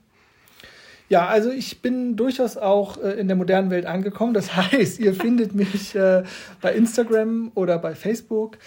Ja, 1.11 1.27
also 1.27 1.51
ich 1.51 1.83
bin 1.83 2.15
durchaus 2.15 2.57
auch 2.57 2.97
äh, 3.03 3.19
in 3.19 3.27
der 3.27 3.37
modernen 3.37 3.71
Welt 3.71 3.85
angekommen. 3.85 4.33
Das 4.33 4.57
heißt, 4.73 5.01
ihr 5.01 5.13
findet 5.13 5.55
mich 5.55 5.95
äh, 5.95 6.23
bei 6.63 6.73
Instagram 6.73 7.51
oder 7.55 7.79
bei 7.79 7.95
Facebook. 7.95 8.59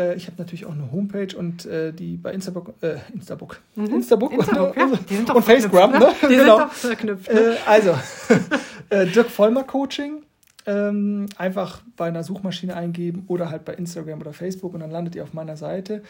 Äh, 0.00 0.16
ich 0.16 0.26
habe 0.26 0.36
natürlich 0.38 0.66
auch 0.66 0.72
eine 0.72 0.90
Homepage 0.90 1.36
und 1.36 1.66
äh, 1.66 1.92
die 1.92 2.16
bei 2.16 2.32
Instabook, 2.32 2.74
äh, 2.80 2.96
Instabook, 3.12 3.60
mhm. 3.74 3.86
Instabook, 3.86 4.32
Instabook 4.32 4.76
und, 4.76 5.10
ja. 5.10 5.34
und 5.34 5.44
Facegram, 5.44 5.92
ne? 5.92 6.12
Die 6.22 6.26
genau. 6.28 6.58
sind 6.58 6.68
doch 6.68 6.72
verknüpft. 6.72 7.32
Ne? 7.32 7.40
Äh, 7.40 7.56
also, 7.66 7.94
äh, 8.90 9.06
Dirk 9.06 9.30
Vollmer 9.30 9.64
Coaching. 9.64 10.22
Ähm, 10.66 11.26
einfach 11.38 11.80
bei 11.96 12.08
einer 12.08 12.22
Suchmaschine 12.22 12.76
eingeben 12.76 13.24
oder 13.28 13.48
halt 13.50 13.64
bei 13.64 13.72
Instagram 13.72 14.20
oder 14.20 14.34
Facebook 14.34 14.74
und 14.74 14.80
dann 14.80 14.90
landet 14.90 15.14
ihr 15.14 15.22
auf 15.22 15.32
meiner 15.32 15.56
Seite. 15.56 16.02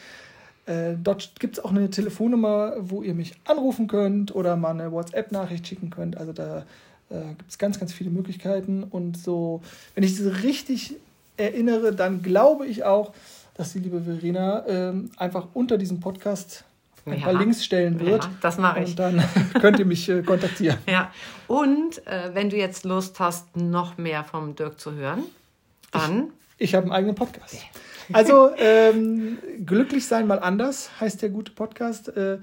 Äh, 0.67 0.97
dort 1.01 1.39
gibt 1.39 1.57
es 1.57 1.65
auch 1.65 1.71
eine 1.71 1.89
Telefonnummer, 1.89 2.75
wo 2.81 3.03
ihr 3.03 3.15
mich 3.15 3.35
anrufen 3.45 3.87
könnt 3.87 4.35
oder 4.35 4.57
mal 4.57 4.71
eine 4.71 4.91
WhatsApp-Nachricht 4.91 5.69
schicken 5.69 5.91
könnt. 5.91 6.17
Also 6.17 6.33
da 6.33 6.67
äh, 7.11 7.29
gibt 7.39 7.49
es 7.49 7.59
ganz, 7.59 7.79
ganz 7.79 7.93
viele 7.93 8.11
Möglichkeiten. 8.11 8.83
Und 8.83 9.17
so, 9.17 9.63
wenn 9.95 10.03
ich 10.03 10.17
diese 10.17 10.43
richtig 10.43 10.97
erinnere, 11.37 11.95
dann 11.95 12.21
glaube 12.21 12.67
ich 12.67 12.85
auch, 12.85 13.13
dass 13.55 13.73
die 13.73 13.81
liebe 13.81 14.01
Verena 14.01 14.67
ähm, 14.67 15.11
einfach 15.17 15.49
unter 15.55 15.79
diesem 15.79 16.01
Podcast 16.01 16.65
ein 17.07 17.19
ja. 17.19 17.25
paar 17.25 17.35
Links 17.35 17.65
stellen 17.65 17.99
wird. 18.01 18.25
Ja, 18.25 18.31
das 18.41 18.59
mache 18.59 18.81
ich. 18.81 18.91
Und 18.91 18.99
dann 18.99 19.25
könnt 19.61 19.79
ihr 19.79 19.85
mich 19.85 20.09
äh, 20.09 20.23
kontaktieren. 20.23 20.79
Ja, 20.89 21.13
und 21.47 22.07
äh, 22.07 22.31
wenn 22.35 22.51
du 22.51 22.57
jetzt 22.57 22.85
Lust 22.85 23.21
hast, 23.21 23.57
noch 23.57 23.99
mehr 23.99 24.25
vom 24.25 24.55
Dirk 24.55 24.79
zu 24.79 24.93
hören, 24.95 25.25
dann. 25.93 26.31
Ich, 26.59 26.69
ich 26.69 26.75
habe 26.75 26.85
einen 26.85 26.93
eigenen 26.93 27.15
Podcast. 27.15 27.57
Also, 28.13 28.51
ähm, 28.59 29.39
glücklich 29.65 30.05
sein 30.05 30.27
mal 30.27 30.41
anders 30.41 30.91
heißt 31.01 31.23
der 31.23 31.29
gute 31.29 31.53
Podcast. 31.53 32.09
Äh, 32.09 32.39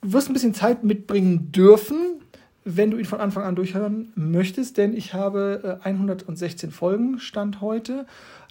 du 0.00 0.12
wirst 0.12 0.30
ein 0.30 0.32
bisschen 0.32 0.54
Zeit 0.54 0.84
mitbringen 0.84 1.50
dürfen, 1.50 2.20
wenn 2.64 2.92
du 2.92 2.98
ihn 2.98 3.04
von 3.04 3.20
Anfang 3.20 3.42
an 3.42 3.56
durchhören 3.56 4.12
möchtest, 4.14 4.76
denn 4.76 4.96
ich 4.96 5.14
habe 5.14 5.80
äh, 5.82 5.88
116 5.88 6.70
Folgen 6.70 7.18
Stand 7.18 7.60
heute 7.60 8.06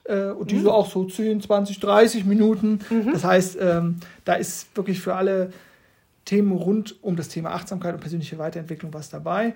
äh, 0.07 0.31
und 0.31 0.51
diese 0.51 0.63
mhm. 0.63 0.69
auch 0.69 0.89
so 0.89 1.05
10, 1.05 1.41
20, 1.41 1.79
30 1.79 2.25
Minuten. 2.25 2.79
Mhm. 2.89 3.11
Das 3.13 3.23
heißt, 3.23 3.57
ähm, 3.59 3.97
da 4.25 4.35
ist 4.35 4.75
wirklich 4.75 4.99
für 4.99 5.15
alle 5.15 5.51
Themen 6.25 6.51
rund 6.51 7.01
um 7.03 7.15
das 7.15 7.29
Thema 7.29 7.51
Achtsamkeit 7.51 7.93
und 7.93 8.01
persönliche 8.01 8.37
Weiterentwicklung 8.37 8.93
was 8.93 9.09
dabei. 9.09 9.53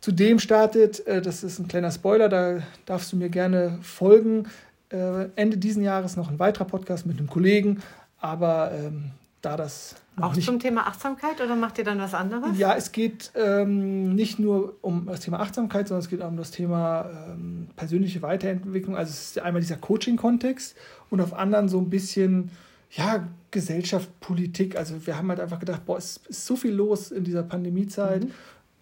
Zudem 0.00 0.38
startet, 0.38 1.06
äh, 1.06 1.20
das 1.20 1.44
ist 1.44 1.58
ein 1.58 1.68
kleiner 1.68 1.90
Spoiler, 1.90 2.28
da 2.28 2.62
darfst 2.86 3.12
du 3.12 3.16
mir 3.16 3.28
gerne 3.28 3.78
folgen, 3.82 4.46
äh, 4.90 5.26
Ende 5.36 5.56
diesen 5.56 5.82
Jahres 5.82 6.16
noch 6.16 6.30
ein 6.30 6.38
weiterer 6.38 6.66
Podcast 6.66 7.06
mit 7.06 7.18
einem 7.18 7.28
Kollegen, 7.28 7.82
aber 8.18 8.72
ähm, 8.72 9.10
da 9.42 9.56
das 9.56 9.96
auch 10.20 10.36
nicht, 10.36 10.44
zum 10.44 10.60
Thema 10.60 10.86
Achtsamkeit 10.86 11.40
oder 11.40 11.56
macht 11.56 11.78
ihr 11.78 11.84
dann 11.84 11.98
was 11.98 12.14
anderes? 12.14 12.56
Ja, 12.58 12.74
es 12.74 12.92
geht 12.92 13.32
ähm, 13.34 14.14
nicht 14.14 14.38
nur 14.38 14.76
um 14.80 15.06
das 15.06 15.20
Thema 15.20 15.40
Achtsamkeit, 15.40 15.88
sondern 15.88 16.02
es 16.02 16.08
geht 16.08 16.22
auch 16.22 16.28
um 16.28 16.36
das 16.36 16.50
Thema 16.50 17.10
ähm, 17.10 17.68
persönliche 17.76 18.22
Weiterentwicklung. 18.22 18.96
Also 18.96 19.10
es 19.10 19.30
ist 19.30 19.38
einmal 19.40 19.60
dieser 19.60 19.76
Coaching-Kontext 19.76 20.76
und 21.10 21.20
auf 21.20 21.34
anderen 21.34 21.68
so 21.68 21.78
ein 21.78 21.90
bisschen 21.90 22.50
ja, 22.90 23.26
Gesellschaft, 23.50 24.08
Politik. 24.20 24.76
Also 24.76 25.06
wir 25.06 25.16
haben 25.16 25.28
halt 25.28 25.40
einfach 25.40 25.58
gedacht, 25.58 25.84
boah, 25.84 25.98
es 25.98 26.20
ist 26.28 26.46
so 26.46 26.54
viel 26.56 26.72
los 26.72 27.10
in 27.10 27.24
dieser 27.24 27.42
Pandemiezeit. 27.42 28.24
Mhm. 28.24 28.30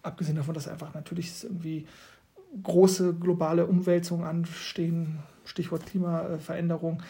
Abgesehen 0.03 0.35
davon, 0.35 0.53
dass 0.53 0.67
einfach 0.67 0.93
natürlich 0.93 1.43
irgendwie 1.43 1.87
große 2.61 3.15
globale 3.15 3.65
Umwälzungen 3.65 4.25
anstehen, 4.25 5.19
Stichwort 5.45 5.85
Klimaveränderung. 5.87 6.99
Äh, 6.99 7.03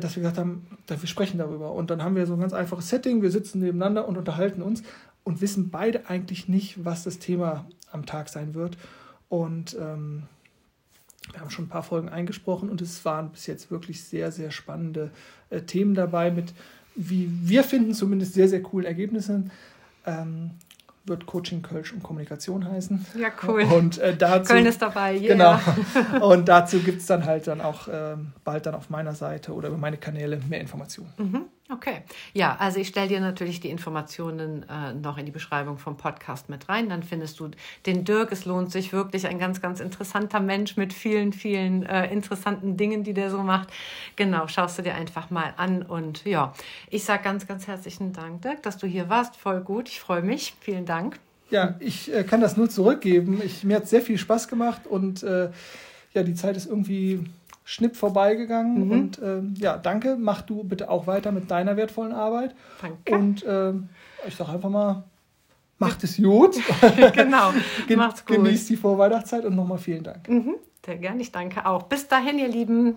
dass 0.00 0.16
wir 0.16 0.22
gesagt 0.22 0.38
haben, 0.38 0.66
wir 0.86 1.08
sprechen 1.08 1.38
darüber. 1.38 1.72
Und 1.72 1.90
dann 1.90 2.02
haben 2.02 2.16
wir 2.16 2.26
so 2.26 2.34
ein 2.34 2.40
ganz 2.40 2.52
einfaches 2.52 2.88
Setting, 2.88 3.22
wir 3.22 3.30
sitzen 3.30 3.60
nebeneinander 3.60 4.08
und 4.08 4.18
unterhalten 4.18 4.62
uns 4.62 4.82
und 5.22 5.40
wissen 5.40 5.70
beide 5.70 6.08
eigentlich 6.08 6.48
nicht, 6.48 6.84
was 6.84 7.04
das 7.04 7.18
Thema 7.18 7.66
am 7.92 8.06
Tag 8.06 8.28
sein 8.28 8.54
wird. 8.54 8.76
Und 9.28 9.76
ähm, 9.80 10.24
wir 11.32 11.40
haben 11.40 11.50
schon 11.50 11.66
ein 11.66 11.70
paar 11.70 11.82
Folgen 11.82 12.08
eingesprochen 12.08 12.68
und 12.68 12.82
es 12.82 13.04
waren 13.04 13.30
bis 13.30 13.46
jetzt 13.46 13.70
wirklich 13.70 14.04
sehr, 14.04 14.30
sehr 14.30 14.50
spannende 14.50 15.10
äh, 15.50 15.62
Themen 15.62 15.94
dabei 15.94 16.30
mit, 16.30 16.52
wie 16.94 17.30
wir 17.42 17.64
finden, 17.64 17.94
zumindest 17.94 18.34
sehr, 18.34 18.48
sehr 18.48 18.62
coolen 18.62 18.86
Ergebnissen. 18.86 19.50
Ähm, 20.06 20.50
wird 21.06 21.26
Coaching 21.26 21.62
Kölsch 21.62 21.92
und 21.92 22.02
Kommunikation 22.02 22.66
heißen. 22.66 23.06
Ja, 23.18 23.28
cool. 23.46 23.62
Und 23.62 23.98
äh, 23.98 24.16
dazu, 24.16 24.52
Köln 24.52 24.66
ist 24.66 24.80
dabei, 24.80 25.16
yeah. 25.18 25.60
Genau. 26.08 26.26
Und 26.26 26.48
dazu 26.48 26.78
gibt 26.78 27.00
es 27.00 27.06
dann 27.06 27.24
halt 27.24 27.46
dann 27.46 27.60
auch 27.60 27.88
äh, 27.88 28.16
bald 28.44 28.66
dann 28.66 28.74
auf 28.74 28.90
meiner 28.90 29.14
Seite 29.14 29.52
oder 29.52 29.68
über 29.68 29.78
meine 29.78 29.98
Kanäle 29.98 30.40
mehr 30.48 30.60
Informationen. 30.60 31.12
Mhm. 31.18 31.44
Okay. 31.70 32.02
Ja, 32.34 32.56
also 32.58 32.78
ich 32.78 32.88
stelle 32.88 33.08
dir 33.08 33.20
natürlich 33.20 33.58
die 33.58 33.70
Informationen 33.70 34.66
äh, 34.68 34.92
noch 34.92 35.16
in 35.16 35.24
die 35.24 35.32
Beschreibung 35.32 35.78
vom 35.78 35.96
Podcast 35.96 36.50
mit 36.50 36.68
rein. 36.68 36.90
Dann 36.90 37.02
findest 37.02 37.40
du 37.40 37.50
den 37.86 38.04
Dirk. 38.04 38.32
Es 38.32 38.44
lohnt 38.44 38.70
sich 38.70 38.92
wirklich 38.92 39.26
ein 39.26 39.38
ganz, 39.38 39.62
ganz 39.62 39.80
interessanter 39.80 40.40
Mensch 40.40 40.76
mit 40.76 40.92
vielen, 40.92 41.32
vielen 41.32 41.82
äh, 41.84 42.12
interessanten 42.12 42.76
Dingen, 42.76 43.02
die 43.02 43.14
der 43.14 43.30
so 43.30 43.42
macht. 43.42 43.70
Genau, 44.16 44.46
schaust 44.46 44.78
du 44.78 44.82
dir 44.82 44.94
einfach 44.94 45.30
mal 45.30 45.54
an. 45.56 45.80
Und 45.82 46.26
ja, 46.26 46.52
ich 46.90 47.04
sage 47.04 47.24
ganz, 47.24 47.46
ganz 47.46 47.66
herzlichen 47.66 48.12
Dank, 48.12 48.42
Dirk, 48.42 48.62
dass 48.62 48.76
du 48.76 48.86
hier 48.86 49.08
warst. 49.08 49.36
Voll 49.36 49.62
gut. 49.62 49.88
Ich 49.88 50.00
freue 50.00 50.22
mich. 50.22 50.54
Vielen 50.60 50.84
Dank. 50.84 51.18
Ja, 51.50 51.76
ich 51.80 52.12
äh, 52.12 52.24
kann 52.24 52.42
das 52.42 52.58
nur 52.58 52.68
zurückgeben. 52.68 53.40
Ich, 53.42 53.64
mir 53.64 53.76
hat 53.76 53.88
sehr 53.88 54.02
viel 54.02 54.18
Spaß 54.18 54.48
gemacht 54.48 54.86
und 54.86 55.22
äh, 55.22 55.48
ja, 56.12 56.22
die 56.22 56.34
Zeit 56.34 56.58
ist 56.58 56.66
irgendwie 56.66 57.24
schnipp 57.64 57.96
vorbeigegangen. 57.96 58.86
Mhm. 58.86 58.90
Und 58.90 59.18
äh, 59.18 59.40
ja, 59.56 59.76
danke. 59.76 60.16
Mach 60.18 60.42
du 60.42 60.64
bitte 60.64 60.90
auch 60.90 61.06
weiter 61.06 61.32
mit 61.32 61.50
deiner 61.50 61.76
wertvollen 61.76 62.12
Arbeit. 62.12 62.54
Danke. 62.80 63.14
Und 63.14 63.42
äh, 63.42 63.72
ich 64.26 64.36
sage 64.36 64.52
einfach 64.52 64.70
mal, 64.70 65.04
macht 65.78 66.04
es 66.04 66.18
gut. 66.18 66.56
genau. 67.14 67.52
Macht's 67.96 68.24
gut. 68.24 68.36
Genießt 68.36 68.70
die 68.70 68.76
Vorweihnachtszeit 68.76 69.44
und 69.44 69.56
nochmal 69.56 69.78
vielen 69.78 70.04
Dank. 70.04 70.28
Mhm. 70.28 70.56
Sehr 70.84 70.98
gern. 70.98 71.18
Ich 71.18 71.32
danke 71.32 71.66
auch. 71.66 71.84
Bis 71.84 72.06
dahin, 72.06 72.38
ihr 72.38 72.48
Lieben. 72.48 72.96